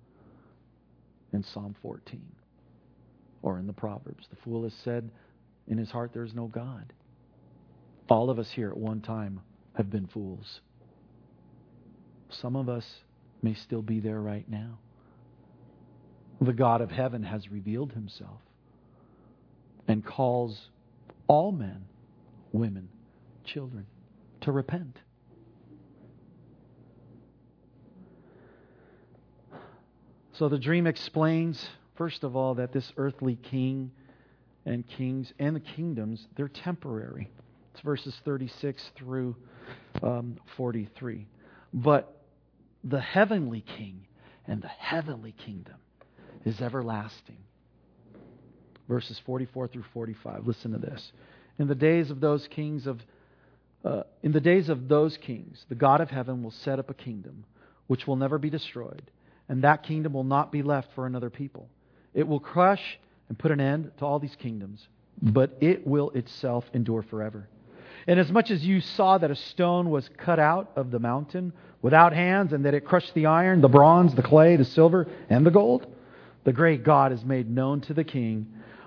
in 1.33 1.43
Psalm 1.43 1.75
14 1.81 2.21
or 3.41 3.59
in 3.59 3.67
the 3.67 3.73
Proverbs. 3.73 4.27
The 4.29 4.37
fool 4.45 4.65
has 4.65 4.75
said 4.85 5.11
in 5.69 5.79
his 5.79 5.91
heart, 5.91 6.13
There 6.13 6.25
is 6.25 6.35
no 6.35 6.49
God. 6.49 6.93
All 8.09 8.31
of 8.31 8.39
us 8.39 8.51
here 8.51 8.71
at 8.71 8.77
one 8.77 9.01
time 9.01 9.41
have 9.75 9.91
been 9.91 10.07
fools. 10.07 10.61
Some 12.31 12.57
of 12.57 12.69
us 12.69 12.87
may 13.43 13.55
still 13.55 13.83
be 13.83 14.01
there 14.01 14.21
right 14.21 14.49
now. 14.49 14.79
The 16.41 16.53
God 16.53 16.81
of 16.81 16.91
heaven 16.91 17.23
has 17.23 17.51
revealed 17.51 17.93
himself 17.93 18.41
and 19.87 20.05
calls 20.05 20.69
all 21.27 21.53
men, 21.53 21.85
women, 22.53 22.89
children 23.45 23.87
to 24.43 24.53
repent. 24.53 24.99
So 30.33 30.49
the 30.49 30.59
dream 30.59 30.87
explains, 30.87 31.69
first 31.97 32.23
of 32.23 32.37
all, 32.37 32.55
that 32.55 32.73
this 32.73 32.93
earthly 32.97 33.37
king 33.37 33.91
and 34.65 34.87
kings 34.87 35.33
and 35.39 35.57
the 35.57 35.61
kingdoms, 35.61 36.29
they're 36.37 36.49
temporary. 36.49 37.29
It's 37.79 37.85
verses 37.85 38.21
36 38.25 38.83
through 38.97 39.37
um, 40.03 40.37
43. 40.57 41.29
But 41.73 42.21
the 42.83 43.01
heavenly 43.01 43.61
king 43.61 44.01
and 44.49 44.61
the 44.61 44.67
heavenly 44.67 45.31
kingdom 45.31 45.77
is 46.45 46.61
everlasting. 46.61 47.37
Verses 48.89 49.21
44 49.25 49.69
through 49.69 49.85
45. 49.95 50.45
Listen 50.45 50.73
to 50.73 50.79
this. 50.79 51.13
In 51.61 51.69
the 51.69 51.77
days 51.77 52.11
of 52.11 52.21
those 52.21 52.49
kings 52.49 52.89
of 52.89 53.01
uh, 53.85 54.03
in 54.25 54.33
the 54.33 54.41
days 54.41 54.69
of 54.69 54.89
those 54.89 55.17
kings, 55.17 55.65
the 55.69 55.77
God 55.77 56.01
of 56.01 56.11
heaven 56.11 56.43
will 56.43 56.51
set 56.51 56.81
up 56.81 56.91
a 56.91 56.95
kingdom 56.95 57.45
which 57.87 58.09
will 58.09 58.17
never 58.17 58.39
be 58.39 58.51
destroyed, 58.51 59.09
and 59.49 59.63
that 59.63 59.85
kingdom 59.85 60.15
will 60.15 60.25
not 60.25 60.51
be 60.51 60.63
left 60.63 60.89
for 60.97 61.07
another 61.07 61.31
people. 61.31 61.69
It 62.13 62.27
will 62.27 62.41
crush 62.41 62.99
and 63.29 63.39
put 63.39 63.53
an 63.53 63.61
end 63.61 63.93
to 63.99 64.05
all 64.05 64.19
these 64.19 64.35
kingdoms, 64.35 64.89
but 65.23 65.57
it 65.61 65.87
will 65.87 66.11
itself 66.11 66.65
endure 66.75 67.03
forever. 67.03 67.49
And 68.07 68.19
as 68.19 68.31
much 68.31 68.51
as 68.51 68.65
you 68.65 68.81
saw 68.81 69.19
that 69.19 69.31
a 69.31 69.37
stone 69.37 69.91
was 69.91 70.09
cut 70.17 70.39
out 70.39 70.71
of 70.77 70.91
the 70.91 70.99
mountain 70.99 71.53
without 71.83 72.13
hands, 72.13 72.53
and 72.53 72.65
that 72.65 72.75
it 72.75 72.85
crushed 72.85 73.15
the 73.15 73.27
iron, 73.27 73.61
the 73.61 73.69
bronze, 73.69 74.15
the 74.15 74.23
clay, 74.23 74.57
the 74.57 74.65
silver, 74.65 75.07
and 75.31 75.47
the 75.47 75.51
gold, 75.51 75.87
the 76.45 76.53
great 76.53 76.83
God 76.83 77.13
has 77.13 77.25
made 77.25 77.51
known 77.51 77.81
to 77.83 77.95
the 77.95 78.05
king 78.05 78.47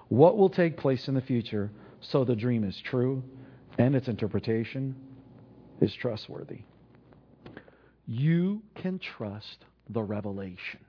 what 0.10 0.38
will 0.38 0.50
take 0.50 0.76
place 0.76 1.08
in 1.08 1.14
the 1.14 1.22
future, 1.22 1.72
so 2.02 2.26
the 2.26 2.36
dream 2.36 2.66
is 2.66 2.78
true 2.82 3.24
and 3.78 3.96
its 3.96 4.10
interpretation 4.10 4.94
is 5.80 5.94
trustworthy. 5.94 6.64
You 8.06 8.62
can 8.76 9.00
trust 9.00 9.64
the 9.90 10.02
revelation. 10.02 10.82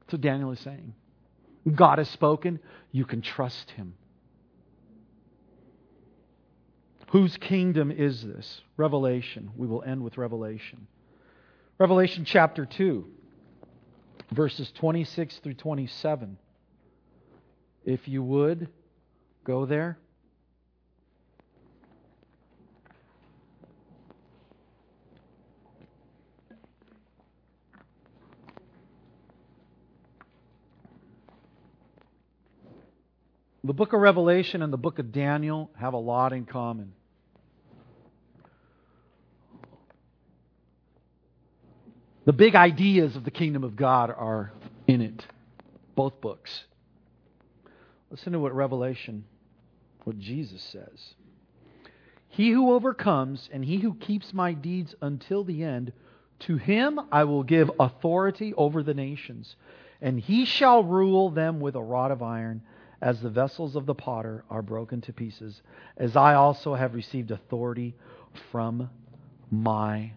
That's 0.00 0.12
what 0.12 0.20
Daniel 0.22 0.50
is 0.50 0.58
saying. 0.58 0.92
God 1.72 1.98
has 1.98 2.08
spoken, 2.08 2.58
you 2.90 3.04
can 3.04 3.22
trust 3.22 3.70
him. 3.70 3.94
Whose 7.10 7.36
kingdom 7.36 7.90
is 7.90 8.22
this? 8.22 8.60
Revelation. 8.76 9.50
We 9.56 9.66
will 9.66 9.82
end 9.82 10.04
with 10.04 10.16
Revelation. 10.16 10.86
Revelation 11.76 12.24
chapter 12.24 12.64
2, 12.64 13.04
verses 14.30 14.70
26 14.76 15.38
through 15.38 15.54
27. 15.54 16.38
If 17.84 18.06
you 18.06 18.22
would, 18.22 18.68
go 19.44 19.66
there. 19.66 19.98
The 33.64 33.74
book 33.74 33.92
of 33.92 34.00
Revelation 34.00 34.62
and 34.62 34.72
the 34.72 34.78
book 34.78 35.00
of 35.00 35.10
Daniel 35.10 35.70
have 35.76 35.94
a 35.94 35.98
lot 35.98 36.32
in 36.32 36.44
common. 36.44 36.92
The 42.30 42.36
big 42.36 42.54
ideas 42.54 43.16
of 43.16 43.24
the 43.24 43.32
kingdom 43.32 43.64
of 43.64 43.74
God 43.74 44.08
are 44.08 44.52
in 44.86 45.00
it, 45.00 45.26
both 45.96 46.20
books. 46.20 46.62
Listen 48.08 48.34
to 48.34 48.38
what 48.38 48.54
Revelation, 48.54 49.24
what 50.04 50.16
Jesus 50.16 50.62
says. 50.62 51.14
He 52.28 52.50
who 52.50 52.72
overcomes 52.72 53.50
and 53.52 53.64
he 53.64 53.78
who 53.78 53.94
keeps 53.94 54.32
my 54.32 54.52
deeds 54.52 54.94
until 55.02 55.42
the 55.42 55.64
end, 55.64 55.92
to 56.46 56.56
him 56.56 57.00
I 57.10 57.24
will 57.24 57.42
give 57.42 57.68
authority 57.80 58.54
over 58.54 58.84
the 58.84 58.94
nations, 58.94 59.56
and 60.00 60.20
he 60.20 60.44
shall 60.44 60.84
rule 60.84 61.30
them 61.30 61.58
with 61.58 61.74
a 61.74 61.82
rod 61.82 62.12
of 62.12 62.22
iron 62.22 62.62
as 63.02 63.20
the 63.20 63.28
vessels 63.28 63.74
of 63.74 63.86
the 63.86 63.94
potter 63.96 64.44
are 64.48 64.62
broken 64.62 65.00
to 65.00 65.12
pieces, 65.12 65.62
as 65.96 66.14
I 66.14 66.34
also 66.34 66.76
have 66.76 66.94
received 66.94 67.32
authority 67.32 67.96
from 68.52 68.88
my 69.50 70.12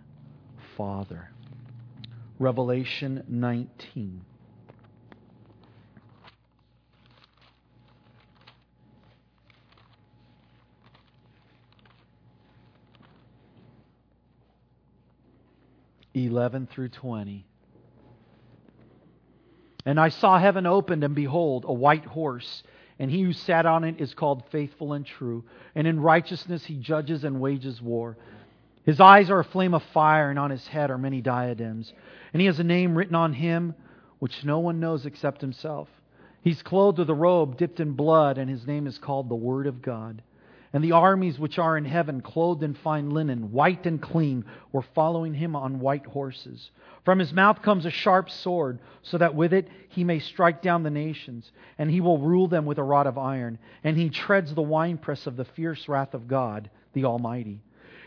Father. 0.78 1.33
Revelation 2.40 3.24
19. 3.28 4.26
Eleven 16.16 16.68
through 16.68 16.90
twenty. 16.90 17.46
And 19.86 20.00
I 20.00 20.10
saw 20.10 20.38
heaven 20.38 20.66
opened, 20.66 21.04
and 21.04 21.16
behold, 21.16 21.66
a 21.68 21.74
white 21.74 22.06
horse, 22.06 22.64
and 23.00 23.10
he 23.10 23.22
who 23.22 23.34
sat 23.34 23.66
on 23.66 23.84
it 23.84 24.00
is 24.00 24.14
called 24.14 24.44
faithful 24.52 24.94
and 24.94 25.06
true. 25.06 25.44
And 25.76 25.88
in 25.88 26.00
righteousness 26.00 26.64
he 26.64 26.76
judges 26.76 27.24
and 27.24 27.42
wages 27.42 27.82
war. 27.82 28.16
His 28.86 29.00
eyes 29.00 29.30
are 29.30 29.40
a 29.40 29.46
flame 29.46 29.74
of 29.74 29.84
fire, 29.94 30.30
and 30.30 30.38
on 30.38 30.52
his 30.52 30.68
head 30.68 30.92
are 30.92 30.98
many 30.98 31.22
diadems. 31.22 31.94
And 32.34 32.42
he 32.42 32.48
has 32.48 32.60
a 32.60 32.64
name 32.64 32.98
written 32.98 33.16
on 33.16 33.34
him 33.34 33.76
which 34.20 34.44
no 34.46 34.60
one 34.60 34.80
knows 34.80 35.06
except 35.06 35.42
himself. 35.42 35.90
He's 36.42 36.62
clothed 36.62 37.00
with 37.00 37.10
a 37.10 37.14
robe 37.14 37.58
dipped 37.58 37.80
in 37.80 37.94
blood, 37.94 38.38
and 38.38 38.50
his 38.50 38.68
name 38.68 38.88
is 38.88 38.98
called 38.98 39.30
the 39.30 39.36
Word 39.36 39.68
of 39.68 39.82
God. 39.82 40.22
And 40.74 40.84
the 40.84 40.92
armies 40.92 41.40
which 41.40 41.60
are 41.60 41.78
in 41.78 41.86
heaven, 41.86 42.20
clothed 42.20 42.64
in 42.64 42.74
fine 42.74 43.12
linen, 43.12 43.52
white 43.52 43.86
and 43.86 44.02
clean, 44.02 44.44
were 44.72 44.82
following 44.82 45.34
him 45.34 45.56
on 45.56 45.80
white 45.80 46.06
horses. 46.06 46.72
From 47.06 47.20
his 47.20 47.32
mouth 47.32 47.62
comes 47.62 47.86
a 47.86 47.92
sharp 47.92 48.30
sword, 48.30 48.80
so 49.02 49.18
that 49.18 49.36
with 49.36 49.54
it 49.54 49.70
he 49.90 50.04
may 50.04 50.20
strike 50.20 50.62
down 50.62 50.84
the 50.84 50.90
nations, 50.90 51.52
and 51.78 51.92
he 51.92 52.02
will 52.02 52.18
rule 52.18 52.48
them 52.48 52.66
with 52.66 52.80
a 52.80 52.84
rod 52.84 53.08
of 53.08 53.18
iron. 53.18 53.60
And 53.84 53.96
he 53.96 54.10
treads 54.10 54.54
the 54.54 54.62
winepress 54.62 55.28
of 55.28 55.38
the 55.38 55.46
fierce 55.46 55.88
wrath 55.88 56.14
of 56.14 56.28
God, 56.28 56.70
the 56.94 57.06
Almighty. 57.06 57.62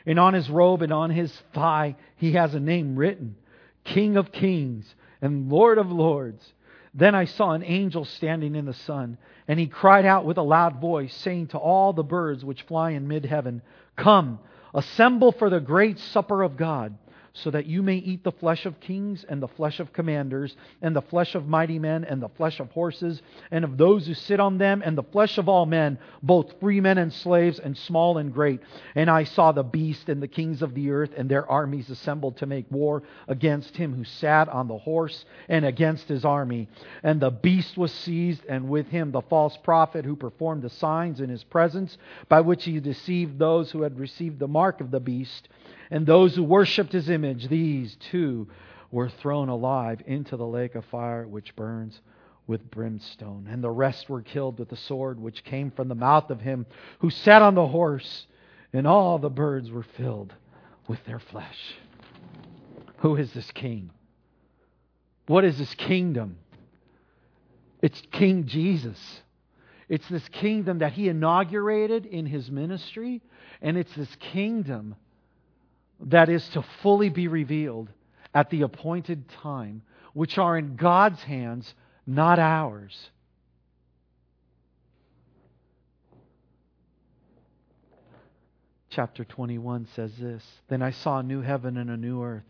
And 0.07 0.18
on 0.20 0.34
his 0.34 0.48
robe 0.48 0.82
and 0.82 0.92
on 0.92 1.11
his 1.11 1.32
thigh 1.52 1.96
he 2.16 2.32
has 2.32 2.54
a 2.54 2.61
name 2.61 2.96
written 2.96 3.36
King 3.84 4.16
of 4.16 4.32
Kings 4.32 4.94
and 5.20 5.50
Lord 5.50 5.78
of 5.78 5.90
Lords. 5.90 6.52
Then 6.94 7.14
I 7.14 7.26
saw 7.26 7.52
an 7.52 7.62
angel 7.62 8.04
standing 8.04 8.54
in 8.54 8.64
the 8.64 8.72
sun, 8.72 9.18
and 9.46 9.61
he 9.61 9.66
cried 9.66 10.07
out 10.07 10.24
with 10.24 10.38
a 10.38 10.42
loud 10.42 10.80
voice, 10.80 11.14
saying 11.14 11.48
to 11.48 11.59
all 11.59 11.92
the 11.92 12.02
birds 12.02 12.44
which 12.44 12.62
fly 12.62 12.92
in 12.92 13.07
mid 13.07 13.26
heaven, 13.26 13.61
Come, 13.96 14.38
assemble 14.72 15.32
for 15.32 15.50
the 15.50 15.61
great 15.61 15.98
supper 15.98 16.42
of 16.42 16.57
God 16.57 16.96
so 17.43 17.51
that 17.51 17.66
you 17.66 17.82
may 17.82 17.97
eat 17.97 18.24
the 18.24 18.32
flesh 18.32 18.64
of 18.64 18.80
kings 18.80 19.24
and 19.28 19.43
the 19.43 19.49
flesh 19.49 19.78
of 19.78 19.93
commanders 19.93 20.57
and 20.80 20.97
the 20.97 21.03
flesh 21.03 21.34
of 21.34 21.47
mighty 21.47 21.78
men 21.78 22.05
and 22.05 22.22
the 22.22 22.30
flesh 22.30 22.61
of 22.61 22.70
horses 22.70 23.20
and 23.51 23.64
of 23.64 23.76
those 23.76 24.07
who 24.07 24.14
sit 24.14 24.41
on 24.41 24.57
them 24.57 24.82
and 24.84 24.97
the 24.97 25.03
flesh 25.03 25.37
of 25.37 25.49
all 25.49 25.66
men, 25.66 25.99
both 26.22 26.59
free 26.61 26.80
men 26.80 26.97
and 26.97 27.12
slaves 27.12 27.59
and 27.59 27.76
small 27.76 28.16
and 28.18 28.32
great. 28.32 28.61
And 28.95 29.11
I 29.11 29.24
saw 29.24 29.53
the 29.53 29.62
beast 29.62 30.09
and 30.09 30.22
the 30.22 30.28
kings 30.28 30.62
of 30.62 30.74
the 30.74 30.91
earth 30.91 31.11
and 31.16 31.28
their 31.28 31.49
armies 31.51 31.91
assembled 31.91 32.39
to 32.39 32.47
make 32.47 32.70
war 32.70 33.03
against 33.28 33.76
him 33.76 33.95
who 33.95 34.05
sat 34.05 34.49
on 34.49 34.68
the 34.68 34.78
horse 34.78 35.24
and 35.49 35.64
against 35.66 36.09
his 36.09 36.24
army. 36.24 36.68
And 37.03 37.20
the 37.20 37.30
beast 37.30 37.76
was 37.76 37.93
seized 37.93 38.45
and 38.49 38.68
with 38.68 38.89
him 38.89 39.12
the 39.12 39.22
false 39.22 39.57
prophet 39.59 40.05
who 40.07 40.16
performed 40.16 40.62
the 40.62 40.70
signs 40.70 41.20
in 41.20 41.28
his 41.28 41.45
presence 41.45 41.99
by 42.28 42.41
which 42.41 42.64
he 42.64 42.80
deceived 42.80 43.39
those 43.39 43.70
who 43.70 43.82
had 43.82 43.99
received 43.99 44.39
the 44.39 44.49
mark 44.49 44.80
of 44.80 44.91
the 44.91 45.01
beast 45.01 45.49
and 45.91 46.07
those 46.07 46.34
who 46.34 46.43
worshipped 46.43 46.93
his 46.93 47.09
image, 47.09 47.49
these 47.49 47.97
too 47.97 48.49
were 48.91 49.09
thrown 49.09 49.49
alive 49.49 50.03
into 50.07 50.37
the 50.37 50.47
lake 50.47 50.74
of 50.74 50.84
fire 50.87 51.26
which 51.26 51.57
burns 51.57 52.01
with 52.47 52.70
brimstone. 52.70 53.49
And 53.51 53.62
the 53.62 53.70
rest 53.70 54.09
were 54.09 54.22
killed 54.22 54.59
with 54.59 54.68
the 54.68 54.76
sword 54.76 55.20
which 55.20 55.45
came 55.45 55.70
from 55.70 55.89
the 55.89 55.95
mouth 55.95 56.30
of 56.30 56.41
him 56.41 56.66
who 57.01 57.11
sat 57.11 57.43
on 57.43 57.55
the 57.55 57.66
horse, 57.66 58.26
and 58.72 58.87
all 58.87 59.18
the 59.18 59.30
birds 59.30 59.70
were 59.70 59.87
filled 59.97 60.32
with 60.89 61.05
their 61.05 61.18
flesh. 61.18 61.74
Who 62.99 63.16
is 63.16 63.32
this 63.32 63.51
king? 63.51 63.91
What 65.26 65.45
is 65.45 65.59
this 65.59 65.74
kingdom? 65.74 66.39
It's 67.82 68.01
King 68.12 68.47
Jesus. 68.47 68.99
It's 69.89 70.09
this 70.09 70.28
kingdom 70.28 70.78
that 70.78 70.93
he 70.93 71.09
inaugurated 71.09 72.07
in 72.07 72.26
his 72.26 72.51
ministry, 72.51 73.22
and 73.61 73.76
it's 73.76 73.95
this 73.95 74.14
kingdom 74.16 74.97
that 76.01 76.28
is 76.28 76.47
to 76.51 76.64
fully 76.82 77.09
be 77.09 77.28
revealed 77.28 77.90
at 78.34 78.51
the 78.51 78.62
appointed 78.62 79.28
time, 79.28 79.82
which 80.12 80.38
are 80.38 80.59
in 80.59 80.76
God's 80.76 81.22
hands, 81.22 81.74
not 82.07 82.38
ours. 82.38 83.11
Chapter 88.90 89.24
21 89.24 89.88
says 89.94 90.12
this 90.18 90.42
Then 90.68 90.80
I 90.80 90.90
saw 90.90 91.18
a 91.18 91.22
new 91.22 91.42
heaven 91.42 91.76
and 91.76 91.90
a 91.90 91.97
new 91.97 92.22
earth. 92.22 92.44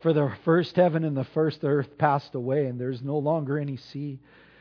For 0.00 0.12
the 0.12 0.32
first 0.44 0.74
heaven 0.74 1.04
and 1.04 1.16
the 1.16 1.24
first 1.24 1.60
earth 1.62 1.96
passed 1.96 2.34
away, 2.34 2.66
and 2.66 2.80
there 2.80 2.90
is 2.90 3.02
no 3.02 3.18
longer 3.18 3.56
any 3.56 3.76
sea. 3.76 4.18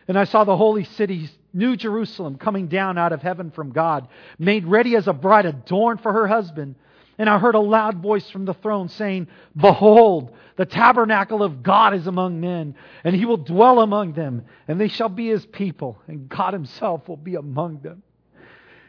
And 0.08 0.20
I 0.20 0.26
saw 0.26 0.44
the 0.44 0.58
holy 0.58 0.84
city, 0.84 1.30
New 1.52 1.76
Jerusalem, 1.76 2.38
coming 2.38 2.68
down 2.68 3.00
out 3.00 3.12
of 3.12 3.24
heaven 3.24 3.50
from 3.50 3.72
God, 3.72 4.08
made 4.38 4.68
ready 4.68 4.96
as 4.96 5.08
a 5.08 5.14
bride 5.14 5.48
adorned 5.48 6.02
for 6.02 6.14
her 6.14 6.28
husband. 6.28 6.76
And 7.22 7.30
I 7.30 7.38
heard 7.38 7.54
a 7.54 7.60
loud 7.60 7.98
voice 8.02 8.28
from 8.32 8.46
the 8.46 8.56
throne 8.56 8.90
saying, 8.90 9.28
Behold, 9.56 10.36
the 10.56 10.66
tabernacle 10.66 11.44
of 11.44 11.62
God 11.62 11.94
is 11.94 12.08
among 12.08 12.42
men, 12.42 12.74
and 13.04 13.16
he 13.16 13.26
will 13.26 13.38
dwell 13.38 13.80
among 13.82 14.14
them, 14.14 14.46
and 14.68 14.82
they 14.82 14.88
shall 14.88 15.08
be 15.08 15.28
his 15.28 15.46
people, 15.46 16.02
and 16.08 16.28
God 16.28 16.54
himself 16.54 17.08
will 17.08 17.18
be 17.18 17.36
among 17.36 17.82
them. 17.82 18.02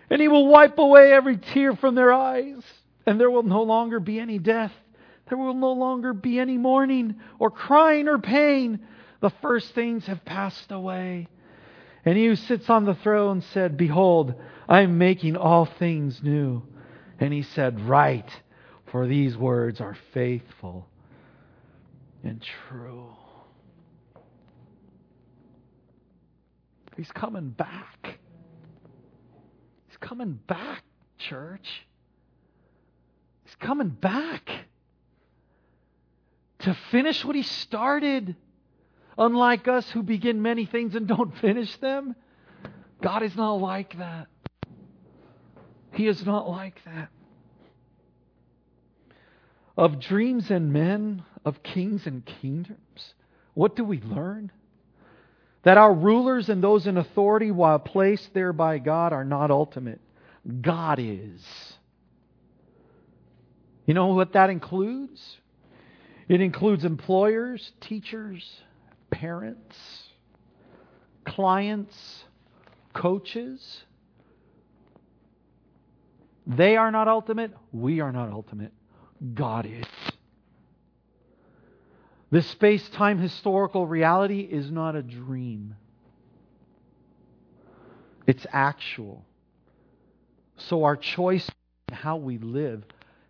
And 0.08 0.18
he 0.18 0.28
will 0.28 0.46
wipe 0.46 0.78
away 0.78 1.12
every 1.12 1.36
tear 1.36 1.76
from 1.76 1.94
their 1.94 2.10
eyes, 2.10 2.64
and 3.04 3.20
there 3.20 3.30
will 3.30 3.42
no 3.42 3.64
longer 3.64 4.00
be 4.00 4.18
any 4.18 4.38
death. 4.38 4.72
There 5.28 5.36
will 5.36 5.52
no 5.52 5.72
longer 5.72 6.14
be 6.14 6.38
any 6.38 6.56
mourning, 6.56 7.16
or 7.38 7.50
crying, 7.50 8.08
or 8.08 8.16
pain. 8.16 8.80
The 9.20 9.32
first 9.42 9.74
things 9.74 10.06
have 10.06 10.24
passed 10.24 10.72
away. 10.72 11.28
And 12.06 12.16
he 12.16 12.28
who 12.28 12.36
sits 12.36 12.70
on 12.70 12.86
the 12.86 12.94
throne 12.94 13.42
said, 13.52 13.76
Behold, 13.76 14.36
I 14.66 14.80
am 14.80 14.96
making 14.96 15.36
all 15.36 15.66
things 15.66 16.22
new. 16.22 16.62
And 17.18 17.32
he 17.32 17.42
said, 17.42 17.80
Write, 17.80 18.30
for 18.90 19.06
these 19.06 19.36
words 19.36 19.80
are 19.80 19.96
faithful 20.12 20.88
and 22.22 22.42
true. 22.68 23.08
He's 26.96 27.10
coming 27.10 27.50
back. 27.50 28.18
He's 29.88 29.96
coming 29.98 30.38
back, 30.46 30.82
church. 31.18 31.86
He's 33.44 33.54
coming 33.56 33.88
back 33.88 34.50
to 36.60 36.76
finish 36.90 37.24
what 37.24 37.34
he 37.34 37.42
started. 37.42 38.36
Unlike 39.18 39.68
us 39.68 39.90
who 39.90 40.02
begin 40.02 40.42
many 40.42 40.64
things 40.64 40.94
and 40.94 41.06
don't 41.06 41.36
finish 41.40 41.74
them, 41.76 42.14
God 43.00 43.22
is 43.22 43.34
not 43.36 43.54
like 43.54 43.98
that. 43.98 44.28
He 45.92 46.08
is 46.08 46.24
not 46.24 46.48
like 46.48 46.80
that. 46.84 47.08
Of 49.76 50.00
dreams 50.00 50.50
and 50.50 50.72
men, 50.72 51.24
of 51.44 51.62
kings 51.62 52.06
and 52.06 52.24
kingdoms, 52.24 53.14
what 53.54 53.76
do 53.76 53.84
we 53.84 54.00
learn? 54.00 54.50
That 55.62 55.78
our 55.78 55.92
rulers 55.92 56.48
and 56.48 56.62
those 56.62 56.86
in 56.86 56.96
authority, 56.96 57.50
while 57.50 57.78
placed 57.78 58.34
there 58.34 58.52
by 58.52 58.78
God, 58.78 59.12
are 59.12 59.24
not 59.24 59.50
ultimate. 59.50 60.00
God 60.60 60.98
is. 60.98 61.42
You 63.86 63.94
know 63.94 64.08
what 64.08 64.32
that 64.32 64.50
includes? 64.50 65.38
It 66.28 66.40
includes 66.40 66.84
employers, 66.84 67.72
teachers, 67.80 68.44
parents, 69.10 69.76
clients, 71.24 72.24
coaches. 72.94 73.82
They 76.46 76.76
are 76.76 76.90
not 76.90 77.08
ultimate. 77.08 77.52
We 77.72 78.00
are 78.00 78.12
not 78.12 78.30
ultimate. 78.30 78.72
God 79.34 79.66
is. 79.66 79.86
This 82.30 82.46
space 82.46 82.88
time 82.88 83.18
historical 83.18 83.86
reality 83.86 84.40
is 84.40 84.70
not 84.70 84.96
a 84.96 85.02
dream, 85.02 85.76
it's 88.26 88.46
actual. 88.52 89.24
So 90.56 90.84
our 90.84 90.96
choice 90.96 91.48
in 91.88 91.94
how 91.94 92.16
we 92.16 92.38
live 92.38 92.84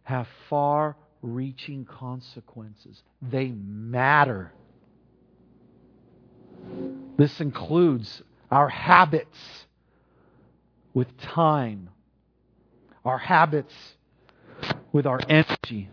have 0.05 0.29
far 0.49 0.97
reaching 1.23 1.85
consequences. 1.85 3.03
They 3.23 3.49
matter. 3.49 4.53
This 7.17 7.41
includes 7.41 8.23
our 8.51 8.69
habits 8.69 9.67
with 10.95 11.17
time, 11.19 11.89
our 13.05 13.19
habits 13.19 13.75
with 14.93 15.07
our 15.07 15.21
energy, 15.29 15.89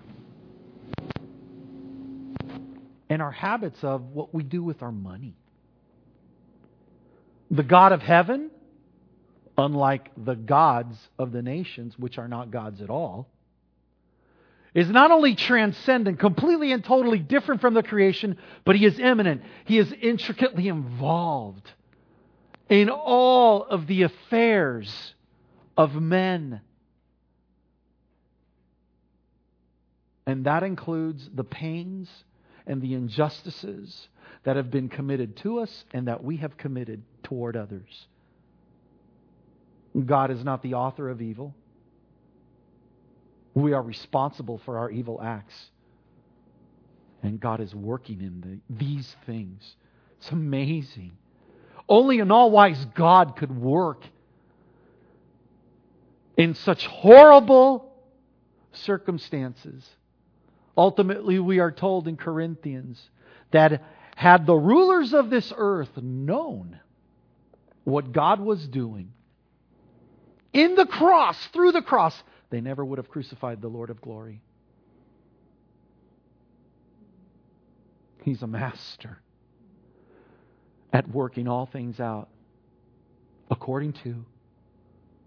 and 3.10 3.22
our 3.22 3.32
habits 3.32 3.84
of 3.84 4.04
what 4.14 4.34
we 4.34 4.44
do 4.44 4.64
with 4.64 4.84
our 4.84 4.92
money. 4.92 5.36
The 7.50 7.64
God 7.64 7.92
of 7.92 8.02
heaven, 8.02 8.52
unlike 9.58 10.12
the 10.16 10.36
gods 10.36 10.96
of 11.18 11.32
the 11.32 11.42
nations, 11.42 11.98
which 11.98 12.18
are 12.18 12.28
not 12.28 12.52
gods 12.52 12.82
at 12.82 12.90
all, 12.90 13.28
is 14.76 14.90
not 14.90 15.10
only 15.10 15.34
transcendent, 15.34 16.20
completely 16.20 16.72
and 16.72 16.84
totally 16.84 17.18
different 17.18 17.60
from 17.62 17.74
the 17.74 17.82
creation, 17.82 18.38
but 18.66 18.76
he 18.76 18.86
is 18.86 19.00
immanent. 19.00 19.42
He 19.66 19.80
is 19.80 19.92
intricately 20.00 20.68
involved 20.68 21.72
in 22.70 22.90
all 22.90 23.64
of 23.64 23.88
the 23.88 24.04
affairs 24.04 25.16
of 25.76 25.96
men. 25.96 26.62
And 30.30 30.46
that 30.46 30.62
includes 30.62 31.28
the 31.34 31.44
pains 31.44 32.08
and 32.68 32.84
the 32.84 32.94
injustices 32.94 34.10
that 34.44 34.58
have 34.58 34.70
been 34.70 34.88
committed 34.88 35.36
to 35.38 35.58
us 35.58 35.86
and 35.92 36.08
that 36.08 36.24
we 36.24 36.38
have 36.38 36.56
committed 36.56 37.02
toward 37.24 37.58
others. 37.58 38.06
God 40.06 40.30
is 40.30 40.44
not 40.44 40.62
the 40.62 40.76
author 40.76 41.10
of 41.10 41.20
evil. 41.20 41.56
We 43.56 43.74
are 43.74 43.82
responsible 43.82 44.60
for 44.60 44.78
our 44.78 44.92
evil 44.92 45.20
acts. 45.20 45.72
And 47.24 47.40
God 47.40 47.60
is 47.60 47.74
working 47.74 48.22
in 48.22 48.62
the, 48.70 48.86
these 48.86 49.16
things. 49.26 49.76
It's 50.20 50.30
amazing. 50.30 51.14
Only 51.90 52.20
an 52.20 52.30
all 52.30 52.52
wise 52.52 52.86
God 52.94 53.36
could 53.36 53.60
work 53.60 54.04
in 56.38 56.54
such 56.54 56.86
horrible 56.86 57.92
circumstances. 58.74 59.90
Ultimately, 60.80 61.40
we 61.40 61.60
are 61.60 61.72
told 61.72 62.08
in 62.08 62.16
Corinthians 62.16 63.10
that 63.52 63.84
had 64.16 64.46
the 64.46 64.56
rulers 64.56 65.14
of 65.14 65.30
this 65.30 65.52
earth 65.56 65.90
known 65.98 66.80
what 67.84 68.14
God 68.14 68.40
was 68.40 68.66
doing 68.66 69.12
in 70.54 70.76
the 70.76 70.86
cross, 70.86 71.38
through 71.48 71.74
the 71.74 71.82
cross, 71.82 72.24
they 72.50 72.62
never 72.62 72.84
would 72.84 72.98
have 72.98 73.10
crucified 73.10 73.62
the 73.62 73.68
Lord 73.68 73.90
of 73.90 74.02
glory. 74.02 74.42
He's 78.24 78.42
a 78.42 78.48
master 78.48 79.20
at 80.92 81.08
working 81.10 81.48
all 81.48 81.66
things 81.66 82.00
out 82.00 82.30
according 83.52 83.94
to 83.94 84.26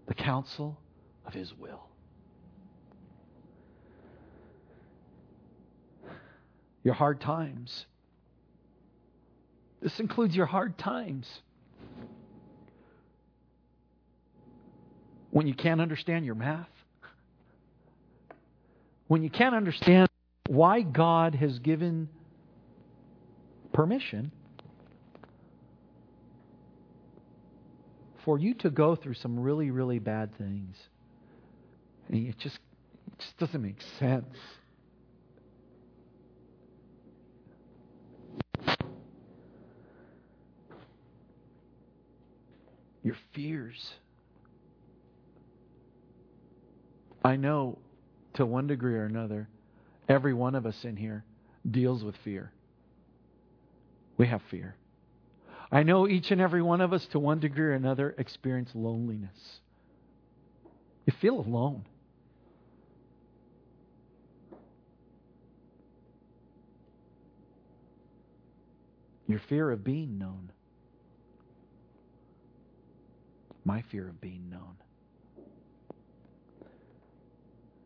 the 0.07 0.13
counsel 0.13 0.77
of 1.25 1.33
his 1.33 1.53
will. 1.53 1.87
Your 6.83 6.93
hard 6.93 7.21
times. 7.21 7.85
This 9.81 9.99
includes 9.99 10.35
your 10.35 10.45
hard 10.45 10.77
times. 10.77 11.27
When 15.31 15.47
you 15.47 15.53
can't 15.53 15.81
understand 15.81 16.25
your 16.25 16.35
math, 16.35 16.69
when 19.07 19.23
you 19.23 19.29
can't 19.29 19.55
understand 19.55 20.09
why 20.47 20.81
God 20.81 21.35
has 21.35 21.59
given 21.59 22.09
permission 23.73 24.31
for 28.23 28.37
you 28.37 28.53
to 28.55 28.69
go 28.69 28.95
through 28.95 29.15
some 29.15 29.39
really, 29.39 29.71
really 29.71 29.99
bad 29.99 30.37
things. 30.37 30.77
And 32.07 32.27
it 32.27 32.37
just, 32.37 32.59
it 33.07 33.19
just 33.19 33.37
doesn't 33.37 33.61
make 33.61 33.81
sense. 33.99 34.37
Your 43.03 43.15
fears. 43.33 43.93
I 47.23 47.35
know 47.35 47.77
to 48.35 48.45
one 48.45 48.67
degree 48.67 48.95
or 48.95 49.05
another, 49.05 49.47
every 50.09 50.33
one 50.33 50.55
of 50.55 50.65
us 50.65 50.83
in 50.83 50.95
here 50.95 51.23
deals 51.69 52.03
with 52.03 52.15
fear. 52.23 52.51
We 54.17 54.27
have 54.27 54.41
fear. 54.49 54.75
I 55.71 55.83
know 55.83 56.07
each 56.07 56.31
and 56.31 56.39
every 56.39 56.61
one 56.61 56.81
of 56.81 56.93
us, 56.93 57.05
to 57.07 57.19
one 57.19 57.39
degree 57.39 57.65
or 57.65 57.73
another, 57.73 58.13
experience 58.17 58.69
loneliness. 58.73 59.59
You 61.05 61.13
feel 61.19 61.39
alone. 61.39 61.85
Your 69.27 69.41
fear 69.49 69.71
of 69.71 69.83
being 69.83 70.19
known. 70.19 70.51
My 73.65 73.83
fear 73.91 74.07
of 74.07 74.19
being 74.19 74.49
known. 74.49 74.75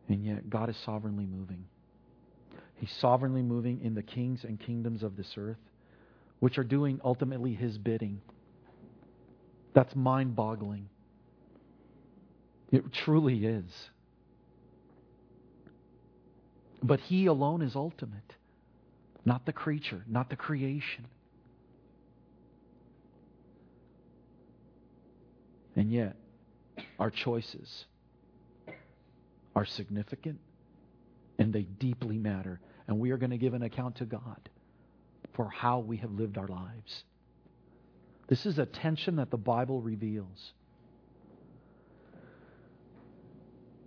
And 0.08 0.24
yet, 0.24 0.48
God 0.48 0.70
is 0.70 0.76
sovereignly 0.84 1.26
moving. 1.26 1.66
He's 2.76 2.92
sovereignly 3.00 3.42
moving 3.42 3.80
in 3.82 3.94
the 3.94 4.02
kings 4.02 4.44
and 4.44 4.58
kingdoms 4.58 5.02
of 5.02 5.16
this 5.16 5.34
earth, 5.36 5.58
which 6.38 6.58
are 6.58 6.64
doing 6.64 7.00
ultimately 7.04 7.54
His 7.54 7.76
bidding. 7.76 8.20
That's 9.74 9.94
mind 9.94 10.34
boggling. 10.34 10.88
It 12.70 12.92
truly 12.92 13.44
is. 13.44 13.90
But 16.82 17.00
He 17.00 17.26
alone 17.26 17.62
is 17.62 17.76
ultimate, 17.76 18.34
not 19.24 19.44
the 19.44 19.52
creature, 19.52 20.04
not 20.08 20.30
the 20.30 20.36
creation. 20.36 21.06
And 25.78 25.92
yet, 25.92 26.16
our 26.98 27.08
choices 27.08 27.84
are 29.54 29.64
significant 29.64 30.40
and 31.38 31.52
they 31.52 31.62
deeply 31.62 32.18
matter. 32.18 32.58
And 32.88 32.98
we 32.98 33.12
are 33.12 33.16
going 33.16 33.30
to 33.30 33.38
give 33.38 33.54
an 33.54 33.62
account 33.62 33.94
to 33.98 34.04
God 34.04 34.48
for 35.34 35.48
how 35.48 35.78
we 35.78 35.98
have 35.98 36.10
lived 36.10 36.36
our 36.36 36.48
lives. 36.48 37.04
This 38.26 38.44
is 38.44 38.58
a 38.58 38.66
tension 38.66 39.16
that 39.16 39.30
the 39.30 39.36
Bible 39.36 39.80
reveals. 39.80 40.52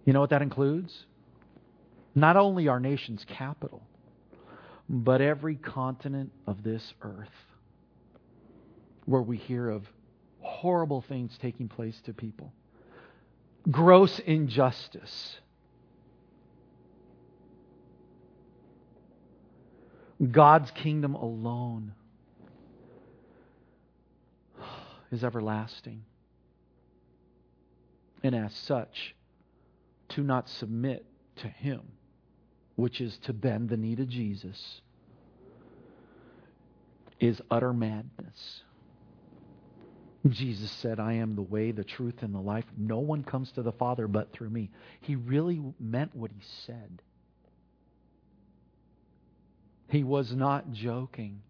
You 0.06 0.14
know 0.14 0.22
what 0.22 0.30
that 0.30 0.42
includes? 0.42 1.06
Not 2.16 2.38
only 2.38 2.70
our 2.70 2.80
nation's 2.80 3.26
capital, 3.26 3.84
but 4.88 5.20
every 5.20 5.56
continent 5.56 6.32
of 6.48 6.64
this 6.64 6.94
earth 7.02 7.28
where 9.04 9.22
we 9.22 9.36
hear 9.36 9.70
of 9.70 9.84
horrible 10.62 11.02
things 11.02 11.36
taking 11.42 11.68
place 11.68 12.00
to 12.06 12.14
people, 12.14 12.54
gross 13.72 14.20
injustice. 14.20 15.40
God's 20.30 20.70
kingdom 20.70 21.16
alone 21.16 21.94
is 25.12 25.24
everlasting. 25.24 26.04
And 28.22 28.36
as 28.36 28.54
such, 28.54 29.16
to 30.10 30.22
not 30.22 30.48
submit 30.48 31.04
to 31.38 31.48
Him, 31.48 31.82
which 32.76 33.02
is 33.02 33.18
to 33.24 33.34
bend 33.34 33.70
the 33.70 33.78
knee 33.78 33.96
to 33.96 34.06
Jesus, 34.06 34.82
is 37.20 37.42
utter 37.50 37.74
madness. 37.74 38.62
Jesus 40.30 40.70
said, 40.72 41.00
I 41.00 41.14
am 41.14 41.36
the 41.36 41.42
way, 41.42 41.72
the 41.72 41.84
truth, 41.84 42.22
and 42.22 42.34
the 42.34 42.40
life. 42.40 42.66
No 42.78 43.00
one 43.00 43.24
comes 43.24 43.52
to 43.54 43.64
the 43.64 43.72
Father 43.72 44.08
but 44.08 44.32
through 44.32 44.52
me. 44.52 44.70
He 45.02 45.16
really 45.16 45.62
meant 45.80 46.16
what 46.16 46.32
he 46.32 46.42
said. 46.66 47.02
He 49.88 50.04
was 50.04 50.32
not 50.32 50.72
joking. 50.72 51.42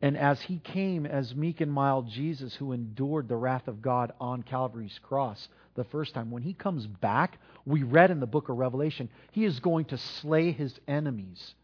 And 0.00 0.16
as 0.16 0.40
he 0.40 0.60
came 0.60 1.04
as 1.04 1.34
meek 1.34 1.60
and 1.60 1.72
mild 1.72 2.08
Jesus, 2.08 2.54
who 2.54 2.72
endured 2.72 3.28
the 3.28 3.36
wrath 3.36 3.66
of 3.66 3.82
God 3.82 4.12
on 4.20 4.44
Calvary's 4.44 4.98
cross 5.02 5.48
the 5.74 5.84
first 5.84 6.14
time, 6.14 6.30
when 6.30 6.42
he 6.42 6.54
comes 6.54 6.86
back, 6.86 7.38
we 7.66 7.82
read 7.82 8.12
in 8.12 8.20
the 8.20 8.26
book 8.26 8.48
of 8.48 8.56
Revelation, 8.56 9.10
he 9.32 9.44
is 9.44 9.58
going 9.58 9.86
to 9.86 9.98
slay 9.98 10.52
his 10.52 10.78
enemies. 10.86 11.54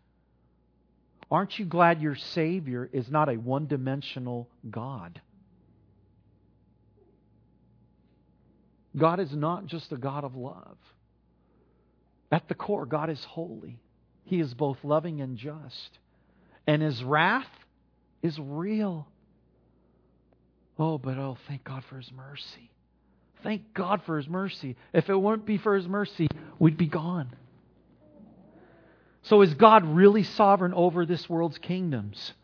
Aren't 1.35 1.59
you 1.59 1.65
glad 1.65 2.01
your 2.01 2.15
Savior 2.15 2.89
is 2.93 3.11
not 3.11 3.29
a 3.29 3.35
one 3.35 3.67
dimensional 3.67 4.49
God? 4.71 5.21
God 8.97 9.19
is 9.19 9.33
not 9.33 9.67
just 9.67 9.91
a 9.91 9.97
God 9.97 10.23
of 10.23 10.37
love. 10.37 10.77
At 12.31 12.47
the 12.47 12.55
core, 12.55 12.87
God 12.87 13.11
is 13.11 13.25
holy. 13.25 13.81
He 14.27 14.39
is 14.39 14.55
both 14.55 14.79
loving 14.85 15.23
and 15.23 15.37
just. 15.37 15.99
And 16.69 16.81
his 16.81 17.03
wrath 17.03 17.51
is 18.23 18.39
real. 18.39 19.09
Oh, 20.79 20.99
but 20.99 21.19
oh, 21.19 21.37
thank 21.49 21.65
God 21.65 21.83
for 21.91 21.97
his 21.97 22.13
mercy. 22.13 22.71
Thank 23.43 23.75
God 23.75 24.03
for 24.07 24.19
his 24.19 24.29
mercy. 24.29 24.77
If 24.93 25.09
it 25.09 25.21
wouldn't 25.21 25.47
be 25.47 25.59
for 25.59 25.75
his 25.75 25.89
mercy, 25.89 26.29
we'd 26.61 26.79
be 26.79 26.87
gone. 26.87 27.35
So, 29.25 29.41
is 29.41 29.55
God 29.55 29.87
really 29.87 30.23
sovereign 30.23 30.75
over 30.75 31.07
this 31.07 31.29
world's 31.29 31.57
kingdoms? 31.57 32.35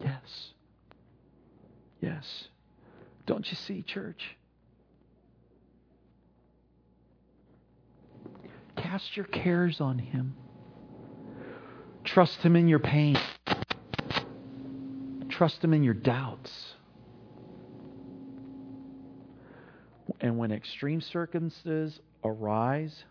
Yes. 0.00 0.50
Yes. 2.00 2.48
Don't 3.26 3.48
you 3.48 3.56
see, 3.56 3.82
church? 3.82 4.36
Cast 8.76 9.16
your 9.16 9.26
cares 9.26 9.80
on 9.80 9.98
Him. 9.98 10.34
Trust 12.02 12.38
Him 12.38 12.56
in 12.56 12.66
your 12.66 12.78
pain. 12.80 13.16
Trust 15.28 15.62
Him 15.62 15.74
in 15.74 15.84
your 15.84 15.94
doubts. 15.94 16.74
And 20.20 20.38
when 20.38 20.50
extreme 20.50 21.00
circumstances 21.00 22.00
arise, 22.24 23.04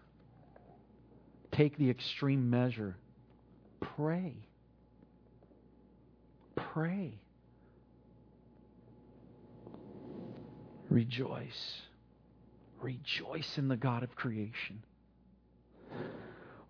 take 1.56 1.78
the 1.78 1.89
extreme 1.89 2.49
measure. 2.49 2.95
Pray. 3.95 4.36
Pray. 6.56 7.20
Rejoice. 10.89 11.82
Rejoice 12.82 13.58
in 13.58 13.68
the 13.68 13.78
God 13.78 14.03
of 14.03 14.16
creation. 14.16 14.84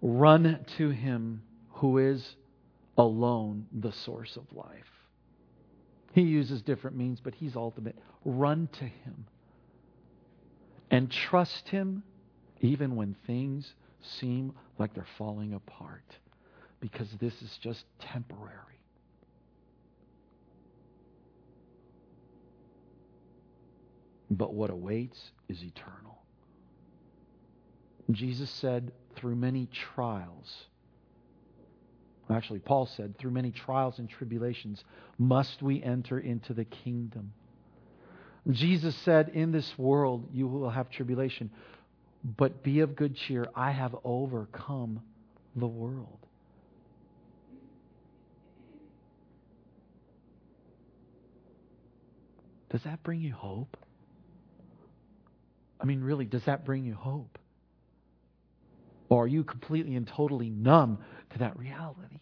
Run 0.01 0.65
to 0.77 0.89
Him 0.89 1.41
who 1.69 1.97
is 1.97 2.35
alone 2.97 3.65
the 3.73 3.91
source 3.91 4.37
of 4.37 4.43
life. 4.55 4.67
He 6.13 6.21
uses 6.21 6.61
different 6.61 6.95
means, 6.95 7.19
but 7.21 7.35
He's 7.35 7.55
ultimate. 7.55 7.97
Run 8.23 8.69
to 8.73 8.85
Him 8.85 9.25
and 10.89 11.11
trust 11.11 11.67
Him 11.67 12.03
even 12.61 12.95
when 12.95 13.15
things 13.27 13.73
seem 14.19 14.53
like 14.77 14.93
they're 14.93 15.07
falling 15.17 15.53
apart 15.53 16.03
because 16.79 17.07
this 17.19 17.41
is 17.41 17.57
just 17.61 17.85
temporary. 17.99 18.51
But 24.29 24.53
what 24.53 24.69
awaits 24.69 25.31
is 25.49 25.63
eternal. 25.63 26.19
Jesus 28.11 28.49
said, 28.49 28.91
through 29.15 29.35
many 29.35 29.67
trials, 29.67 30.65
actually, 32.29 32.59
Paul 32.59 32.85
said, 32.85 33.17
through 33.17 33.31
many 33.31 33.51
trials 33.51 33.99
and 33.99 34.09
tribulations, 34.09 34.83
must 35.17 35.61
we 35.61 35.81
enter 35.81 36.19
into 36.19 36.53
the 36.53 36.65
kingdom. 36.65 37.33
Jesus 38.49 38.95
said, 38.97 39.29
In 39.29 39.51
this 39.51 39.77
world 39.77 40.29
you 40.31 40.47
will 40.47 40.69
have 40.69 40.89
tribulation, 40.89 41.49
but 42.25 42.63
be 42.63 42.79
of 42.79 42.95
good 42.95 43.15
cheer. 43.15 43.47
I 43.55 43.71
have 43.71 43.95
overcome 44.03 45.01
the 45.55 45.67
world. 45.67 46.17
Does 52.71 52.81
that 52.83 53.03
bring 53.03 53.21
you 53.21 53.31
hope? 53.31 53.77
I 55.79 55.85
mean, 55.85 56.01
really, 56.01 56.25
does 56.25 56.43
that 56.45 56.65
bring 56.65 56.83
you 56.83 56.95
hope? 56.95 57.37
Or 59.07 59.25
are 59.25 59.27
you 59.27 59.43
completely 59.43 59.95
and 59.95 60.07
totally 60.07 60.49
numb 60.49 60.97
to 61.31 61.39
that 61.39 61.57
reality? 61.59 62.21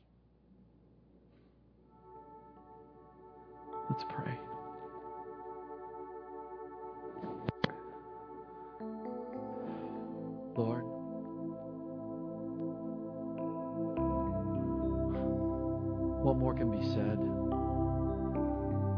Let's 3.90 4.04
pray. 4.10 4.38
More 16.54 16.58
can 16.58 16.72
be 16.72 16.84
said? 16.94 17.18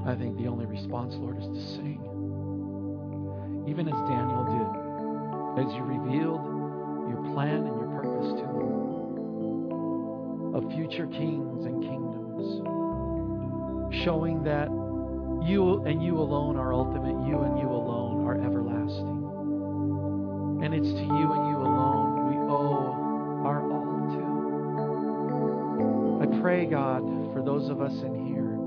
I 0.05 0.15
think 0.17 0.37
the 0.37 0.47
only 0.47 0.65
response, 0.65 1.15
Lord, 1.17 1.37
is 1.37 1.45
to 1.45 1.61
sing. 1.75 2.01
Even 3.67 3.87
as 3.87 3.93
Daniel 4.07 4.45
did, 4.45 4.67
as 5.65 5.73
you 5.73 5.83
revealed 5.83 6.45
your 7.09 7.21
plan 7.33 7.65
and 7.65 7.75
your 7.79 7.87
purpose 8.01 8.33
to 8.39 8.45
him 8.45 8.75
of 10.55 10.63
future 10.73 11.07
kings 11.07 11.65
and 11.65 11.81
kingdoms, 11.81 12.61
showing 14.03 14.43
that 14.43 14.69
you 15.47 15.83
and 15.85 16.03
you 16.03 16.17
alone 16.17 16.57
are 16.57 16.73
ultimate, 16.73 17.27
you 17.27 17.41
and 17.41 17.57
you 17.59 17.67
alone 17.67 18.25
are 18.25 18.35
everlasting. 18.41 19.23
And 20.63 20.73
it's 20.73 20.87
to 20.87 21.03
you 21.03 21.31
and 21.33 21.49
you 21.49 21.57
alone 21.57 22.27
we 22.29 22.35
owe 22.51 23.43
our 23.45 23.61
all 23.71 23.85
to. 26.21 26.27
I 26.27 26.27
pray, 26.41 26.65
God, 26.65 27.03
those 27.45 27.69
of 27.69 27.79
us 27.79 27.93
in 28.01 28.25
here 28.25 28.57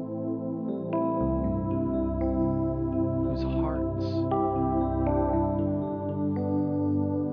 whose 3.27 3.43
hearts 3.59 4.07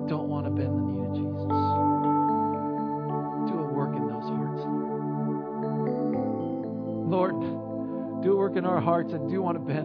don't 0.10 0.28
want 0.28 0.46
to 0.46 0.52
bend 0.52 0.76
the 0.76 0.82
knee 0.82 1.06
to 1.06 1.14
Jesus. 1.14 1.54
Do 3.46 3.54
a 3.62 3.70
work 3.74 3.96
in 3.96 4.08
those 4.08 4.26
hearts, 4.26 4.64
Lord. 4.66 5.06
Lord, 7.08 7.40
do 8.24 8.34
a 8.34 8.36
work 8.36 8.56
in 8.56 8.66
our 8.66 8.82
hearts 8.82 9.12
that 9.12 9.28
do 9.30 9.44
want 9.44 9.56
to 9.56 9.64
bend 9.64 9.85